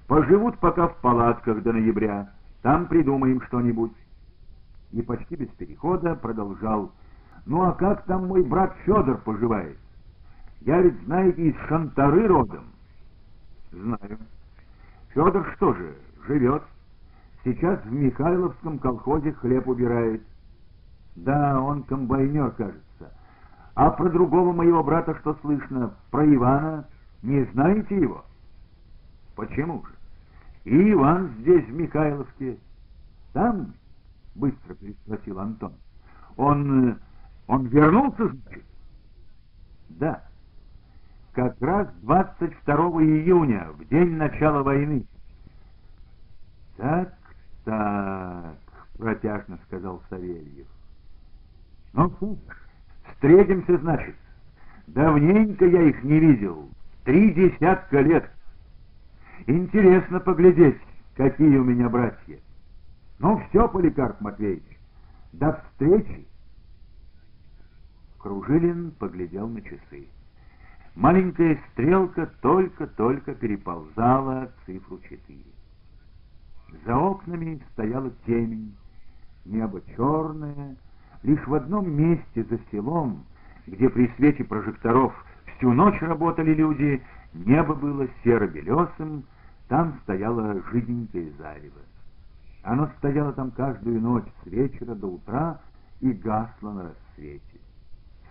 Поживут 0.06 0.58
пока 0.60 0.88
в 0.88 0.96
палатках 1.02 1.62
до 1.62 1.74
ноября. 1.74 2.32
Там 2.62 2.86
придумаем 2.86 3.42
что-нибудь. 3.42 3.92
И 4.92 5.02
почти 5.02 5.36
без 5.36 5.48
перехода 5.50 6.14
продолжал. 6.14 6.92
Ну 7.44 7.62
а 7.62 7.72
как 7.72 8.04
там 8.04 8.28
мой 8.28 8.42
брат 8.42 8.74
Федор 8.84 9.18
поживает? 9.18 9.78
Я 10.60 10.80
ведь, 10.80 11.00
знаете, 11.04 11.42
из 11.42 11.56
Шантары 11.68 12.26
родом. 12.26 12.66
Знаю. 13.72 14.18
Федор 15.08 15.52
что 15.56 15.74
же, 15.74 15.94
живет? 16.26 16.62
Сейчас 17.44 17.80
в 17.84 17.92
Михайловском 17.92 18.78
колхозе 18.78 19.32
хлеб 19.32 19.68
убирает. 19.68 20.22
Да, 21.14 21.60
он 21.60 21.84
комбайнер, 21.84 22.50
кажется. 22.50 23.12
А 23.74 23.90
про 23.90 24.10
другого 24.10 24.52
моего 24.52 24.82
брата 24.82 25.16
что 25.20 25.34
слышно? 25.42 25.94
Про 26.10 26.26
Ивана? 26.34 26.88
Не 27.22 27.44
знаете 27.52 27.98
его? 28.00 28.24
Почему 29.36 29.84
же? 29.86 29.92
И 30.64 30.92
Иван 30.92 31.30
здесь, 31.40 31.64
в 31.66 31.74
Михайловске. 31.74 32.58
Там? 33.32 33.74
Быстро 34.36 34.74
переспросил 34.74 35.40
Антон. 35.40 35.72
Он... 36.36 36.90
Э, 36.90 36.96
он 37.46 37.66
вернулся, 37.66 38.28
значит? 38.28 38.64
Да. 39.88 40.22
Как 41.32 41.60
раз 41.60 41.88
22 42.02 42.74
июня, 43.02 43.68
в 43.72 43.86
день 43.88 44.16
начала 44.16 44.62
войны. 44.62 45.06
Так, 46.76 47.14
так, 47.64 48.56
протяжно 48.98 49.58
сказал 49.66 50.02
Савельев. 50.10 50.66
Ну, 51.92 52.38
встретимся, 53.12 53.78
значит. 53.78 54.16
Давненько 54.88 55.66
я 55.66 55.82
их 55.82 56.02
не 56.02 56.18
видел. 56.18 56.68
Три 57.04 57.32
десятка 57.32 58.00
лет. 58.00 58.30
Интересно 59.46 60.20
поглядеть, 60.20 60.80
какие 61.16 61.56
у 61.56 61.64
меня 61.64 61.88
братья. 61.88 62.38
Ну 63.18 63.38
все, 63.48 63.66
Поликарп 63.68 64.20
Матвеевич, 64.20 64.78
до 65.32 65.52
встречи. 65.52 66.26
Кружилин 68.18 68.90
поглядел 68.92 69.48
на 69.48 69.62
часы. 69.62 70.08
Маленькая 70.94 71.58
стрелка 71.72 72.26
только-только 72.42 73.34
переползала 73.34 74.50
цифру 74.64 74.98
четыре. 75.00 75.44
За 76.84 76.96
окнами 76.96 77.62
стояла 77.72 78.10
темень, 78.26 78.74
небо 79.44 79.80
черное, 79.94 80.76
лишь 81.22 81.46
в 81.46 81.54
одном 81.54 81.90
месте 81.90 82.44
за 82.44 82.58
селом, 82.70 83.24
где 83.66 83.88
при 83.88 84.08
свете 84.16 84.44
прожекторов 84.44 85.14
всю 85.56 85.72
ночь 85.72 86.00
работали 86.02 86.52
люди, 86.52 87.02
небо 87.32 87.74
было 87.74 88.08
серо-белесым, 88.24 89.24
там 89.68 89.98
стояло 90.02 90.60
жиденькое 90.70 91.32
зарево. 91.38 91.80
Оно 92.66 92.90
стояло 92.98 93.32
там 93.32 93.52
каждую 93.52 94.00
ночь 94.00 94.26
с 94.42 94.46
вечера 94.48 94.96
до 94.96 95.06
утра 95.06 95.60
и 96.00 96.10
гасло 96.10 96.72
на 96.72 96.82
рассвете. 96.82 97.60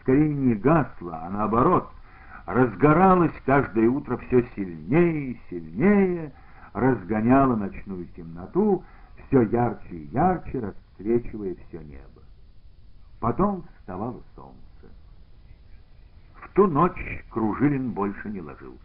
Скорее 0.01 0.33
не 0.33 0.55
гасло, 0.55 1.17
а 1.21 1.29
наоборот, 1.29 1.89
разгоралось 2.45 3.31
каждое 3.45 3.87
утро 3.89 4.17
все 4.17 4.45
сильнее 4.53 5.31
и 5.31 5.39
сильнее, 5.49 6.33
разгоняло 6.73 7.55
ночную 7.55 8.07
темноту, 8.07 8.83
все 9.25 9.43
ярче 9.43 9.95
и 9.95 10.07
ярче 10.07 10.59
расцвечивая 10.59 11.55
все 11.67 11.81
небо. 11.81 12.21
Потом 13.21 13.63
вставало 13.79 14.21
солнце. 14.35 14.93
В 16.33 16.49
ту 16.55 16.67
ночь 16.67 17.23
Кружилин 17.29 17.91
больше 17.91 18.29
не 18.29 18.41
ложился. 18.41 18.79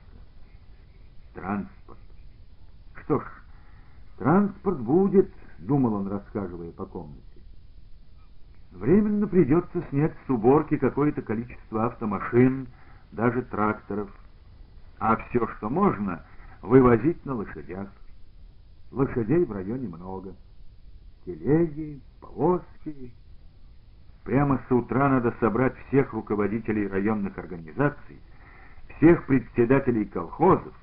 Транспорт. 1.35 1.99
Что 3.03 3.19
ж, 3.19 3.25
транспорт 4.21 4.79
будет, 4.81 5.33
думал 5.59 5.95
он, 5.95 6.09
рассказывая 6.09 6.71
по 6.73 6.85
комнате. 6.85 7.23
Временно 8.71 9.27
придется 9.27 9.83
снять 9.89 10.15
с 10.27 10.31
уборки 10.31 10.77
какое-то 10.77 11.23
количество 11.23 11.87
автомашин, 11.87 12.69
даже 13.13 13.43
тракторов, 13.43 14.11
а 14.99 15.17
все, 15.17 15.49
что 15.57 15.71
можно, 15.71 16.23
вывозить 16.61 17.25
на 17.25 17.35
лошадях. 17.35 17.89
Лошадей 18.93 19.45
в 19.45 19.53
районе 19.53 19.89
много. 19.89 20.35
Телеги, 21.25 22.01
повозки. 22.21 23.13
Прямо 24.25 24.61
с 24.69 24.71
утра 24.71 25.09
надо 25.09 25.35
собрать 25.41 25.75
всех 25.89 26.13
руководителей 26.13 26.87
районных 26.87 27.39
организаций, 27.39 28.21
всех 28.97 29.25
председателей 29.25 30.05
колхозов, 30.05 30.75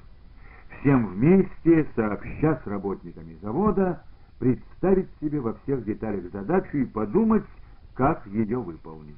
всем 0.80 1.07
вместе, 1.07 1.88
сообща 1.95 2.61
с 2.63 2.67
работниками 2.67 3.38
завода, 3.41 4.03
представить 4.39 5.09
себе 5.19 5.39
во 5.39 5.53
всех 5.55 5.84
деталях 5.84 6.32
задачу 6.32 6.78
и 6.78 6.86
подумать, 6.86 7.45
как 7.93 8.25
ее 8.28 8.59
выполнить. 8.59 9.15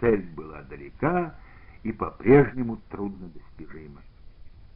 Цель 0.00 0.28
была 0.34 0.62
далека 0.62 1.34
и 1.82 1.92
по-прежнему 1.92 2.78
трудно 2.90 3.28
достижима. 3.28 4.00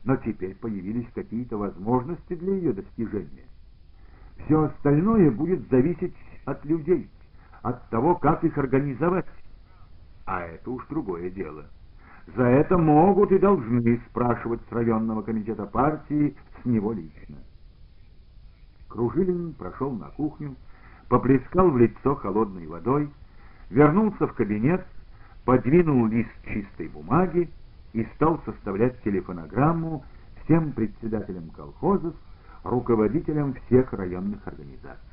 Но 0.05 0.17
теперь 0.17 0.55
появились 0.55 1.09
какие-то 1.15 1.59
возможности 1.59 2.35
для 2.35 2.55
ее 2.55 2.73
достижения. 2.73 3.45
Все 4.45 4.63
остальное 4.63 5.31
будет 5.31 5.69
зависеть 5.69 6.15
от 6.47 6.65
людей, 6.65 7.11
от 7.63 7.87
того, 7.91 8.15
как 8.15 8.43
их 8.45 8.57
организовать. 8.57 9.27
А 10.25 10.43
это 10.43 10.71
уж 10.71 10.87
другое 10.87 11.29
дело. 11.31 11.67
За 12.37 12.45
это 12.45 12.79
могут 12.79 13.33
и 13.33 13.39
должны 13.39 14.01
спрашивать 14.11 14.61
с 14.69 14.73
районного 14.73 15.23
комитета 15.23 15.67
партии, 15.67 16.37
с 16.61 16.65
него 16.65 16.93
лично. 16.93 17.37
Кружилин 18.89 19.55
прошел 19.55 19.93
на 19.93 20.07
кухню, 20.11 20.55
поплескал 21.09 21.71
в 21.71 21.79
лицо 21.79 22.15
холодной 22.15 22.67
водой, 22.67 23.11
вернулся 23.71 24.27
в 24.27 24.35
кабинет, 24.35 24.85
подвинул 25.45 26.07
лист 26.07 26.31
чистой 26.47 26.89
бумаги 26.89 27.51
и 27.93 28.05
стал 28.17 28.41
составлять 28.45 29.03
телефонограмму 29.03 30.05
всем 30.45 30.73
председателям 30.73 31.51
колхозов, 31.51 32.15
руководителям 32.63 33.55
всех 33.55 33.93
районных 33.93 34.47
организаций. 34.47 35.10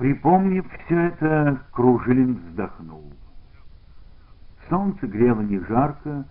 Припомнив 0.00 0.64
все 0.86 0.98
это, 1.08 1.60
Кружилин 1.72 2.36
вздохнул. 2.36 3.12
Солнце 4.70 5.06
грело 5.06 5.42
не 5.42 5.58
жарко, 5.58 6.24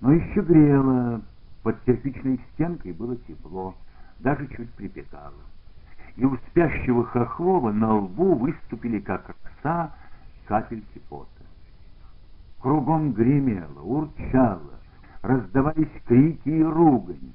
но 0.00 0.12
еще 0.12 0.42
грело, 0.42 1.20
под 1.64 1.76
кирпичной 1.80 2.40
стенкой 2.52 2.92
было 2.92 3.16
тепло, 3.16 3.74
даже 4.20 4.46
чуть 4.54 4.70
припекало. 4.74 5.42
И 6.14 6.24
у 6.24 6.36
спящего 6.36 7.02
Хохлова 7.02 7.72
на 7.72 7.96
лбу 7.96 8.36
выступили, 8.36 9.00
как 9.00 9.34
роса, 9.42 9.90
капельки 10.46 11.00
пота. 11.08 11.28
Кругом 12.60 13.12
гремело, 13.12 13.80
урчало, 13.80 14.78
раздавались 15.22 15.90
крики 16.06 16.48
и 16.48 16.62
ругань. 16.62 17.32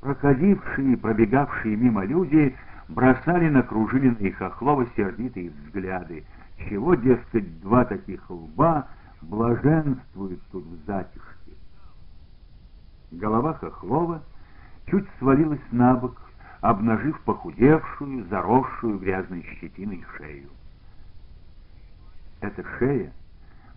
Проходившие 0.00 0.92
и 0.92 0.96
пробегавшие 0.96 1.76
мимо 1.76 2.04
люди 2.04 2.54
бросали 2.90 3.48
на 3.48 3.62
Кружилина 3.62 4.16
и 4.18 4.30
Хохлова 4.30 4.86
сердитые 4.96 5.50
взгляды. 5.50 6.24
Чего, 6.68 6.94
дескать, 6.94 7.60
два 7.60 7.84
таких 7.84 8.28
лба 8.28 8.86
блаженствуют 9.22 10.40
тут 10.50 10.64
в 10.64 10.86
затишке. 10.86 11.52
Голова 13.12 13.54
Хохлова 13.54 14.22
чуть 14.86 15.06
свалилась 15.18 15.60
на 15.70 15.94
бок, 15.94 16.20
обнажив 16.60 17.20
похудевшую, 17.22 18.26
заросшую 18.26 18.98
грязной 18.98 19.42
щетиной 19.60 20.04
шею. 20.16 20.50
Эта 22.40 22.64
шея 22.78 23.12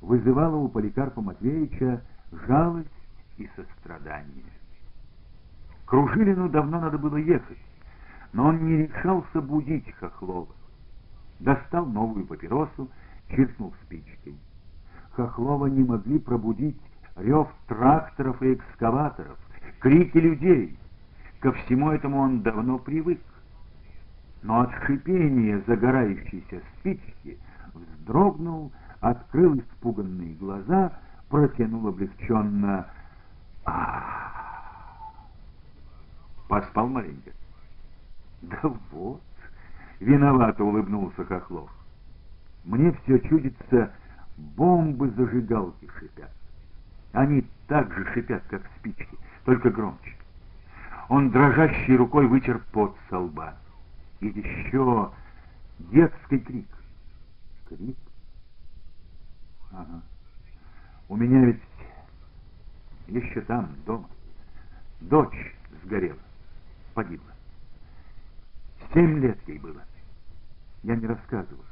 вызывала 0.01 0.55
у 0.55 0.67
Поликарпа 0.67 1.21
Матвеевича 1.21 2.01
жалость 2.47 2.89
и 3.37 3.49
сострадание. 3.55 4.43
Кружилину 5.85 6.49
давно 6.49 6.79
надо 6.79 6.97
было 6.97 7.17
ехать, 7.17 7.57
но 8.33 8.47
он 8.47 8.65
не 8.65 8.87
решался 8.87 9.41
будить 9.41 9.89
Хохлова. 9.95 10.53
Достал 11.39 11.85
новую 11.85 12.25
папиросу, 12.25 12.89
чиркнул 13.29 13.73
спичкой. 13.83 14.35
Хохлова 15.11 15.67
не 15.67 15.83
могли 15.83 16.19
пробудить 16.19 16.79
рев 17.15 17.47
тракторов 17.67 18.41
и 18.41 18.55
экскаваторов, 18.55 19.37
крики 19.79 20.17
людей, 20.17 20.77
Ко 21.43 21.51
всему 21.51 21.91
этому 21.91 22.19
он 22.19 22.41
давно 22.41 22.79
привык. 22.79 23.19
Но 24.43 24.61
от 24.61 24.71
шипения 24.85 25.61
загорающейся 25.67 26.61
спички 26.79 27.37
вздрогнул, 27.73 28.71
открыл 29.01 29.59
испуганные 29.59 30.35
глаза, 30.35 30.93
протянул 31.27 31.89
облегченно 31.89 32.87
а 33.65 34.23
Поспал 36.47 36.87
маленько? 36.87 37.31
Да 38.43 38.59
вот, 38.91 39.21
виновато 39.99 40.63
улыбнулся 40.65 41.23
Хохлов. 41.23 41.71
Мне 42.65 42.91
все 42.91 43.19
чудится, 43.19 43.91
бомбы-зажигалки 44.37 45.89
шипят. 45.97 46.31
Они 47.13 47.45
так 47.67 47.93
же 47.93 48.05
шипят, 48.13 48.43
как 48.49 48.63
спички, 48.77 49.17
только 49.45 49.69
громче. 49.69 50.15
Он 51.07 51.29
дрожащей 51.31 51.95
рукой 51.95 52.27
вытер 52.27 52.59
пот 52.73 52.97
со 53.09 53.19
лба. 53.19 53.55
И 54.19 54.27
еще 54.27 55.11
детский 55.79 56.39
крик. 56.39 56.67
Крик? 57.69 57.97
Ага. 59.71 60.01
У 61.07 61.15
меня 61.15 61.45
ведь 61.45 61.61
еще 63.07 63.41
там, 63.41 63.69
дома, 63.85 64.09
дочь 65.01 65.55
сгорела, 65.83 66.19
погибла. 66.93 67.32
Семь 68.93 69.19
лет 69.19 69.39
ей 69.47 69.57
было. 69.57 69.81
Я 70.83 70.95
не 70.95 71.07
рассказывал. 71.07 71.63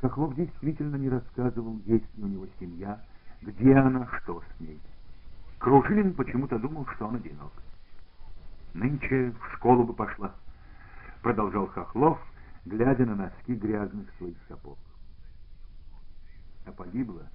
Хохлов 0.00 0.34
действительно 0.34 0.96
не 0.96 1.08
рассказывал, 1.08 1.78
есть 1.84 2.16
ли 2.16 2.24
у 2.24 2.26
него 2.26 2.46
семья, 2.58 3.00
где 3.42 3.74
она, 3.74 4.08
что 4.18 4.42
с 4.42 4.60
ней. 4.60 4.80
Кружилин 5.58 6.14
почему-то 6.14 6.58
думал, 6.58 6.86
что 6.94 7.06
он 7.06 7.16
одинок. 7.16 7.52
Нынче 8.74 9.32
в 9.32 9.54
школу 9.54 9.84
бы 9.84 9.94
пошла, 9.94 10.34
продолжал 11.22 11.66
Хохлов, 11.68 12.18
глядя 12.64 13.06
на 13.06 13.14
носки 13.14 13.54
грязных 13.54 14.06
своих 14.18 14.36
сапог. 14.48 14.78
А 16.66 16.72
погибла, 16.72 17.26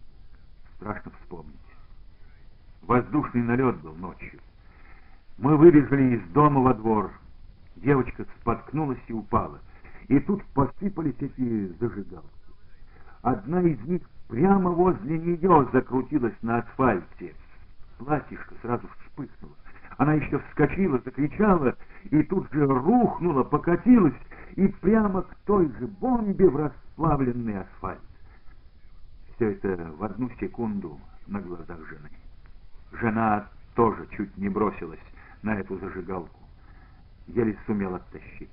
страшно 0.75 1.11
вспомнить. 1.21 1.55
Воздушный 2.81 3.43
налет 3.43 3.79
был 3.81 3.95
ночью. 3.95 4.39
Мы 5.37 5.55
выбежали 5.55 6.17
из 6.17 6.31
дома 6.31 6.61
во 6.61 6.73
двор. 6.73 7.11
Девочка 7.81 8.25
споткнулась 8.39 9.01
и 9.07 9.13
упала. 9.13 9.59
И 10.07 10.19
тут 10.19 10.43
посыпались 10.53 11.15
эти 11.19 11.67
зажигалки. 11.79 12.27
Одна 13.23 13.61
из 13.61 13.79
них 13.81 14.01
прямо 14.27 14.69
возле 14.69 15.17
нее 15.17 15.67
закрутилась 15.73 16.35
на 16.41 16.59
асфальте. 16.59 17.33
Платьишко 17.97 18.55
сразу 18.61 18.87
вспыхнуло. 18.87 19.55
Она 19.97 20.13
еще 20.13 20.39
вскочила, 20.39 20.99
закричала, 21.03 21.75
и 22.05 22.23
тут 22.23 22.51
же 22.51 22.65
рухнула, 22.65 23.43
покатилась, 23.43 24.15
и 24.55 24.67
прямо 24.67 25.23
к 25.23 25.35
той 25.45 25.71
же 25.79 25.87
бомбе 25.87 26.49
в 26.49 26.55
расплавленный 26.55 27.61
асфальт. 27.61 28.01
Все 29.35 29.51
это 29.51 29.91
в 29.97 30.03
одну 30.03 30.29
секунду 30.39 30.99
на 31.27 31.39
глазах 31.39 31.77
жены. 31.87 32.09
Жена 32.93 33.47
тоже 33.75 34.07
чуть 34.17 34.35
не 34.37 34.49
бросилась 34.49 34.99
на 35.43 35.55
эту 35.55 35.77
зажигалку. 35.77 36.40
Еле 37.33 37.57
сумел 37.65 37.95
оттащить. 37.95 38.49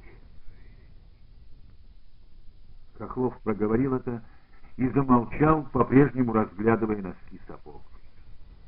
Хохлов 2.97 3.39
проговорил 3.43 3.95
это 3.95 4.23
и 4.77 4.89
замолчал, 4.89 5.65
по-прежнему 5.73 6.33
разглядывая 6.33 7.03
носки 7.03 7.41
сапог. 7.47 7.83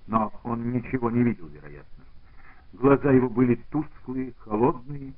Но 0.06 0.32
он 0.42 0.72
ничего 0.72 1.10
не 1.10 1.22
видел, 1.22 1.46
вероятно. 1.46 2.04
Глаза 2.72 3.12
его 3.12 3.28
были 3.28 3.56
тусклые, 3.70 4.34
холодные, 4.40 5.12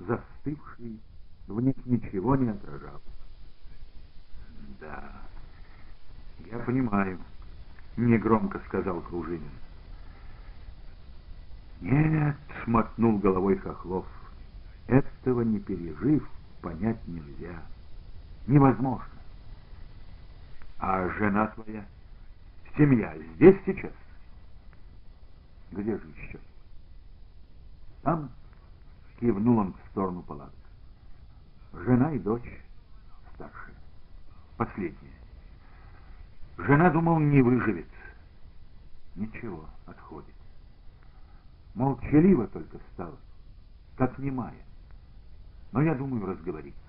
застывшие, 0.00 0.98
в 1.46 1.60
них 1.60 1.74
ничего 1.84 2.36
не 2.36 2.48
отражалось. 2.48 3.02
«Да, 4.80 5.22
я 6.50 6.58
понимаю»,— 6.60 7.18
негромко 7.96 8.60
сказал 8.66 9.00
Кружинин. 9.02 9.50
«Нет»,— 11.80 12.36
мотнул 12.66 13.18
головой 13.18 13.56
Хохлов,— 13.56 14.06
«этого 14.88 15.42
не 15.42 15.60
пережив, 15.60 16.28
понять 16.60 17.06
нельзя. 17.06 17.62
Невозможно. 18.46 19.06
А 20.78 21.08
жена 21.10 21.48
твоя, 21.48 21.84
семья 22.76 23.14
здесь 23.34 23.56
сейчас? 23.66 23.92
Где 25.70 25.96
же 25.96 26.08
еще? 26.16 26.38
Там 28.02 28.30
кивнул 29.20 29.58
он 29.58 29.74
в 29.74 29.90
сторону 29.90 30.22
палаток. 30.22 30.54
Жена 31.74 32.12
и 32.12 32.18
дочь 32.18 32.60
старшая, 33.34 33.74
последняя. 34.56 35.18
Жена, 36.56 36.90
думал, 36.90 37.18
не 37.18 37.42
выживет. 37.42 37.88
Ничего, 39.14 39.68
отходит. 39.86 40.34
Молчаливо 41.74 42.46
только 42.48 42.78
стала, 42.94 43.16
как 43.96 44.18
немая. 44.18 44.67
Но 45.72 45.82
я 45.82 45.94
думаю 45.94 46.26
разговориться. 46.26 46.80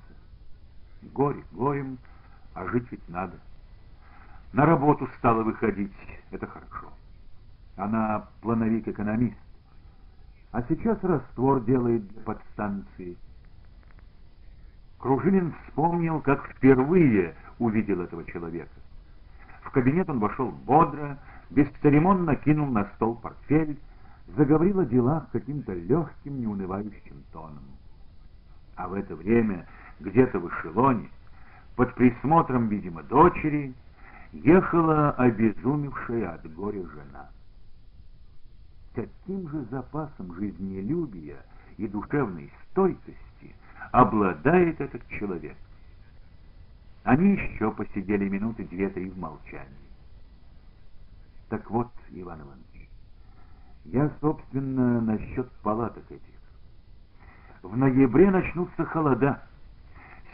Горе 1.01 1.43
горем, 1.51 1.97
а 2.53 2.65
жить 2.67 2.87
ведь 2.91 3.07
надо. 3.09 3.37
На 4.53 4.65
работу 4.65 5.07
стала 5.17 5.43
выходить, 5.43 5.93
это 6.31 6.47
хорошо. 6.47 6.91
Она 7.77 8.27
плановик-экономист. 8.41 9.37
А 10.51 10.63
сейчас 10.63 11.01
раствор 11.03 11.63
делает 11.63 12.07
для 12.07 12.21
подстанции. 12.21 13.17
Кружинин 14.97 15.53
вспомнил, 15.67 16.19
как 16.21 16.45
впервые 16.49 17.35
увидел 17.59 18.01
этого 18.01 18.25
человека. 18.25 18.73
В 19.61 19.71
кабинет 19.71 20.09
он 20.09 20.19
вошел 20.19 20.51
бодро, 20.51 21.19
бесцеремонно 21.51 22.35
кинул 22.35 22.67
на 22.67 22.85
стол 22.95 23.15
портфель, 23.15 23.79
заговорил 24.35 24.79
о 24.79 24.85
делах 24.85 25.29
каким-то 25.31 25.73
легким, 25.73 26.41
неунывающим 26.41 27.23
тоном. 27.31 27.63
А 28.79 28.87
в 28.87 28.93
это 28.93 29.13
время 29.13 29.67
где-то 29.99 30.39
в 30.39 30.47
эшелоне, 30.47 31.09
под 31.75 31.93
присмотром, 31.95 32.69
видимо, 32.69 33.03
дочери, 33.03 33.73
ехала 34.31 35.11
обезумевшая 35.11 36.35
от 36.35 36.53
горя 36.53 36.85
жена. 36.87 37.29
Каким 38.95 39.49
же 39.49 39.65
запасом 39.65 40.33
жизнелюбия 40.33 41.43
и 41.75 41.87
душевной 41.89 42.49
стойкости 42.71 43.53
обладает 43.91 44.79
этот 44.79 45.05
человек? 45.09 45.57
Они 47.03 47.33
еще 47.33 47.71
посидели 47.71 48.29
минуты 48.29 48.63
две-три 48.63 49.09
в 49.09 49.17
молчании. 49.17 49.67
Так 51.49 51.69
вот, 51.69 51.91
Иван 52.11 52.43
Иванович, 52.43 52.89
я, 53.83 54.09
собственно, 54.21 55.01
насчет 55.01 55.51
палаток 55.63 56.09
этих. 56.09 56.28
В 57.61 57.75
ноябре 57.75 58.31
начнутся 58.31 58.85
холода. 58.85 59.41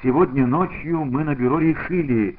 Сегодня 0.03 0.45
ночью 0.45 1.05
мы 1.05 1.23
на 1.23 1.35
бюро 1.35 1.59
решили... 1.59 2.37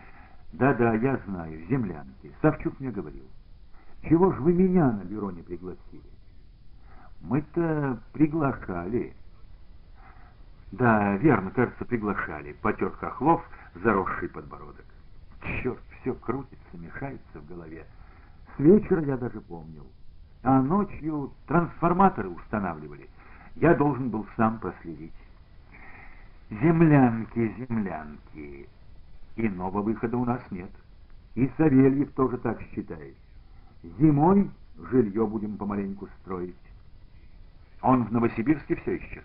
Да-да, 0.53 0.95
я 0.95 1.19
знаю, 1.27 1.61
землянки. 1.69 2.33
Савчук 2.41 2.79
мне 2.81 2.91
говорил. 2.91 3.25
Чего 4.09 4.33
ж 4.33 4.39
вы 4.39 4.53
меня 4.53 4.93
на 4.93 5.03
бюро 5.03 5.31
не 5.33 5.43
пригласили? 5.43 6.03
Мы-то 7.21 8.01
приглашали. 8.13 9.13
Да, 10.73 11.17
верно, 11.17 11.51
кажется, 11.51 11.85
приглашали. 11.85 12.53
Потер 12.63 12.91
Хохлов, 12.93 13.43
заросший 13.75 14.29
подбородок. 14.29 14.85
Черт, 15.63 15.81
все 16.01 16.15
крутится, 16.15 16.79
мешается 16.79 17.41
в 17.41 17.47
голове. 17.47 17.85
С 18.57 18.61
вечера 18.61 19.03
я 19.03 19.17
даже 19.17 19.41
помнил. 19.41 19.87
А 20.43 20.63
ночью 20.63 21.33
трансформаторы 21.47 22.29
устанавливали. 22.29 23.11
Я 23.57 23.75
должен 23.75 24.11
был 24.11 24.27
сам 24.37 24.59
проследить. 24.59 25.13
Землянки, 26.51 27.55
землянки. 27.59 28.69
Иного 29.37 29.81
выхода 29.81 30.17
у 30.19 30.25
нас 30.25 30.41
нет. 30.51 30.71
И 31.35 31.51
Савельев 31.57 32.13
тоже 32.13 32.37
так 32.39 32.61
считает. 32.75 33.17
Зимой 33.99 34.51
жилье 34.91 35.27
будем 35.27 35.57
помаленьку 35.57 36.09
строить. 36.21 36.55
Он 37.81 38.05
в 38.05 38.13
Новосибирске 38.13 38.77
все 38.77 38.93
еще. 38.93 39.23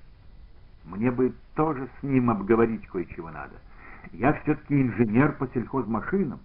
Мне 0.86 1.12
бы 1.12 1.34
тоже 1.56 1.90
с 2.00 2.04
ним 2.04 2.30
обговорить 2.30 2.88
кое-чего 2.88 3.32
надо. 3.32 3.56
Я 4.14 4.34
все-таки 4.42 4.82
инженер 4.82 5.34
по 5.34 5.48
сельхозмашинам, 5.50 6.40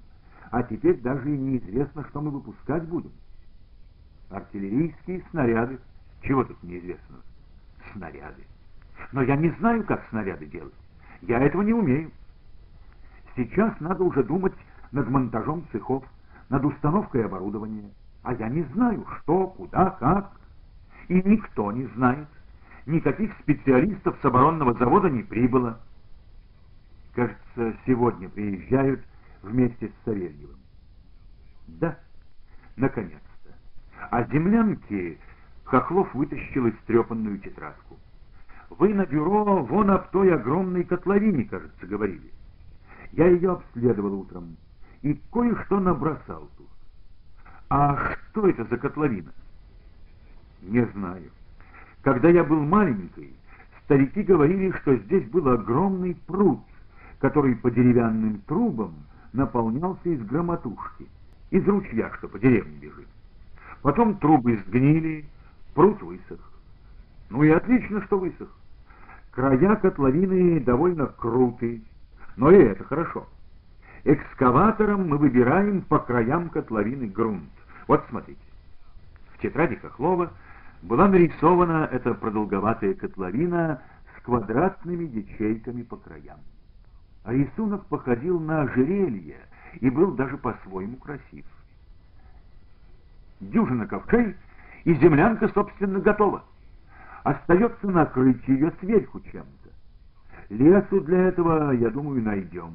а 0.51 0.63
теперь 0.63 1.01
даже 1.01 1.35
и 1.35 1.39
неизвестно, 1.39 2.05
что 2.09 2.21
мы 2.21 2.31
выпускать 2.31 2.85
будем. 2.85 3.13
Артиллерийские 4.31 5.25
снаряды. 5.31 5.79
Чего 6.23 6.45
тут 6.45 6.61
неизвестного? 6.63 7.23
Снаряды. 7.93 8.45
Но 9.13 9.23
я 9.23 9.37
не 9.37 9.51
знаю, 9.51 9.85
как 9.85 10.07
снаряды 10.09 10.47
делать. 10.47 10.75
Я 11.23 11.39
этого 11.41 11.63
не 11.63 11.73
умею. 11.73 12.11
Сейчас 13.35 13.79
надо 13.81 14.05
уже 14.05 14.23
думать 14.23 14.55
над 14.93 15.09
монтажом 15.09 15.67
цехов, 15.73 16.05
над 16.49 16.65
установкой 16.65 17.25
оборудования. 17.25 17.91
А 18.23 18.35
я 18.35 18.49
не 18.49 18.63
знаю, 18.75 19.07
что, 19.19 19.49
куда, 19.49 19.91
как. 19.91 20.33
И 21.09 21.23
никто 21.23 21.71
не 21.73 21.87
знает. 21.95 22.29
никаких 22.87 23.33
специалистов 23.41 24.17
с 24.21 24.25
оборонного 24.25 24.75
завода 24.75 25.11
не 25.11 25.23
прибыло. 25.23 25.81
Кажется, 27.15 27.77
сегодня 27.87 28.29
приезжают 28.29 29.05
вместе 29.43 29.89
с 29.89 30.05
Савельевым. 30.05 30.59
Да, 31.67 31.99
наконец-то. 32.77 33.55
А 34.11 34.25
землянки 34.25 35.19
Хохлов 35.67 36.15
вытащил 36.15 36.69
истрепанную 36.69 37.39
тетрадку. 37.39 37.97
Вы 38.71 38.95
на 38.95 39.05
бюро 39.05 39.65
вон 39.65 39.91
об 39.91 40.11
той 40.11 40.33
огромной 40.33 40.85
котловине, 40.85 41.45
кажется, 41.45 41.87
говорили. 41.87 42.33
Я 43.13 43.29
ее 43.29 43.53
обследовал 43.53 44.21
утром 44.21 44.57
и 45.03 45.21
кое-что 45.33 45.81
набросал 45.81 46.49
тут. 46.57 46.69
А 47.69 47.97
что 48.31 48.49
это 48.49 48.65
за 48.65 48.77
котловина? 48.77 49.33
Не 50.63 50.85
знаю. 50.87 51.31
Когда 52.03 52.29
я 52.29 52.45
был 52.45 52.61
маленький, 52.61 53.35
старики 53.85 54.23
говорили, 54.23 54.71
что 54.83 54.97
здесь 54.97 55.29
был 55.31 55.49
огромный 55.49 56.15
пруд, 56.27 56.61
который 57.19 57.57
по 57.57 57.71
деревянным 57.71 58.41
трубам 58.47 58.95
наполнялся 59.33 60.09
из 60.09 60.25
громотушки, 60.25 61.09
из 61.51 61.67
ручья, 61.67 62.13
что 62.19 62.29
по 62.29 62.39
деревне 62.39 62.77
бежит. 62.79 63.09
Потом 63.83 64.17
трубы 64.19 64.63
сгнили, 64.67 65.25
пруд 65.77 66.03
высох. 66.03 66.41
Ну 67.29 67.43
и 67.45 67.51
отлично, 67.51 68.03
что 68.07 68.19
высох. 68.19 68.49
Края 69.31 69.77
котловины 69.77 70.59
довольно 70.61 71.07
крутые, 71.07 71.83
но 72.37 72.51
и 72.51 72.57
это 72.57 72.83
хорошо. 72.83 73.29
Экскаватором 74.05 75.09
мы 75.09 75.19
выбираем 75.19 75.83
по 75.83 75.99
краям 75.99 76.49
котловины 76.49 77.07
грунт. 77.07 77.51
Вот 77.87 78.03
смотрите. 78.09 78.41
В 79.35 79.43
тетради 79.43 79.77
Хохлова 79.77 80.33
была 80.81 81.09
нарисована 81.09 81.89
эта 81.93 82.15
продолговатая 82.15 82.95
котловина 82.95 83.83
с 84.17 84.23
квадратными 84.23 85.05
ячейками 85.05 85.83
по 85.83 85.97
краям. 85.97 86.39
А 87.25 87.35
рисунок 87.35 87.85
походил 87.87 88.41
на 88.41 88.63
ожерелье 88.63 89.41
и 89.81 89.91
был 89.91 90.13
даже 90.13 90.39
по-своему 90.39 90.97
красив. 90.97 91.45
Дюжина 93.41 93.87
ковшей, 93.87 94.37
и 94.87 94.95
землянка, 94.95 95.49
собственно, 95.49 95.99
готова. 95.99 96.45
Остается 97.25 97.89
накрыть 97.89 98.47
ее 98.47 98.73
сверху 98.79 99.21
чем-то. 99.21 99.69
Лесу 100.49 101.01
для 101.01 101.25
этого, 101.25 101.73
я 101.73 101.91
думаю, 101.91 102.23
найдем. 102.23 102.73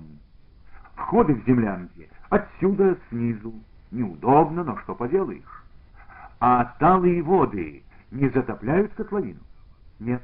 Входы 0.95 1.35
в 1.35 1.45
землянки 1.45 2.09
отсюда, 2.29 2.97
снизу. 3.09 3.53
Неудобно, 3.91 4.65
но 4.65 4.77
что 4.79 4.93
поделаешь. 4.93 5.63
А 6.41 6.75
талые 6.79 7.21
воды 7.21 7.81
не 8.11 8.27
затопляют 8.27 8.93
котловину? 8.93 9.39
Нет. 9.99 10.21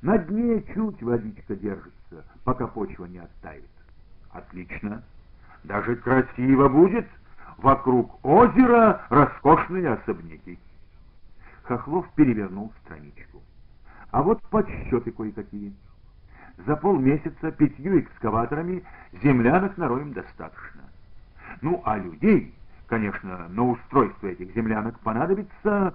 На 0.00 0.16
дне 0.16 0.62
чуть 0.74 1.02
водичка 1.02 1.54
держится, 1.54 2.24
пока 2.44 2.66
почва 2.66 3.04
не 3.04 3.18
оттает. 3.18 3.68
Отлично. 4.32 5.02
Даже 5.64 5.96
красиво 5.96 6.70
будет. 6.70 7.06
Вокруг 7.58 8.24
озера 8.24 9.02
роскошные 9.10 9.90
особняки. 9.90 10.58
Хохлов 11.64 12.06
перевернул 12.14 12.72
страничку. 12.84 13.42
А 14.10 14.22
вот 14.22 14.40
подсчеты 14.42 15.10
кое-какие. 15.10 15.72
За 16.66 16.76
полмесяца 16.76 17.50
пятью 17.50 18.00
экскаваторами 18.00 18.84
землянок 19.22 19.76
нароем 19.76 20.12
достаточно. 20.12 20.82
Ну, 21.62 21.82
а 21.84 21.98
людей, 21.98 22.54
конечно, 22.86 23.48
на 23.48 23.70
устройство 23.70 24.28
этих 24.28 24.54
землянок 24.54 24.98
понадобится, 25.00 25.94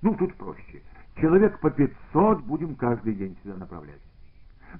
ну, 0.00 0.14
тут 0.14 0.34
проще. 0.36 0.80
Человек 1.16 1.58
по 1.58 1.70
пятьсот 1.70 2.40
будем 2.44 2.76
каждый 2.76 3.14
день 3.14 3.36
сюда 3.42 3.56
направлять. 3.58 4.00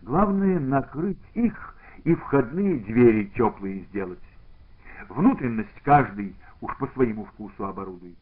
Главное, 0.03 0.59
накрыть 0.61 1.18
их 1.35 1.74
и 2.05 2.14
входные 2.14 2.78
двери 2.78 3.24
теплые 3.37 3.81
сделать. 3.91 4.20
Внутренность 5.09 5.83
каждый 5.83 6.35
уж 6.61 6.74
по 6.78 6.87
своему 6.89 7.24
вкусу 7.24 7.66
оборудует 7.66 8.16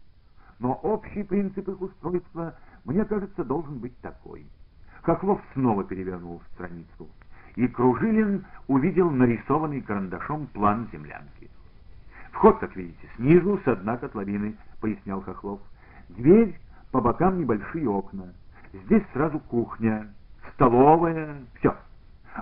но 0.58 0.74
общий 0.82 1.22
принцип 1.22 1.68
их 1.68 1.80
устройства, 1.80 2.54
мне 2.84 3.04
кажется, 3.04 3.44
должен 3.44 3.78
быть 3.78 3.96
такой. 4.00 4.46
Хохлов 5.02 5.40
снова 5.54 5.84
перевернул 5.84 6.42
страницу, 6.54 7.08
и 7.54 7.68
Кружилин 7.68 8.44
увидел 8.66 9.10
нарисованный 9.10 9.80
карандашом 9.80 10.46
план 10.48 10.88
землянки. 10.92 11.50
Вход, 12.32 12.58
как 12.58 12.74
видите, 12.76 13.08
снизу, 13.16 13.60
с 13.64 13.76
дна 13.76 13.96
котловины, 13.96 14.56
пояснял 14.80 15.22
Хохлов. 15.22 15.60
Дверь, 16.10 16.58
по 16.92 17.00
бокам 17.00 17.38
небольшие 17.40 17.88
окна. 17.88 18.32
Здесь 18.72 19.02
сразу 19.12 19.38
кухня, 19.40 20.08
столовая, 20.54 21.36
все. 21.58 21.74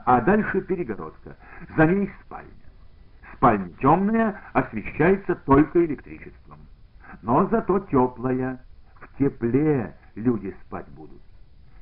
А 0.04 0.20
дальше 0.20 0.60
перегородка. 0.62 1.36
За 1.76 1.86
ней 1.86 2.10
спальня. 2.22 2.50
Спальня 3.34 3.68
темная, 3.80 4.40
освещается 4.52 5.34
только 5.34 5.84
электричеством 5.84 6.58
но 7.22 7.46
зато 7.46 7.80
теплая. 7.80 8.60
В 8.94 9.18
тепле 9.18 9.94
люди 10.14 10.54
спать 10.62 10.88
будут. 10.88 11.20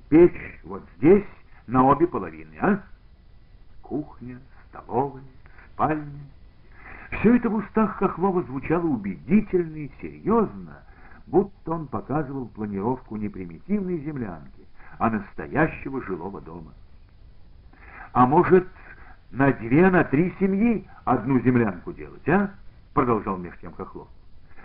Печь 0.09 0.61
вот 0.65 0.83
здесь, 0.97 1.25
на 1.67 1.85
обе 1.85 2.07
половины, 2.07 2.55
а? 2.61 2.83
Кухня, 3.83 4.39
столовая, 4.69 5.23
спальня. 5.73 6.05
Все 7.11 7.37
это 7.37 7.49
в 7.49 7.55
устах 7.55 7.97
Хохлова 7.97 8.43
звучало 8.43 8.87
убедительно 8.87 9.77
и 9.77 9.91
серьезно, 10.01 10.83
будто 11.27 11.73
он 11.73 11.87
показывал 11.87 12.47
планировку 12.49 13.17
не 13.17 13.29
примитивной 13.29 13.99
землянки, 13.99 14.67
а 14.99 15.11
настоящего 15.11 16.03
жилого 16.03 16.41
дома. 16.41 16.73
А 18.13 18.27
может, 18.27 18.67
на 19.31 19.53
две, 19.53 19.91
на 19.91 20.05
три 20.05 20.35
семьи 20.39 20.87
одну 21.05 21.41
землянку 21.41 21.93
делать, 21.93 22.29
а? 22.29 22.51
Продолжал 22.93 23.37
меж 23.37 23.55
тем 23.61 23.73
Хохлов. 23.75 24.09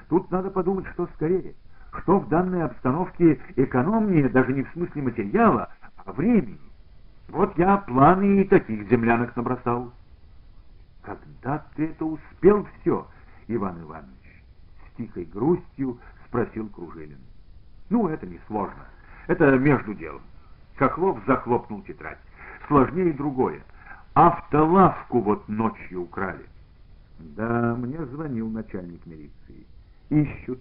Тут 0.09 0.31
надо 0.31 0.49
подумать, 0.49 0.87
что 0.87 1.07
скорее. 1.15 1.53
Что 2.01 2.19
в 2.19 2.27
данной 2.27 2.63
обстановке 2.63 3.39
экономнее 3.55 4.27
даже 4.29 4.53
не 4.53 4.63
в 4.63 4.71
смысле 4.71 5.03
материала, 5.03 5.69
а 6.03 6.11
времени. 6.11 6.59
Вот 7.29 7.57
я 7.57 7.77
планы 7.77 8.41
и 8.41 8.43
таких 8.43 8.89
землянок 8.89 9.35
набросал. 9.35 9.91
Когда 11.03 11.63
ты 11.75 11.85
это 11.87 12.05
успел 12.05 12.67
все, 12.81 13.07
Иван 13.47 13.81
Иванович? 13.83 14.43
С 14.87 14.97
тихой 14.97 15.25
грустью 15.25 15.99
спросил 16.27 16.67
Кружилин. 16.69 17.19
Ну, 17.89 18.07
это 18.07 18.25
не 18.25 18.39
сложно. 18.47 18.85
Это 19.27 19.57
между 19.57 19.93
делом. 19.93 20.21
Хохлов 20.77 21.19
захлопнул 21.27 21.81
тетрадь. 21.83 22.19
Сложнее 22.67 23.13
другое. 23.13 23.61
Автолавку 24.13 25.21
вот 25.21 25.47
ночью 25.47 26.03
украли. 26.03 26.45
Да, 27.19 27.75
мне 27.75 28.03
звонил 28.05 28.49
начальник 28.49 29.05
милиции 29.05 29.65
ищут. 30.09 30.59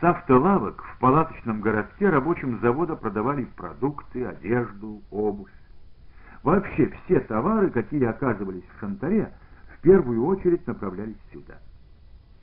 С 0.00 0.02
автолавок 0.02 0.82
в 0.82 0.98
палаточном 0.98 1.60
городке 1.60 2.08
рабочим 2.08 2.58
завода 2.60 2.96
продавали 2.96 3.44
продукты, 3.44 4.24
одежду, 4.24 5.02
обувь. 5.10 5.50
Вообще 6.42 6.90
все 7.04 7.20
товары, 7.20 7.70
какие 7.70 8.04
оказывались 8.04 8.64
в 8.74 8.80
Шантаре, 8.80 9.30
в 9.76 9.82
первую 9.82 10.24
очередь 10.24 10.66
направлялись 10.66 11.18
сюда. 11.32 11.58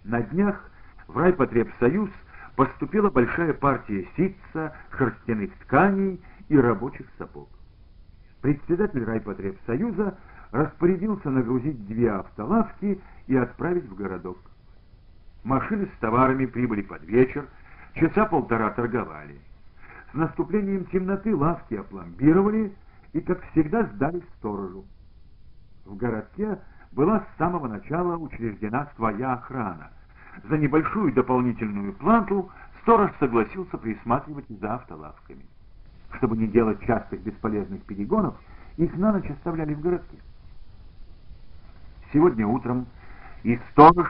На 0.03 0.21
днях 0.21 0.69
в 1.07 1.17
райпотребсоюз 1.17 2.11
поступила 2.55 3.09
большая 3.09 3.53
партия 3.53 4.07
ситца, 4.15 4.75
шерстяных 4.95 5.51
тканей 5.61 6.21
и 6.49 6.57
рабочих 6.57 7.07
сапог. 7.17 7.49
Председатель 8.41 9.03
райпотребсоюза 9.03 10.15
распорядился 10.57 11.29
нагрузить 11.29 11.85
две 11.85 12.11
автолавки 12.11 12.99
и 13.27 13.35
отправить 13.35 13.87
в 13.87 13.95
городок. 13.95 14.39
Машины 15.43 15.87
с 15.95 15.99
товарами 15.99 16.47
прибыли 16.47 16.81
под 16.81 17.03
вечер, 17.03 17.47
часа 17.93 18.25
полтора 18.25 18.71
торговали. 18.71 19.39
С 20.11 20.15
наступлением 20.15 20.85
темноты 20.85 21.35
лавки 21.35 21.75
опломбировали 21.75 22.73
и, 23.13 23.21
как 23.21 23.41
всегда, 23.51 23.83
сдали 23.83 24.23
сторожу. 24.37 24.85
В 25.85 25.95
городке 25.95 26.57
была 26.91 27.19
с 27.19 27.37
самого 27.37 27.67
начала 27.67 28.17
учреждена 28.17 28.89
своя 28.95 29.33
охрана. 29.33 29.91
За 30.49 30.57
небольшую 30.57 31.13
дополнительную 31.13 31.93
плату 31.93 32.49
сторож 32.81 33.11
согласился 33.19 33.77
присматривать 33.77 34.45
за 34.49 34.75
автолавками. 34.75 35.45
Чтобы 36.17 36.35
не 36.35 36.47
делать 36.47 36.81
частых 36.81 37.21
бесполезных 37.21 37.83
перегонов, 37.83 38.35
их 38.77 38.95
на 38.97 39.11
ночь 39.11 39.29
оставляли 39.29 39.75
в 39.75 39.81
городке. 39.81 40.17
Сегодня 42.13 42.47
утром 42.47 42.87
и 43.43 43.59
сторож, 43.71 44.07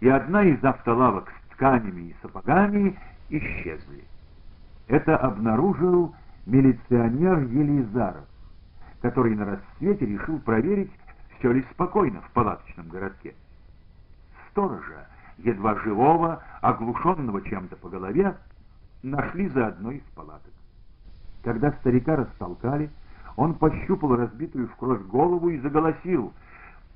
и 0.00 0.08
одна 0.08 0.44
из 0.44 0.62
автолавок 0.62 1.30
с 1.30 1.54
тканями 1.54 2.10
и 2.10 2.16
сапогами 2.22 2.98
исчезли. 3.28 4.04
Это 4.86 5.16
обнаружил 5.16 6.14
милиционер 6.46 7.40
Елизаров, 7.40 8.24
который 9.00 9.34
на 9.34 9.44
рассвете 9.44 10.06
решил 10.06 10.38
проверить, 10.38 10.92
все 11.38 11.52
ли 11.52 11.64
спокойно 11.72 12.20
в 12.22 12.30
палаточном 12.30 12.88
городке. 12.88 13.34
Сторожа, 14.50 15.06
едва 15.38 15.74
живого, 15.76 16.42
оглушенного 16.62 17.42
чем-то 17.42 17.76
по 17.76 17.88
голове, 17.88 18.36
нашли 19.02 19.48
за 19.48 19.68
одной 19.68 19.96
из 19.96 20.04
палаток. 20.14 20.52
Когда 21.42 21.72
старика 21.72 22.16
растолкали, 22.16 22.90
он 23.36 23.54
пощупал 23.54 24.16
разбитую 24.16 24.68
в 24.68 24.76
кровь 24.76 25.02
голову 25.02 25.50
и 25.50 25.58
заголосил 25.58 26.32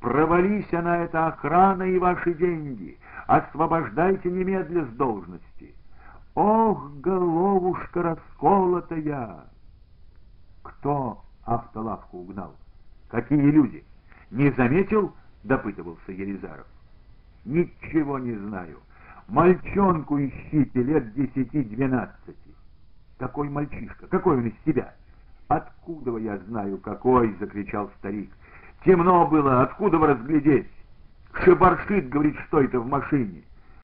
«Провались 0.00 0.72
она, 0.72 0.98
эта 0.98 1.26
охрана 1.28 1.82
и 1.82 1.98
ваши 1.98 2.34
деньги! 2.34 2.98
Освобождайте 3.26 4.30
немедля 4.30 4.84
с 4.86 4.88
должности!» 4.96 5.74
«Ох, 6.34 6.90
головушка 7.00 8.02
расколотая!» 8.02 9.44
Кто 10.62 11.22
автолавку 11.44 12.18
угнал? 12.18 12.54
Какие 13.08 13.50
люди? 13.50 13.84
Не 14.30 14.50
заметил? 14.52 15.12
Допытывался 15.42 16.12
Елизаров. 16.12 16.66
Ничего 17.44 18.18
не 18.18 18.34
знаю. 18.34 18.78
Мальчонку 19.28 20.18
ищите 20.18 20.82
лет 20.82 21.12
десяти-двенадцати. 21.14 22.54
Какой 23.18 23.48
мальчишка? 23.48 24.06
Какой 24.06 24.38
он 24.38 24.46
из 24.46 24.54
себя? 24.64 24.94
Откуда 25.48 26.16
я 26.18 26.38
знаю, 26.38 26.78
какой? 26.78 27.34
Закричал 27.40 27.90
старик. 27.98 28.30
Темно 28.84 29.26
было, 29.26 29.62
откуда 29.62 29.98
вы 29.98 30.08
разглядеть? 30.08 30.66
Шибаршит 31.44 32.08
говорит, 32.08 32.36
что 32.48 32.60
это 32.60 32.80
в 32.80 32.86
машине. 32.86 33.42